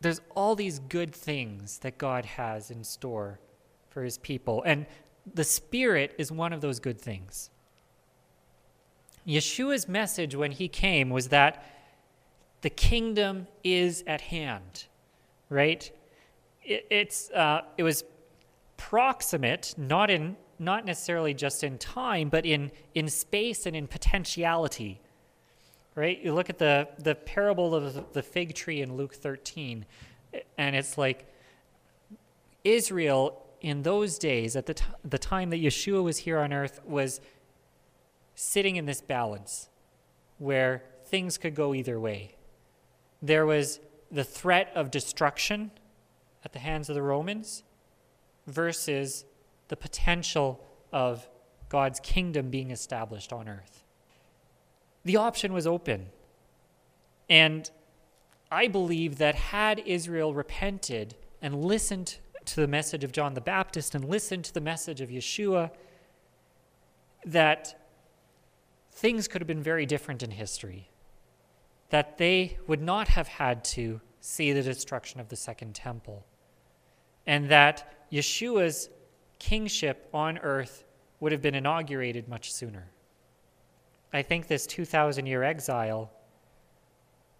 there's 0.03 0.21
all 0.35 0.55
these 0.55 0.81
good 0.81 1.15
things 1.15 1.79
that 1.79 1.97
God 1.97 2.25
has 2.25 2.71
in 2.71 2.85
store 2.85 3.39
for 3.89 4.03
his 4.03 4.19
people. 4.19 4.63
And 4.65 4.87
the 5.33 5.45
Spirit 5.45 6.15
is 6.19 6.33
one 6.33 6.53
of 6.53 6.61
those 6.61 6.81
good 6.81 7.01
things. 7.01 7.51
Yeshua's 9.27 9.89
message 9.89 10.35
when 10.35 10.51
he 10.51 10.69
came 10.69 11.09
was 11.09 11.29
that 11.29 11.65
the 12.63 12.71
kingdom 12.71 13.47
is 13.63 14.03
at 14.07 14.21
hand, 14.23 14.87
right? 15.53 15.91
It, 16.65 16.87
it's, 16.91 17.31
uh, 17.31 17.63
it 17.77 17.83
was 17.83 18.05
proximate, 18.77 19.75
not, 19.77 20.11
in, 20.11 20.37
not 20.59 20.85
necessarily 20.85 21.35
just 21.35 21.63
in 21.63 21.79
time, 21.79 22.29
but 22.29 22.45
in, 22.45 22.71
in 22.95 23.09
space 23.09 23.67
and 23.67 23.77
in 23.77 23.87
potentiality 23.87 25.01
right? 25.95 26.21
You 26.23 26.33
look 26.33 26.49
at 26.49 26.59
the, 26.59 26.89
the 26.99 27.15
parable 27.15 27.75
of 27.75 28.13
the 28.13 28.23
fig 28.23 28.55
tree 28.55 28.81
in 28.81 28.97
Luke 28.97 29.15
13, 29.15 29.85
and 30.57 30.77
it's 30.77 30.97
like 30.97 31.27
Israel 32.65 33.43
in 33.61 33.83
those 33.83 34.19
days, 34.19 34.57
at 34.57 34.67
the, 34.67 34.75
t- 34.75 34.85
the 35.05 35.19
time 35.19 35.51
that 35.51 35.61
Yeshua 35.61 36.03
was 36.03 36.19
here 36.19 36.39
on 36.39 36.53
earth, 36.53 36.81
was 36.85 37.21
sitting 38.35 38.77
in 38.77 38.87
this 38.87 39.01
balance 39.01 39.69
where 40.39 40.83
things 41.05 41.39
could 41.39 41.55
go 41.55 41.75
either 41.75 42.01
way. 42.01 42.35
There 43.21 43.47
was 43.47 43.79
the 44.13 44.25
threat 44.25 44.71
of 44.75 44.91
destruction 44.91 45.73
at 46.45 46.53
the 46.53 46.61
hands 46.61 46.89
of 46.89 46.95
the 46.95 47.03
Romans 47.03 47.65
versus 48.47 49.25
the 49.69 49.77
potential 49.77 50.65
of 50.93 51.29
God's 51.69 51.99
kingdom 51.99 52.51
being 52.51 52.71
established 52.71 53.33
on 53.33 53.49
earth 53.49 53.83
the 55.05 55.17
option 55.17 55.53
was 55.53 55.67
open. 55.67 56.07
And 57.29 57.71
I 58.51 58.69
believe 58.69 59.19
that 59.19 59.35
had 59.35 59.81
Israel 59.81 60.35
repented 60.35 61.15
and 61.41 61.65
listened 61.65 62.19
to 62.45 62.57
the 62.57 62.69
message 62.69 63.05
of 63.05 63.13
John 63.13 63.35
the 63.35 63.41
Baptist 63.41 63.95
and 63.95 64.05
listened 64.05 64.45
to 64.47 64.55
the 64.55 64.61
message 64.61 65.01
of 65.01 65.09
Yeshua, 65.09 65.71
that 67.25 67.79
things 68.91 69.29
could 69.29 69.41
have 69.41 69.49
been 69.49 69.63
very 69.63 69.87
different 69.87 70.23
in 70.23 70.33
history. 70.33 70.91
That 71.93 72.17
they 72.17 72.57
would 72.67 72.81
not 72.81 73.09
have 73.09 73.29
had 73.29 73.65
to 73.77 74.01
see 74.21 74.53
the 74.53 74.63
destruction 74.63 75.21
of 75.21 75.29
the 75.29 75.37
Second 75.37 75.75
Temple. 75.75 76.25
And 77.27 77.51
that 77.51 78.09
Yeshua's 78.11 78.89
kingship 79.39 80.09
on 80.15 80.39
earth 80.39 80.85
would 81.21 81.33
have 81.33 81.43
been 81.43 81.55
inaugurated 81.55 82.29
much 82.29 82.51
sooner. 82.51 82.87
I 84.11 84.23
think 84.23 84.47
this 84.47 84.67
2,000 84.67 85.27
year 85.27 85.43
exile 85.43 86.11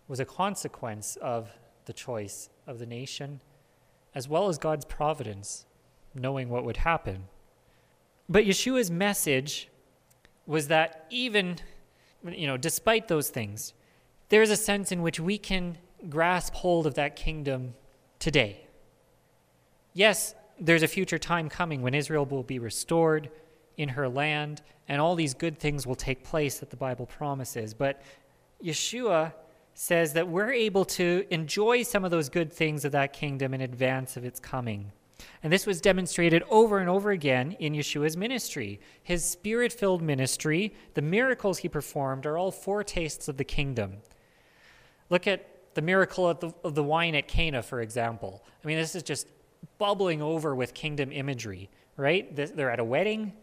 was 0.07 0.21
a 0.21 0.27
consequence 0.27 1.17
of 1.17 1.49
the 1.87 1.95
choice 1.95 2.51
of 2.67 2.79
the 2.79 2.85
nation, 2.87 3.41
as 4.15 4.29
well 4.29 4.49
as 4.49 4.59
God's 4.59 4.85
providence, 4.85 5.65
knowing 6.15 6.51
what 6.51 6.65
would 6.67 6.77
happen. 6.77 7.25
But 8.29 8.45
Yeshua's 8.45 8.91
message 8.91 9.71
was 10.47 10.69
that 10.69 11.07
even, 11.09 11.57
you 12.23 12.47
know, 12.47 12.59
despite 12.59 13.09
those 13.09 13.31
things, 13.31 13.73
there's 14.33 14.49
a 14.49 14.57
sense 14.57 14.91
in 14.91 15.03
which 15.03 15.21
we 15.21 15.37
can 15.37 15.77
grasp 16.09 16.55
hold 16.55 16.87
of 16.87 16.95
that 16.95 17.17
kingdom 17.17 17.75
today. 18.19 18.67
Yes, 19.93 20.35
there's 20.59 20.83
a 20.83 20.89
future 20.89 21.19
time 21.19 21.51
coming 21.51 21.83
when 21.83 21.93
Israel 21.93 22.25
will 22.25 22.43
be 22.43 22.59
restored 22.59 23.29
in 23.77 23.91
her 23.91 24.09
land, 24.09 24.63
and 24.89 25.03
all 25.03 25.15
these 25.17 25.35
good 25.35 25.59
things 25.59 25.87
will 25.87 25.95
take 25.95 26.25
place 26.25 26.61
that 26.61 26.71
the 26.71 26.79
Bible 26.79 27.05
promises. 27.05 27.75
But 27.75 28.01
Yeshua 28.65 29.35
says 29.75 30.15
that 30.15 30.27
we're 30.27 30.51
able 30.51 30.87
to 30.87 31.27
enjoy 31.29 31.83
some 31.83 32.03
of 32.03 32.11
those 32.11 32.31
good 32.31 32.51
things 32.51 32.87
of 32.87 32.93
that 32.93 33.13
kingdom 33.13 33.53
in 33.53 33.61
advance 33.61 34.17
of 34.17 34.25
its 34.25 34.41
coming. 34.41 34.93
And 35.43 35.53
this 35.53 35.67
was 35.67 35.83
demonstrated 35.83 36.43
over 36.49 36.79
and 36.79 36.89
over 36.89 37.11
again 37.11 37.53
in 37.59 37.75
Yeshua's 37.75 38.17
ministry. 38.17 38.81
His 39.03 39.27
spirit 39.27 39.75
filled 39.75 40.01
ministry, 40.01 40.73
the 40.95 41.03
miracles 41.03 41.59
he 41.59 41.69
performed, 41.69 42.25
are 42.25 42.39
all 42.39 42.51
foretastes 42.51 43.29
of 43.29 43.37
the 43.37 43.45
kingdom. 43.45 43.99
Look 45.13 45.27
at 45.27 45.47
the 45.75 45.83
miracle 45.83 46.27
of 46.27 46.41
the, 46.41 46.55
of 46.65 46.75
the 46.75 46.83
wine 46.83 47.15
at 47.15 47.29
Cana, 47.29 47.63
for 47.63 47.83
example. 47.83 48.43
I 48.65 48.67
mean, 48.67 48.79
this 48.79 48.95
is 48.95 49.03
just 49.03 49.27
bubbling 49.77 50.23
over 50.23 50.55
with 50.55 50.73
kingdom 50.73 51.13
imagery, 51.13 51.69
right? 51.99 52.35
They're 52.35 52.71
at 52.71 52.81
a 52.81 52.85
wedding, 52.85 53.35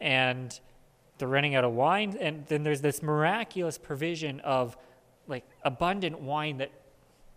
and 0.00 0.58
they're 1.16 1.28
running 1.28 1.54
out 1.54 1.62
of 1.62 1.74
wine. 1.74 2.18
And 2.20 2.44
then 2.46 2.64
there's 2.64 2.80
this 2.80 3.04
miraculous 3.04 3.78
provision 3.78 4.40
of 4.40 4.76
like 5.28 5.44
abundant 5.62 6.18
wine 6.18 6.56
that 6.56 6.72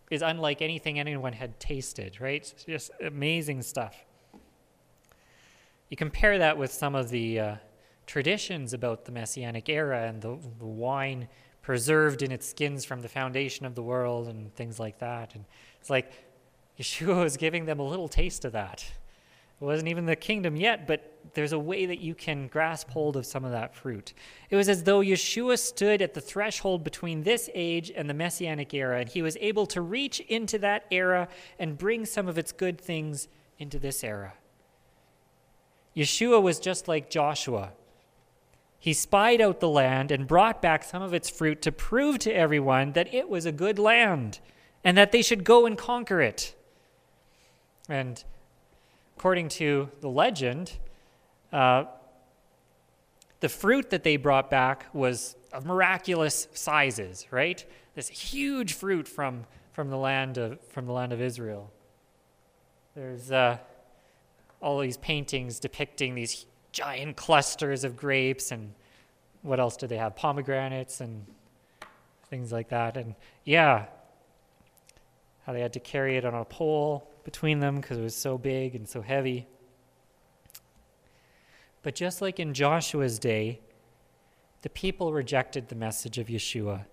is 0.10 0.24
unlike 0.24 0.64
anything 0.64 1.00
anyone 1.00 1.34
had 1.34 1.60
tasted, 1.60 2.20
right? 2.20 2.42
It's 2.42 2.64
just 2.64 2.90
amazing 3.00 3.62
stuff. 3.62 4.04
You 5.90 5.96
compare 5.96 6.40
that 6.40 6.58
with 6.58 6.74
some 6.74 6.96
of 6.96 7.10
the 7.10 7.40
uh, 7.40 7.56
traditions 8.08 8.74
about 8.74 9.06
the 9.06 9.12
Messianic 9.12 9.70
era 9.70 10.08
and 10.08 10.24
the, 10.24 10.40
the, 10.58 10.66
wine 10.66 11.28
preserved 11.62 12.22
in 12.22 12.32
its 12.32 12.48
skins 12.48 12.86
from 12.86 13.02
the 13.02 13.10
foundation 13.10 13.66
of 13.66 13.76
the 13.76 13.84
world 13.84 14.28
and 14.28 14.54
things 14.56 14.80
like 14.80 15.00
that. 15.00 15.36
And 15.36 15.46
it's 15.80 15.90
like 15.90 16.12
Yeshua 16.80 17.24
was 17.24 17.38
giving 17.38 17.66
them 17.66 17.80
a 17.80 17.88
little 17.88 18.08
taste 18.08 18.46
of 18.46 18.54
that. 18.54 18.84
It 19.62 19.64
wasn't 19.64 19.90
even 19.90 20.08
the 20.08 20.16
kingdom 20.16 20.56
yet, 20.56 20.88
but 20.88 21.20
there's 21.36 21.54
a 21.54 21.60
way 21.60 21.86
that 21.86 22.00
you 22.00 22.16
can 22.16 22.48
grasp 22.48 22.90
hold 22.90 23.16
of 23.16 23.28
some 23.28 23.46
of 23.46 23.52
that 23.52 23.76
fruit. 23.76 24.14
It 24.50 24.56
was 24.56 24.68
as 24.68 24.84
though 24.84 25.02
Yeshua 25.02 25.60
stood 25.60 26.02
at 26.02 26.16
the 26.16 26.22
threshold 26.22 26.84
between 26.84 27.22
this 27.22 27.48
age 27.54 27.92
and 27.96 28.10
the 28.10 28.16
Messianic 28.16 28.74
era, 28.74 29.02
and 29.02 29.08
he 29.08 29.22
was 29.22 29.38
able 29.40 29.68
to 29.68 29.82
reach 29.82 30.20
into 30.22 30.58
that 30.60 30.86
era 30.90 31.28
and 31.60 31.78
bring 31.78 32.08
some 32.08 32.28
of 32.28 32.40
its 32.40 32.52
good 32.52 32.82
things 32.82 33.28
into 33.60 33.78
this 33.78 34.04
era. 34.04 34.34
Yeshua 35.96 36.42
was 36.42 36.60
just 36.60 36.88
like 36.88 37.12
Joshua. 37.12 37.74
He 38.82 38.94
spied 38.94 39.42
out 39.42 39.60
the 39.60 39.70
land 39.70 40.10
and 40.10 40.26
brought 40.26 40.60
back 40.60 40.84
some 40.84 41.04
of 41.04 41.14
its 41.14 41.30
fruit 41.30 41.62
to 41.62 41.72
prove 41.72 42.18
to 42.20 42.34
everyone 42.34 42.94
that 42.94 43.14
it 43.14 43.30
was 43.30 43.46
a 43.46 43.52
good 43.52 43.78
land 43.78 44.40
and 44.84 44.98
that 44.98 45.12
they 45.12 45.22
should 45.22 45.44
go 45.44 45.68
and 45.68 45.78
conquer 45.78 46.20
it. 46.20 46.56
And 47.88 48.24
according 49.16 49.50
to 49.50 49.92
the 50.00 50.10
legend, 50.10 50.80
uh, 51.54 51.84
the 53.40 53.50
fruit 53.50 53.92
that 53.92 54.04
they 54.04 54.18
brought 54.18 54.50
back 54.50 54.88
was 54.94 55.36
of 55.54 55.64
miraculous 55.64 56.48
sizes, 56.54 57.28
right? 57.30 57.64
This 57.94 58.08
huge 58.08 58.74
fruit 58.74 59.08
from, 59.08 59.46
from, 59.74 59.92
the, 59.92 59.98
land 59.98 60.40
of, 60.40 60.60
from 60.70 60.88
the 60.88 60.92
land 60.92 61.14
of 61.14 61.22
Israel. 61.22 61.72
There's 62.96 63.32
uh, 63.32 63.60
all 64.60 64.80
these 64.80 64.98
paintings 64.98 65.60
depicting 65.60 66.16
these 66.16 66.48
giant 66.72 67.18
clusters 67.18 67.84
of 67.84 67.98
grapes 67.98 68.52
and 68.52 68.74
what 69.42 69.60
else 69.60 69.78
do 69.78 69.88
they 69.88 69.98
have? 69.98 70.16
Pomegranates 70.16 71.02
and 71.02 71.26
things 72.30 72.52
like 72.52 72.70
that. 72.70 72.98
And 72.98 73.16
yeah, 73.44 73.86
how 75.46 75.54
they 75.54 75.62
had 75.62 75.74
to 75.74 75.80
carry 75.80 76.18
it 76.18 76.26
on 76.26 76.34
a 76.34 76.46
pole 76.46 77.10
between 77.24 77.60
them 77.60 77.78
because 77.78 77.98
it 77.98 78.04
was 78.04 78.16
so 78.16 78.38
big 78.38 78.76
and 78.76 78.88
so 78.88 79.02
heavy. 79.02 79.48
But 81.84 81.96
just 81.96 82.22
like 82.22 82.40
in 82.40 82.54
Joshua's 82.54 83.20
day, 83.20 83.60
the 84.62 84.70
people 84.70 85.14
rejected 85.14 85.68
the 85.68 85.76
message 85.76 86.20
of 86.20 86.28
Yeshua, 86.28 86.86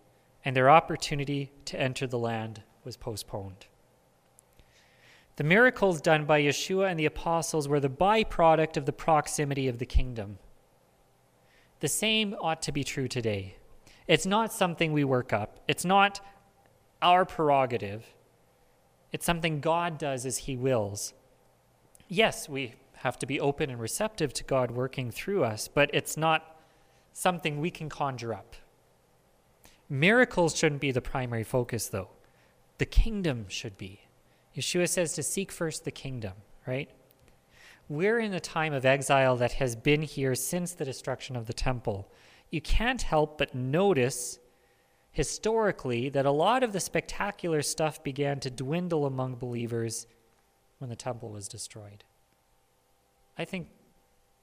and 0.45 0.57
their 0.57 0.71
opportunity 0.71 1.53
to 1.67 1.79
enter 1.79 2.07
the 2.07 2.19
land 2.19 2.63
was 2.85 2.97
postponed. 2.97 3.67
The 5.39 5.45
miracles 5.45 6.01
done 6.01 6.25
by 6.25 6.43
Yeshua 6.43 6.91
and 6.91 6.99
the 6.99 7.07
apostles 7.07 7.69
were 7.69 7.79
the 7.79 7.89
byproduct 7.89 8.77
of 8.77 8.87
the 8.87 8.93
proximity 8.93 9.69
of 9.69 9.79
the 9.79 9.87
kingdom. 9.87 10.41
The 11.79 11.87
same 11.87 12.35
ought 12.41 12.61
to 12.63 12.73
be 12.73 12.83
true 12.83 13.07
today. 13.07 13.55
It's 14.09 14.27
not 14.27 14.53
something 14.53 14.93
we 14.93 15.05
work 15.05 15.33
up, 15.33 15.61
it's 15.69 15.85
not 15.85 16.21
our 17.01 17.25
prerogative. 17.25 18.05
It's 19.13 19.25
something 19.25 19.61
God 19.61 19.97
does 19.97 20.27
as 20.27 20.39
He 20.39 20.57
wills. 20.57 21.15
Yes, 22.09 22.49
we 22.49 22.75
have 22.95 23.17
to 23.21 23.27
be 23.27 23.39
open 23.39 23.71
and 23.71 23.81
receptive 23.81 24.33
to 24.33 24.43
God 24.43 24.73
working 24.73 25.13
through 25.13 25.45
us, 25.45 25.69
but 25.69 25.89
it's 25.93 26.17
not 26.17 26.61
something 27.13 27.61
we 27.61 27.71
can 27.71 27.89
conjure 27.89 28.35
up. 28.35 28.57
Miracles 29.89 30.57
shouldn't 30.57 30.81
be 30.81 30.91
the 30.91 31.01
primary 31.01 31.45
focus, 31.45 31.87
though. 31.87 32.09
The 32.79 32.87
kingdom 32.87 33.47
should 33.49 33.79
be. 33.79 34.08
Yeshua 34.59 34.89
says 34.89 35.13
to 35.13 35.23
seek 35.23 35.53
first 35.53 35.85
the 35.85 35.91
kingdom, 35.93 36.33
right? 36.67 36.91
We're 37.89 38.19
in 38.19 38.35
a 38.35 38.41
time 38.41 38.73
of 38.73 38.85
exile 38.85 39.37
that 39.37 39.53
has 39.53 39.77
been 39.77 40.03
here 40.03 40.35
since 40.35 40.75
the 40.75 40.85
destruction 40.85 41.37
of 41.37 41.47
the 41.47 41.53
temple. 41.53 42.11
You 42.51 42.61
can't 42.61 43.03
help 43.03 43.39
but 43.39 43.55
notice 43.55 44.41
historically 45.13 46.09
that 46.09 46.27
a 46.27 46.31
lot 46.33 46.65
of 46.65 46.73
the 46.73 46.81
spectacular 46.81 47.63
stuff 47.63 48.03
began 48.03 48.41
to 48.41 48.51
dwindle 48.51 49.07
among 49.07 49.37
believers 49.37 50.07
when 50.79 50.91
the 50.91 50.97
temple 50.97 51.31
was 51.31 51.47
destroyed. 51.47 52.03
I 53.39 53.45
think 53.45 53.69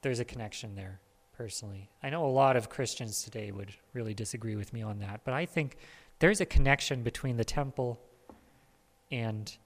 there's 0.00 0.20
a 0.20 0.24
connection 0.24 0.74
there, 0.76 1.00
personally. 1.36 1.90
I 2.02 2.08
know 2.08 2.24
a 2.24 2.26
lot 2.26 2.56
of 2.56 2.70
Christians 2.70 3.22
today 3.22 3.52
would 3.52 3.74
really 3.92 4.14
disagree 4.14 4.56
with 4.56 4.72
me 4.72 4.80
on 4.80 4.98
that, 5.00 5.20
but 5.24 5.34
I 5.34 5.44
think 5.44 5.76
there's 6.20 6.40
a 6.40 6.46
connection 6.46 7.02
between 7.02 7.36
the 7.36 7.44
temple 7.44 8.00
and 9.10 9.56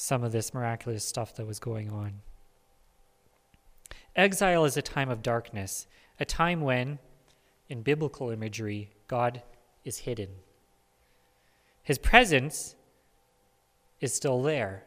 some 0.00 0.22
of 0.22 0.30
this 0.30 0.54
miraculous 0.54 1.04
stuff 1.04 1.34
that 1.34 1.44
was 1.44 1.58
going 1.58 1.90
on. 1.90 2.20
Exile 4.14 4.64
is 4.64 4.76
a 4.76 4.82
time 4.82 5.10
of 5.10 5.22
darkness, 5.24 5.88
a 6.20 6.24
time 6.24 6.60
when, 6.60 7.00
in 7.68 7.82
biblical 7.82 8.30
imagery, 8.30 8.90
God 9.08 9.42
is 9.84 9.98
hidden. 9.98 10.28
His 11.82 11.98
presence 11.98 12.76
is 14.00 14.14
still 14.14 14.40
there. 14.40 14.84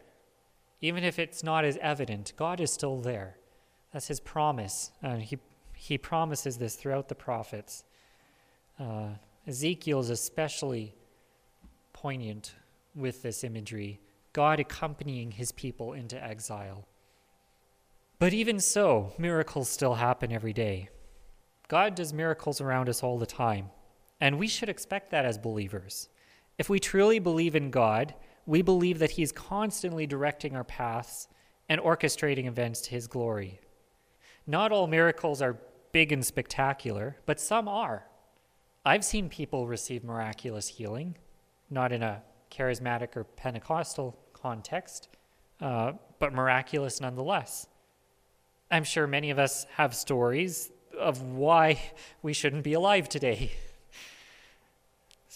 Even 0.79 1.03
if 1.03 1.19
it's 1.19 1.43
not 1.43 1.65
as 1.65 1.77
evident, 1.81 2.31
God 2.37 2.61
is 2.61 2.71
still 2.71 2.97
there. 3.01 3.35
That's 3.91 4.07
his 4.07 4.21
promise. 4.21 4.91
Uh, 5.03 5.17
he, 5.17 5.37
he 5.75 5.97
promises 5.97 6.57
this 6.57 6.75
throughout 6.75 7.09
the 7.09 7.15
prophets. 7.15 7.83
Uh, 8.79 9.09
Ezekiel 9.45 9.99
is 9.99 10.09
especially 10.09 10.95
poignant 11.91 12.55
with 12.95 13.21
this 13.21 13.43
imagery 13.43 13.99
God 14.33 14.59
accompanying 14.59 15.31
his 15.31 15.51
people 15.51 15.93
into 15.93 16.21
exile. 16.21 16.87
But 18.19 18.33
even 18.33 18.59
so, 18.59 19.13
miracles 19.17 19.69
still 19.69 19.95
happen 19.95 20.31
every 20.31 20.53
day. 20.53 20.89
God 21.67 21.95
does 21.95 22.13
miracles 22.13 22.61
around 22.61 22.87
us 22.89 23.01
all 23.01 23.17
the 23.17 23.25
time. 23.25 23.71
And 24.19 24.37
we 24.37 24.47
should 24.47 24.69
expect 24.69 25.09
that 25.11 25.25
as 25.25 25.37
believers. 25.37 26.07
If 26.57 26.69
we 26.69 26.79
truly 26.79 27.17
believe 27.17 27.55
in 27.55 27.71
God, 27.71 28.13
we 28.45 28.61
believe 28.61 28.99
that 28.99 29.11
He's 29.11 29.31
constantly 29.31 30.05
directing 30.05 30.55
our 30.55 30.63
paths 30.63 31.27
and 31.67 31.81
orchestrating 31.81 32.45
events 32.45 32.81
to 32.81 32.91
His 32.91 33.07
glory. 33.07 33.59
Not 34.45 34.71
all 34.71 34.85
miracles 34.87 35.41
are 35.41 35.59
big 35.91 36.11
and 36.11 36.25
spectacular, 36.25 37.17
but 37.25 37.39
some 37.39 37.67
are. 37.67 38.05
I've 38.85 39.05
seen 39.05 39.29
people 39.29 39.67
receive 39.67 40.03
miraculous 40.03 40.67
healing, 40.67 41.17
not 41.69 41.91
in 41.91 42.03
a 42.03 42.21
charismatic 42.51 43.15
or 43.15 43.23
Pentecostal 43.23 44.17
context, 44.33 45.09
uh, 45.61 45.93
but 46.19 46.33
miraculous 46.33 47.01
nonetheless. 47.01 47.67
I'm 48.69 48.83
sure 48.83 49.07
many 49.07 49.31
of 49.31 49.39
us 49.39 49.65
have 49.75 49.95
stories 49.95 50.71
of 50.97 51.21
why 51.21 51.81
we 52.21 52.33
shouldn't 52.33 52.63
be 52.63 52.73
alive 52.73 53.09
today. 53.09 53.51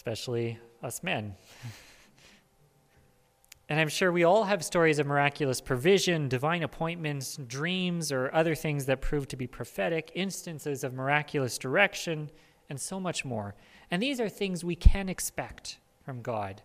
especially 0.06 0.56
us 0.82 1.02
men. 1.02 1.34
and 3.68 3.80
I'm 3.80 3.88
sure 3.88 4.12
we 4.12 4.22
all 4.22 4.44
have 4.44 4.64
stories 4.64 5.00
of 5.00 5.06
miraculous 5.06 5.60
provision, 5.60 6.28
divine 6.28 6.62
appointments, 6.62 7.36
dreams, 7.48 8.12
or 8.12 8.32
other 8.32 8.54
things 8.54 8.86
that 8.86 9.00
prove 9.00 9.26
to 9.28 9.36
be 9.36 9.48
prophetic, 9.48 10.12
instances 10.14 10.84
of 10.84 10.92
miraculous 10.92 11.58
direction, 11.58 12.30
and 12.68 12.80
so 12.80 13.00
much 13.00 13.24
more. 13.24 13.56
And 13.90 14.02
these 14.02 14.20
are 14.20 14.28
things 14.28 14.62
we 14.62 14.76
can 14.76 15.08
expect 15.08 15.78
from 16.04 16.22
God 16.22 16.62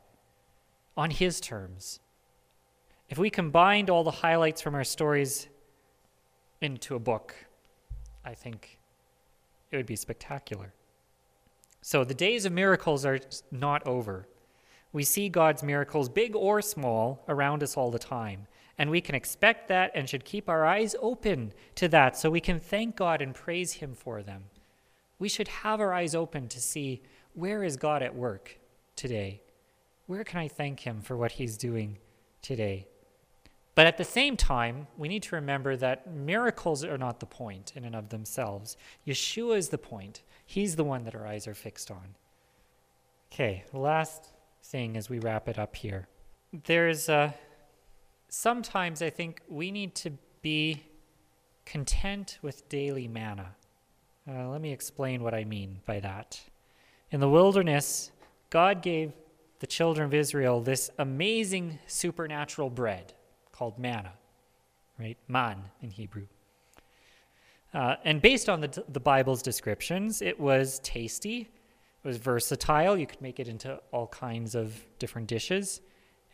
on 0.95 1.11
His 1.11 1.39
terms. 1.39 1.99
If 3.09 3.17
we 3.17 3.29
combined 3.29 3.89
all 3.89 4.03
the 4.03 4.11
highlights 4.11 4.61
from 4.61 4.75
our 4.75 4.83
stories 4.83 5.47
into 6.61 6.95
a 6.95 6.99
book, 6.99 7.35
I 8.23 8.33
think 8.33 8.79
it 9.71 9.77
would 9.77 9.85
be 9.85 9.95
spectacular. 9.95 10.73
So 11.81 12.03
the 12.03 12.13
days 12.13 12.45
of 12.45 12.53
miracles 12.53 13.05
are 13.05 13.19
not 13.51 13.85
over. 13.87 14.27
We 14.93 15.03
see 15.03 15.29
God's 15.29 15.63
miracles, 15.63 16.09
big 16.09 16.35
or 16.35 16.61
small, 16.61 17.23
around 17.27 17.63
us 17.63 17.75
all 17.75 17.91
the 17.91 17.99
time. 17.99 18.47
And 18.77 18.89
we 18.89 19.01
can 19.01 19.15
expect 19.15 19.67
that 19.67 19.91
and 19.95 20.07
should 20.07 20.25
keep 20.25 20.49
our 20.49 20.65
eyes 20.65 20.95
open 21.01 21.53
to 21.75 21.87
that 21.89 22.17
so 22.17 22.29
we 22.29 22.41
can 22.41 22.59
thank 22.59 22.95
God 22.95 23.21
and 23.21 23.33
praise 23.33 23.73
Him 23.73 23.93
for 23.93 24.21
them. 24.21 24.45
We 25.19 25.29
should 25.29 25.47
have 25.47 25.79
our 25.79 25.93
eyes 25.93 26.15
open 26.15 26.47
to 26.49 26.59
see 26.59 27.01
where 27.33 27.63
is 27.63 27.77
God 27.77 28.01
at 28.01 28.15
work 28.15 28.59
today? 28.95 29.41
Where 30.07 30.23
can 30.23 30.39
I 30.39 30.47
thank 30.47 30.81
Him 30.81 31.01
for 31.01 31.15
what 31.15 31.33
He's 31.33 31.57
doing 31.57 31.97
today? 32.41 32.87
But 33.73 33.87
at 33.87 33.97
the 33.97 34.03
same 34.03 34.35
time, 34.35 34.87
we 34.97 35.07
need 35.07 35.23
to 35.23 35.35
remember 35.35 35.77
that 35.77 36.11
miracles 36.11 36.83
are 36.83 36.97
not 36.97 37.19
the 37.19 37.25
point 37.25 37.71
in 37.75 37.85
and 37.85 37.95
of 37.95 38.09
themselves. 38.09 38.75
Yeshua 39.07 39.57
is 39.57 39.69
the 39.69 39.77
point. 39.77 40.23
He's 40.45 40.75
the 40.75 40.83
one 40.83 41.05
that 41.05 41.15
our 41.15 41.25
eyes 41.25 41.47
are 41.47 41.53
fixed 41.53 41.89
on. 41.89 42.15
Okay, 43.31 43.63
last 43.71 44.27
thing 44.63 44.97
as 44.97 45.09
we 45.09 45.19
wrap 45.19 45.47
it 45.47 45.57
up 45.57 45.75
here. 45.75 46.07
There's 46.65 47.07
uh, 47.07 47.31
sometimes 48.27 49.01
I 49.01 49.09
think 49.09 49.41
we 49.47 49.71
need 49.71 49.95
to 49.95 50.11
be 50.41 50.83
content 51.65 52.39
with 52.41 52.67
daily 52.67 53.07
manna. 53.07 53.55
Uh, 54.29 54.49
let 54.49 54.59
me 54.59 54.73
explain 54.73 55.23
what 55.23 55.33
I 55.33 55.45
mean 55.45 55.79
by 55.85 56.01
that. 56.01 56.41
In 57.09 57.21
the 57.21 57.29
wilderness, 57.29 58.11
God 58.49 58.81
gave 58.81 59.13
the 59.62 59.68
children 59.68 60.05
of 60.05 60.14
Israel 60.14 60.59
this 60.59 60.89
amazing 60.97 61.80
supernatural 61.86 62.70
bread 62.70 63.14
called 63.51 63.78
manna, 63.78 64.12
right? 64.99 65.18
Man 65.28 65.64
in 65.82 65.91
Hebrew. 65.91 66.26
Uh, 67.74 67.95
and 68.03 68.22
based 68.22 68.49
on 68.49 68.59
the, 68.59 68.84
the 68.89 68.99
Bible's 68.99 69.41
descriptions, 69.41 70.22
it 70.22 70.38
was 70.39 70.80
tasty, 70.80 71.41
it 72.03 72.07
was 72.07 72.18
versatile. 72.18 72.97
You 72.97 73.05
could 73.05 73.22
make 73.22 73.39
it 73.39 73.47
into 73.47 73.80
all 73.91 74.07
kinds 74.07 74.55
of 74.55 74.76
different 74.97 75.28
dishes. 75.28 75.80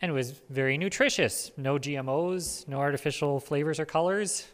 and 0.00 0.10
it 0.10 0.14
was 0.14 0.40
very 0.48 0.78
nutritious. 0.78 1.52
No 1.56 1.78
GMOs, 1.78 2.66
no 2.66 2.78
artificial 2.78 3.40
flavors 3.40 3.78
or 3.78 3.84
colors. 3.84 4.48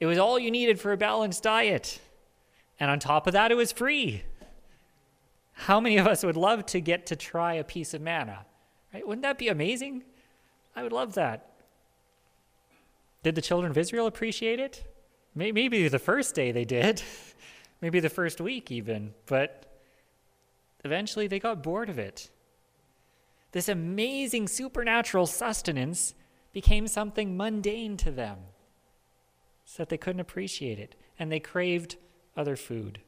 It 0.00 0.06
was 0.06 0.18
all 0.18 0.38
you 0.38 0.50
needed 0.50 0.80
for 0.80 0.92
a 0.92 0.96
balanced 0.96 1.44
diet. 1.44 2.00
And 2.80 2.90
on 2.90 2.98
top 2.98 3.26
of 3.28 3.32
that, 3.34 3.52
it 3.52 3.54
was 3.54 3.70
free. 3.70 4.24
How 5.58 5.80
many 5.80 5.98
of 5.98 6.06
us 6.06 6.24
would 6.24 6.36
love 6.36 6.64
to 6.66 6.80
get 6.80 7.06
to 7.06 7.16
try 7.16 7.54
a 7.54 7.64
piece 7.64 7.92
of 7.92 8.00
manna? 8.00 8.46
Right? 8.94 9.06
Wouldn't 9.06 9.22
that 9.22 9.38
be 9.38 9.48
amazing? 9.48 10.04
I 10.76 10.84
would 10.84 10.92
love 10.92 11.14
that. 11.14 11.50
Did 13.24 13.34
the 13.34 13.42
children 13.42 13.72
of 13.72 13.76
Israel 13.76 14.06
appreciate 14.06 14.60
it? 14.60 14.84
Maybe 15.34 15.88
the 15.88 15.98
first 15.98 16.36
day 16.36 16.52
they 16.52 16.64
did, 16.64 17.02
maybe 17.80 17.98
the 17.98 18.08
first 18.08 18.40
week 18.40 18.70
even, 18.70 19.14
but 19.26 19.80
eventually 20.84 21.26
they 21.26 21.40
got 21.40 21.60
bored 21.62 21.90
of 21.90 21.98
it. 21.98 22.30
This 23.50 23.68
amazing 23.68 24.46
supernatural 24.46 25.26
sustenance 25.26 26.14
became 26.52 26.86
something 26.86 27.36
mundane 27.36 27.96
to 27.96 28.12
them 28.12 28.38
so 29.64 29.82
that 29.82 29.88
they 29.88 29.98
couldn't 29.98 30.20
appreciate 30.20 30.78
it 30.78 30.94
and 31.18 31.32
they 31.32 31.40
craved 31.40 31.96
other 32.36 32.54
food. 32.54 33.00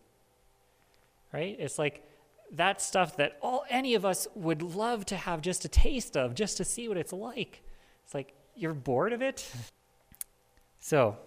Right? 1.32 1.56
It's 1.60 1.78
like 1.78 2.09
that 2.52 2.80
stuff 2.80 3.16
that 3.16 3.38
all 3.42 3.64
any 3.70 3.94
of 3.94 4.04
us 4.04 4.26
would 4.34 4.62
love 4.62 5.04
to 5.06 5.16
have 5.16 5.40
just 5.40 5.64
a 5.64 5.68
taste 5.68 6.16
of, 6.16 6.34
just 6.34 6.56
to 6.56 6.64
see 6.64 6.88
what 6.88 6.96
it's 6.96 7.12
like. 7.12 7.62
It's 8.04 8.14
like 8.14 8.34
you're 8.54 8.74
bored 8.74 9.12
of 9.12 9.22
it. 9.22 9.50
So, 10.82 11.18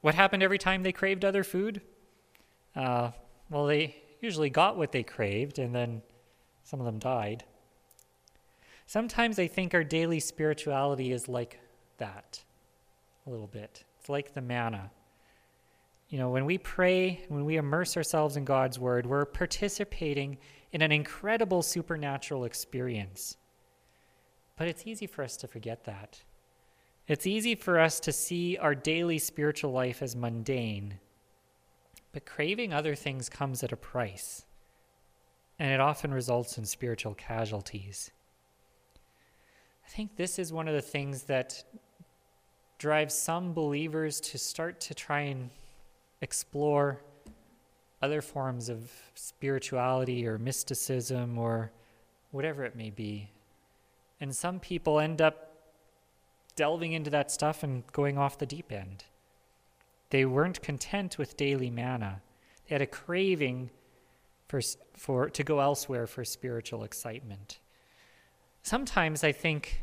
what 0.00 0.16
happened 0.16 0.42
every 0.42 0.58
time 0.58 0.82
they 0.82 0.90
craved 0.90 1.24
other 1.24 1.44
food? 1.44 1.80
Uh, 2.74 3.12
well, 3.48 3.66
they 3.66 3.94
usually 4.20 4.50
got 4.50 4.76
what 4.76 4.90
they 4.90 5.04
craved, 5.04 5.60
and 5.60 5.72
then 5.72 6.02
some 6.64 6.80
of 6.80 6.86
them 6.86 6.98
died. 6.98 7.44
Sometimes 8.86 9.38
I 9.38 9.46
think 9.46 9.72
our 9.72 9.84
daily 9.84 10.18
spirituality 10.18 11.12
is 11.12 11.28
like 11.28 11.60
that, 11.98 12.42
a 13.26 13.30
little 13.30 13.46
bit. 13.46 13.84
It's 14.00 14.08
like 14.08 14.34
the 14.34 14.40
manna. 14.40 14.90
You 16.08 16.18
know, 16.18 16.30
when 16.30 16.46
we 16.46 16.58
pray, 16.58 17.24
when 17.28 17.44
we 17.44 17.56
immerse 17.56 17.96
ourselves 17.96 18.36
in 18.36 18.44
God's 18.44 18.78
Word, 18.78 19.06
we're 19.06 19.26
participating 19.26 20.38
in 20.72 20.82
an 20.82 20.92
incredible 20.92 21.62
supernatural 21.62 22.44
experience. 22.44 23.36
But 24.56 24.68
it's 24.68 24.86
easy 24.86 25.06
for 25.06 25.22
us 25.22 25.36
to 25.38 25.48
forget 25.48 25.84
that. 25.84 26.22
It's 27.06 27.26
easy 27.26 27.54
for 27.54 27.78
us 27.78 28.00
to 28.00 28.12
see 28.12 28.58
our 28.58 28.74
daily 28.74 29.18
spiritual 29.18 29.72
life 29.72 30.02
as 30.02 30.14
mundane. 30.14 30.98
But 32.12 32.26
craving 32.26 32.72
other 32.72 32.94
things 32.94 33.28
comes 33.28 33.62
at 33.62 33.72
a 33.72 33.76
price, 33.76 34.44
and 35.58 35.70
it 35.70 35.80
often 35.80 36.12
results 36.12 36.58
in 36.58 36.66
spiritual 36.66 37.14
casualties. 37.14 38.10
I 39.86 39.88
think 39.90 40.16
this 40.16 40.38
is 40.38 40.52
one 40.52 40.68
of 40.68 40.74
the 40.74 40.82
things 40.82 41.22
that 41.24 41.64
drives 42.78 43.14
some 43.14 43.54
believers 43.54 44.20
to 44.20 44.38
start 44.38 44.80
to 44.80 44.94
try 44.94 45.20
and 45.20 45.50
explore 46.20 47.00
other 48.00 48.20
forms 48.20 48.68
of 48.68 48.90
spirituality 49.14 50.26
or 50.26 50.38
mysticism 50.38 51.38
or 51.38 51.72
whatever 52.30 52.64
it 52.64 52.76
may 52.76 52.90
be. 52.90 53.30
And 54.20 54.34
some 54.34 54.60
people 54.60 55.00
end 55.00 55.20
up 55.20 55.52
delving 56.56 56.92
into 56.92 57.10
that 57.10 57.30
stuff 57.30 57.62
and 57.62 57.86
going 57.92 58.18
off 58.18 58.38
the 58.38 58.46
deep 58.46 58.72
end. 58.72 59.04
They 60.10 60.24
weren't 60.24 60.62
content 60.62 61.18
with 61.18 61.36
daily 61.36 61.70
manna. 61.70 62.20
They 62.68 62.74
had 62.74 62.82
a 62.82 62.86
craving 62.86 63.70
for, 64.48 64.60
for 64.94 65.28
to 65.30 65.44
go 65.44 65.60
elsewhere 65.60 66.06
for 66.06 66.24
spiritual 66.24 66.82
excitement. 66.82 67.58
Sometimes 68.62 69.22
I 69.22 69.32
think, 69.32 69.82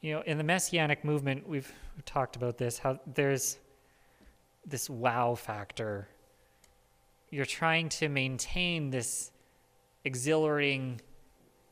you 0.00 0.14
know, 0.14 0.22
in 0.22 0.38
the 0.38 0.44
messianic 0.44 1.04
movement, 1.04 1.48
we've, 1.48 1.72
we've 1.94 2.04
talked 2.04 2.36
about 2.36 2.58
this, 2.58 2.78
how 2.78 2.98
there's 3.06 3.58
this 4.66 4.88
wow 4.88 5.34
factor. 5.34 6.08
You're 7.34 7.44
trying 7.44 7.88
to 7.88 8.08
maintain 8.08 8.90
this 8.90 9.32
exhilarating 10.04 11.00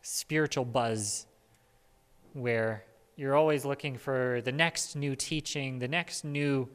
spiritual 0.01 0.65
buzz 0.65 1.25
where 2.33 2.83
you're 3.15 3.37
always 3.37 3.65
looking 3.65 3.97
for 3.97 4.41
the 4.45 4.51
next 4.51 4.97
new 4.97 5.15
teaching, 5.15 5.79
the 5.79 5.87
next 5.87 6.25
new 6.25 6.69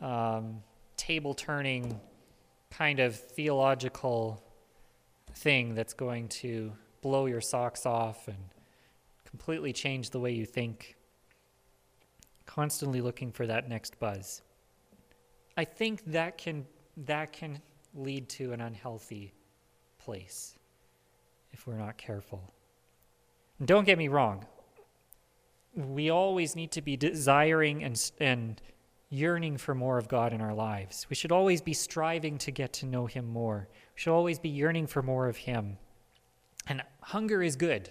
um, 0.00 0.62
table 0.96 1.34
turning 1.34 2.00
kind 2.70 3.00
of 3.00 3.14
theological 3.14 4.42
thing 5.34 5.74
that's 5.74 5.92
going 5.92 6.28
to 6.28 6.72
blow 7.02 7.26
your 7.26 7.42
socks 7.42 7.84
off 7.84 8.28
and 8.28 8.38
completely 9.28 9.74
change 9.74 10.08
the 10.08 10.20
way 10.20 10.32
you 10.32 10.46
think. 10.46 10.96
Constantly 12.46 13.02
looking 13.02 13.30
for 13.30 13.46
that 13.46 13.68
next 13.68 14.00
buzz. 14.00 14.40
I 15.58 15.66
think 15.66 16.02
that 16.12 16.38
can 16.38 16.64
that 16.96 17.34
can 17.34 17.60
lead 17.96 18.28
to 18.28 18.52
an 18.52 18.60
unhealthy 18.60 19.32
place 19.98 20.58
if 21.52 21.66
we're 21.66 21.78
not 21.78 21.96
careful. 21.96 22.52
And 23.58 23.66
don't 23.66 23.84
get 23.84 23.98
me 23.98 24.08
wrong. 24.08 24.44
We 25.74 26.10
always 26.10 26.56
need 26.56 26.72
to 26.72 26.82
be 26.82 26.96
desiring 26.96 27.84
and 27.84 28.10
and 28.18 28.60
yearning 29.08 29.56
for 29.56 29.74
more 29.74 29.98
of 29.98 30.08
God 30.08 30.32
in 30.32 30.40
our 30.40 30.54
lives. 30.54 31.06
We 31.08 31.16
should 31.16 31.32
always 31.32 31.60
be 31.60 31.72
striving 31.72 32.38
to 32.38 32.50
get 32.50 32.72
to 32.74 32.86
know 32.86 33.06
him 33.06 33.26
more. 33.26 33.68
We 33.94 34.00
should 34.00 34.12
always 34.12 34.38
be 34.38 34.48
yearning 34.48 34.88
for 34.88 35.02
more 35.02 35.28
of 35.28 35.36
him. 35.36 35.78
And 36.66 36.82
hunger 37.00 37.42
is 37.42 37.56
good. 37.56 37.88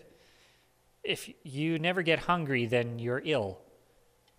If 1.03 1.29
you 1.43 1.79
never 1.79 2.01
get 2.01 2.19
hungry, 2.19 2.65
then 2.65 2.99
you're 2.99 3.21
ill, 3.23 3.59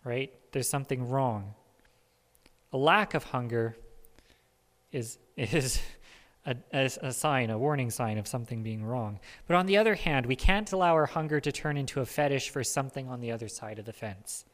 right? 0.04 0.32
There's 0.52 0.68
something 0.68 1.08
wrong. 1.08 1.54
A 2.72 2.76
lack 2.76 3.14
of 3.14 3.24
hunger 3.24 3.76
is, 4.92 5.18
is 5.36 5.80
a, 6.46 6.56
a, 6.72 6.84
a, 7.02 7.12
sign, 7.12 7.50
a 7.50 7.58
warning 7.58 7.90
sign 7.90 8.18
of 8.18 8.26
something 8.26 8.62
being 8.62 8.84
wrong. 8.84 9.18
But 9.46 9.56
on 9.56 9.66
the 9.66 9.76
other 9.76 9.94
hand, 9.94 10.26
we 10.26 10.36
can't 10.36 10.70
allow 10.72 10.94
our 10.94 11.06
hunger 11.06 11.40
to 11.40 11.52
turn 11.52 11.76
into 11.76 12.00
a 12.00 12.06
fetish 12.06 12.50
for 12.50 12.64
something 12.64 13.08
on 13.08 13.20
the 13.20 13.32
other 13.32 13.48
side 13.48 13.78
of 13.78 13.84
the 13.84 13.92
fence. 13.92 14.44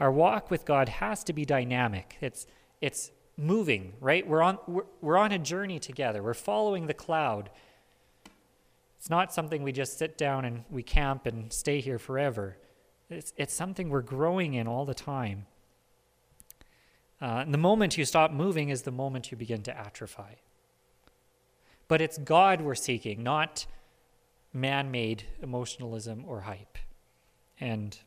Our 0.00 0.10
walk 0.10 0.50
with 0.50 0.64
God 0.64 0.88
has 0.88 1.24
to 1.24 1.32
be 1.32 1.44
dynamic. 1.44 2.16
It's, 2.20 2.46
it's 2.80 3.10
moving, 3.36 3.94
right? 4.00 4.26
We're 4.26 4.42
on, 4.42 4.58
we're, 4.66 4.86
we're 5.00 5.16
on 5.16 5.32
a 5.32 5.38
journey 5.38 5.78
together. 5.78 6.22
We're 6.22 6.34
following 6.34 6.86
the 6.86 6.94
cloud. 6.94 7.50
It's 8.98 9.10
not 9.10 9.32
something 9.32 9.62
we 9.62 9.72
just 9.72 9.98
sit 9.98 10.18
down 10.18 10.44
and 10.44 10.64
we 10.70 10.82
camp 10.82 11.26
and 11.26 11.52
stay 11.52 11.80
here 11.80 11.98
forever. 11.98 12.56
It's, 13.10 13.32
it's 13.36 13.54
something 13.54 13.90
we're 13.90 14.02
growing 14.02 14.54
in 14.54 14.66
all 14.66 14.84
the 14.84 14.94
time. 14.94 15.46
Uh, 17.20 17.42
and 17.44 17.52
the 17.52 17.58
moment 17.58 17.98
you 17.98 18.04
stop 18.04 18.30
moving 18.30 18.68
is 18.68 18.82
the 18.82 18.92
moment 18.92 19.30
you 19.30 19.36
begin 19.36 19.62
to 19.62 19.76
atrophy. 19.76 20.42
But 21.88 22.00
it's 22.00 22.18
God 22.18 22.60
we're 22.60 22.74
seeking, 22.74 23.22
not 23.22 23.66
man 24.52 24.90
made 24.90 25.24
emotionalism 25.42 26.24
or 26.26 26.42
hype. 26.42 26.78
And 27.60 27.98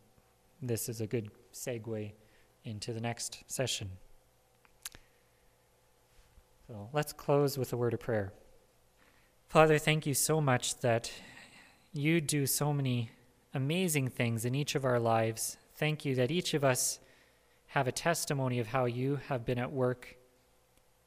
this 0.61 0.87
is 0.87 1.01
a 1.01 1.07
good 1.07 1.29
segue 1.53 2.11
into 2.63 2.93
the 2.93 3.01
next 3.01 3.43
session. 3.47 3.89
So 6.67 6.89
let's 6.93 7.11
close 7.11 7.57
with 7.57 7.73
a 7.73 7.77
word 7.77 7.93
of 7.93 7.99
prayer. 7.99 8.31
Father, 9.49 9.77
thank 9.77 10.05
you 10.05 10.13
so 10.13 10.39
much 10.39 10.79
that 10.79 11.11
you 11.91 12.21
do 12.21 12.45
so 12.45 12.71
many 12.71 13.11
amazing 13.53 14.07
things 14.07 14.45
in 14.45 14.55
each 14.55 14.75
of 14.75 14.85
our 14.85 14.99
lives. 14.99 15.57
Thank 15.75 16.05
you 16.05 16.15
that 16.15 16.31
each 16.31 16.53
of 16.53 16.63
us 16.63 16.99
have 17.71 17.87
a 17.87 17.91
testimony 17.91 18.59
of 18.59 18.67
how 18.67 18.83
you 18.83 19.17
have 19.29 19.45
been 19.45 19.57
at 19.57 19.71
work 19.71 20.17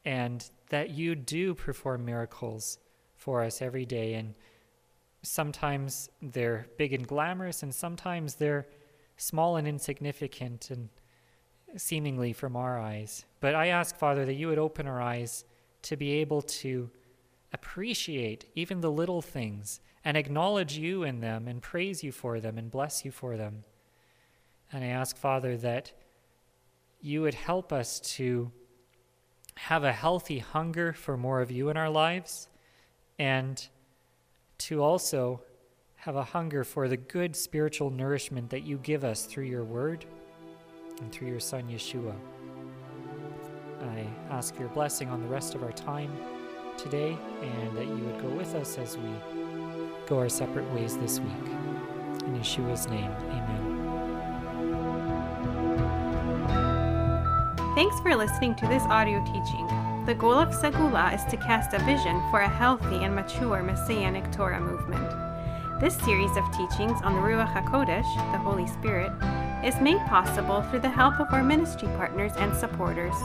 and 0.06 0.48
that 0.70 0.88
you 0.88 1.14
do 1.14 1.54
perform 1.54 2.06
miracles 2.06 2.78
for 3.16 3.42
us 3.42 3.60
every 3.60 3.84
day. 3.84 4.14
And 4.14 4.34
sometimes 5.20 6.08
they're 6.22 6.66
big 6.78 6.94
and 6.94 7.06
glamorous, 7.06 7.62
and 7.62 7.74
sometimes 7.74 8.36
they're 8.36 8.66
small 9.18 9.56
and 9.56 9.68
insignificant 9.68 10.70
and 10.70 10.88
seemingly 11.76 12.32
from 12.32 12.56
our 12.56 12.80
eyes. 12.80 13.26
But 13.40 13.54
I 13.54 13.66
ask, 13.66 13.94
Father, 13.94 14.24
that 14.24 14.32
you 14.32 14.48
would 14.48 14.58
open 14.58 14.86
our 14.86 15.02
eyes 15.02 15.44
to 15.82 15.98
be 15.98 16.12
able 16.12 16.40
to 16.40 16.88
appreciate 17.52 18.46
even 18.54 18.80
the 18.80 18.90
little 18.90 19.20
things 19.20 19.80
and 20.02 20.16
acknowledge 20.16 20.78
you 20.78 21.02
in 21.02 21.20
them 21.20 21.46
and 21.46 21.60
praise 21.60 22.02
you 22.02 22.10
for 22.10 22.40
them 22.40 22.56
and 22.56 22.70
bless 22.70 23.04
you 23.04 23.10
for 23.10 23.36
them. 23.36 23.64
And 24.72 24.82
I 24.82 24.88
ask, 24.88 25.14
Father, 25.14 25.58
that 25.58 25.92
you 27.04 27.20
would 27.20 27.34
help 27.34 27.70
us 27.70 28.00
to 28.00 28.50
have 29.56 29.84
a 29.84 29.92
healthy 29.92 30.38
hunger 30.38 30.94
for 30.94 31.18
more 31.18 31.42
of 31.42 31.50
you 31.50 31.68
in 31.68 31.76
our 31.76 31.90
lives 31.90 32.48
and 33.18 33.68
to 34.56 34.82
also 34.82 35.42
have 35.96 36.16
a 36.16 36.24
hunger 36.24 36.64
for 36.64 36.88
the 36.88 36.96
good 36.96 37.36
spiritual 37.36 37.90
nourishment 37.90 38.48
that 38.48 38.62
you 38.62 38.78
give 38.78 39.04
us 39.04 39.26
through 39.26 39.44
your 39.44 39.64
word 39.64 40.06
and 41.02 41.12
through 41.12 41.28
your 41.28 41.40
Son, 41.40 41.64
Yeshua. 41.68 42.14
I 43.82 44.06
ask 44.30 44.58
your 44.58 44.68
blessing 44.68 45.10
on 45.10 45.20
the 45.20 45.28
rest 45.28 45.54
of 45.54 45.62
our 45.62 45.72
time 45.72 46.10
today 46.78 47.18
and 47.42 47.76
that 47.76 47.86
you 47.86 47.98
would 47.98 48.22
go 48.22 48.28
with 48.30 48.54
us 48.54 48.78
as 48.78 48.96
we 48.96 49.10
go 50.06 50.18
our 50.18 50.30
separate 50.30 50.70
ways 50.72 50.96
this 50.96 51.20
week. 51.20 51.48
In 52.24 52.38
Yeshua's 52.38 52.86
name, 52.86 53.12
amen. 53.28 53.63
Thanks 57.74 57.98
for 57.98 58.14
listening 58.14 58.54
to 58.56 58.66
this 58.68 58.82
audio 58.84 59.24
teaching. 59.24 59.66
The 60.06 60.14
goal 60.14 60.34
of 60.34 60.50
Segullah 60.50 61.12
is 61.12 61.24
to 61.24 61.36
cast 61.36 61.74
a 61.74 61.80
vision 61.80 62.22
for 62.30 62.38
a 62.38 62.48
healthy 62.48 63.02
and 63.02 63.12
mature 63.12 63.64
Messianic 63.64 64.30
Torah 64.30 64.60
movement. 64.60 65.10
This 65.80 65.96
series 65.96 66.36
of 66.36 66.44
teachings 66.52 67.02
on 67.02 67.14
the 67.14 67.20
Ruach 67.20 67.52
HaKodesh, 67.52 68.06
the 68.30 68.38
Holy 68.38 68.68
Spirit, 68.68 69.10
is 69.64 69.74
made 69.80 69.98
possible 70.06 70.62
through 70.62 70.82
the 70.82 70.88
help 70.88 71.18
of 71.18 71.26
our 71.32 71.42
ministry 71.42 71.88
partners 71.96 72.30
and 72.36 72.54
supporters. 72.54 73.16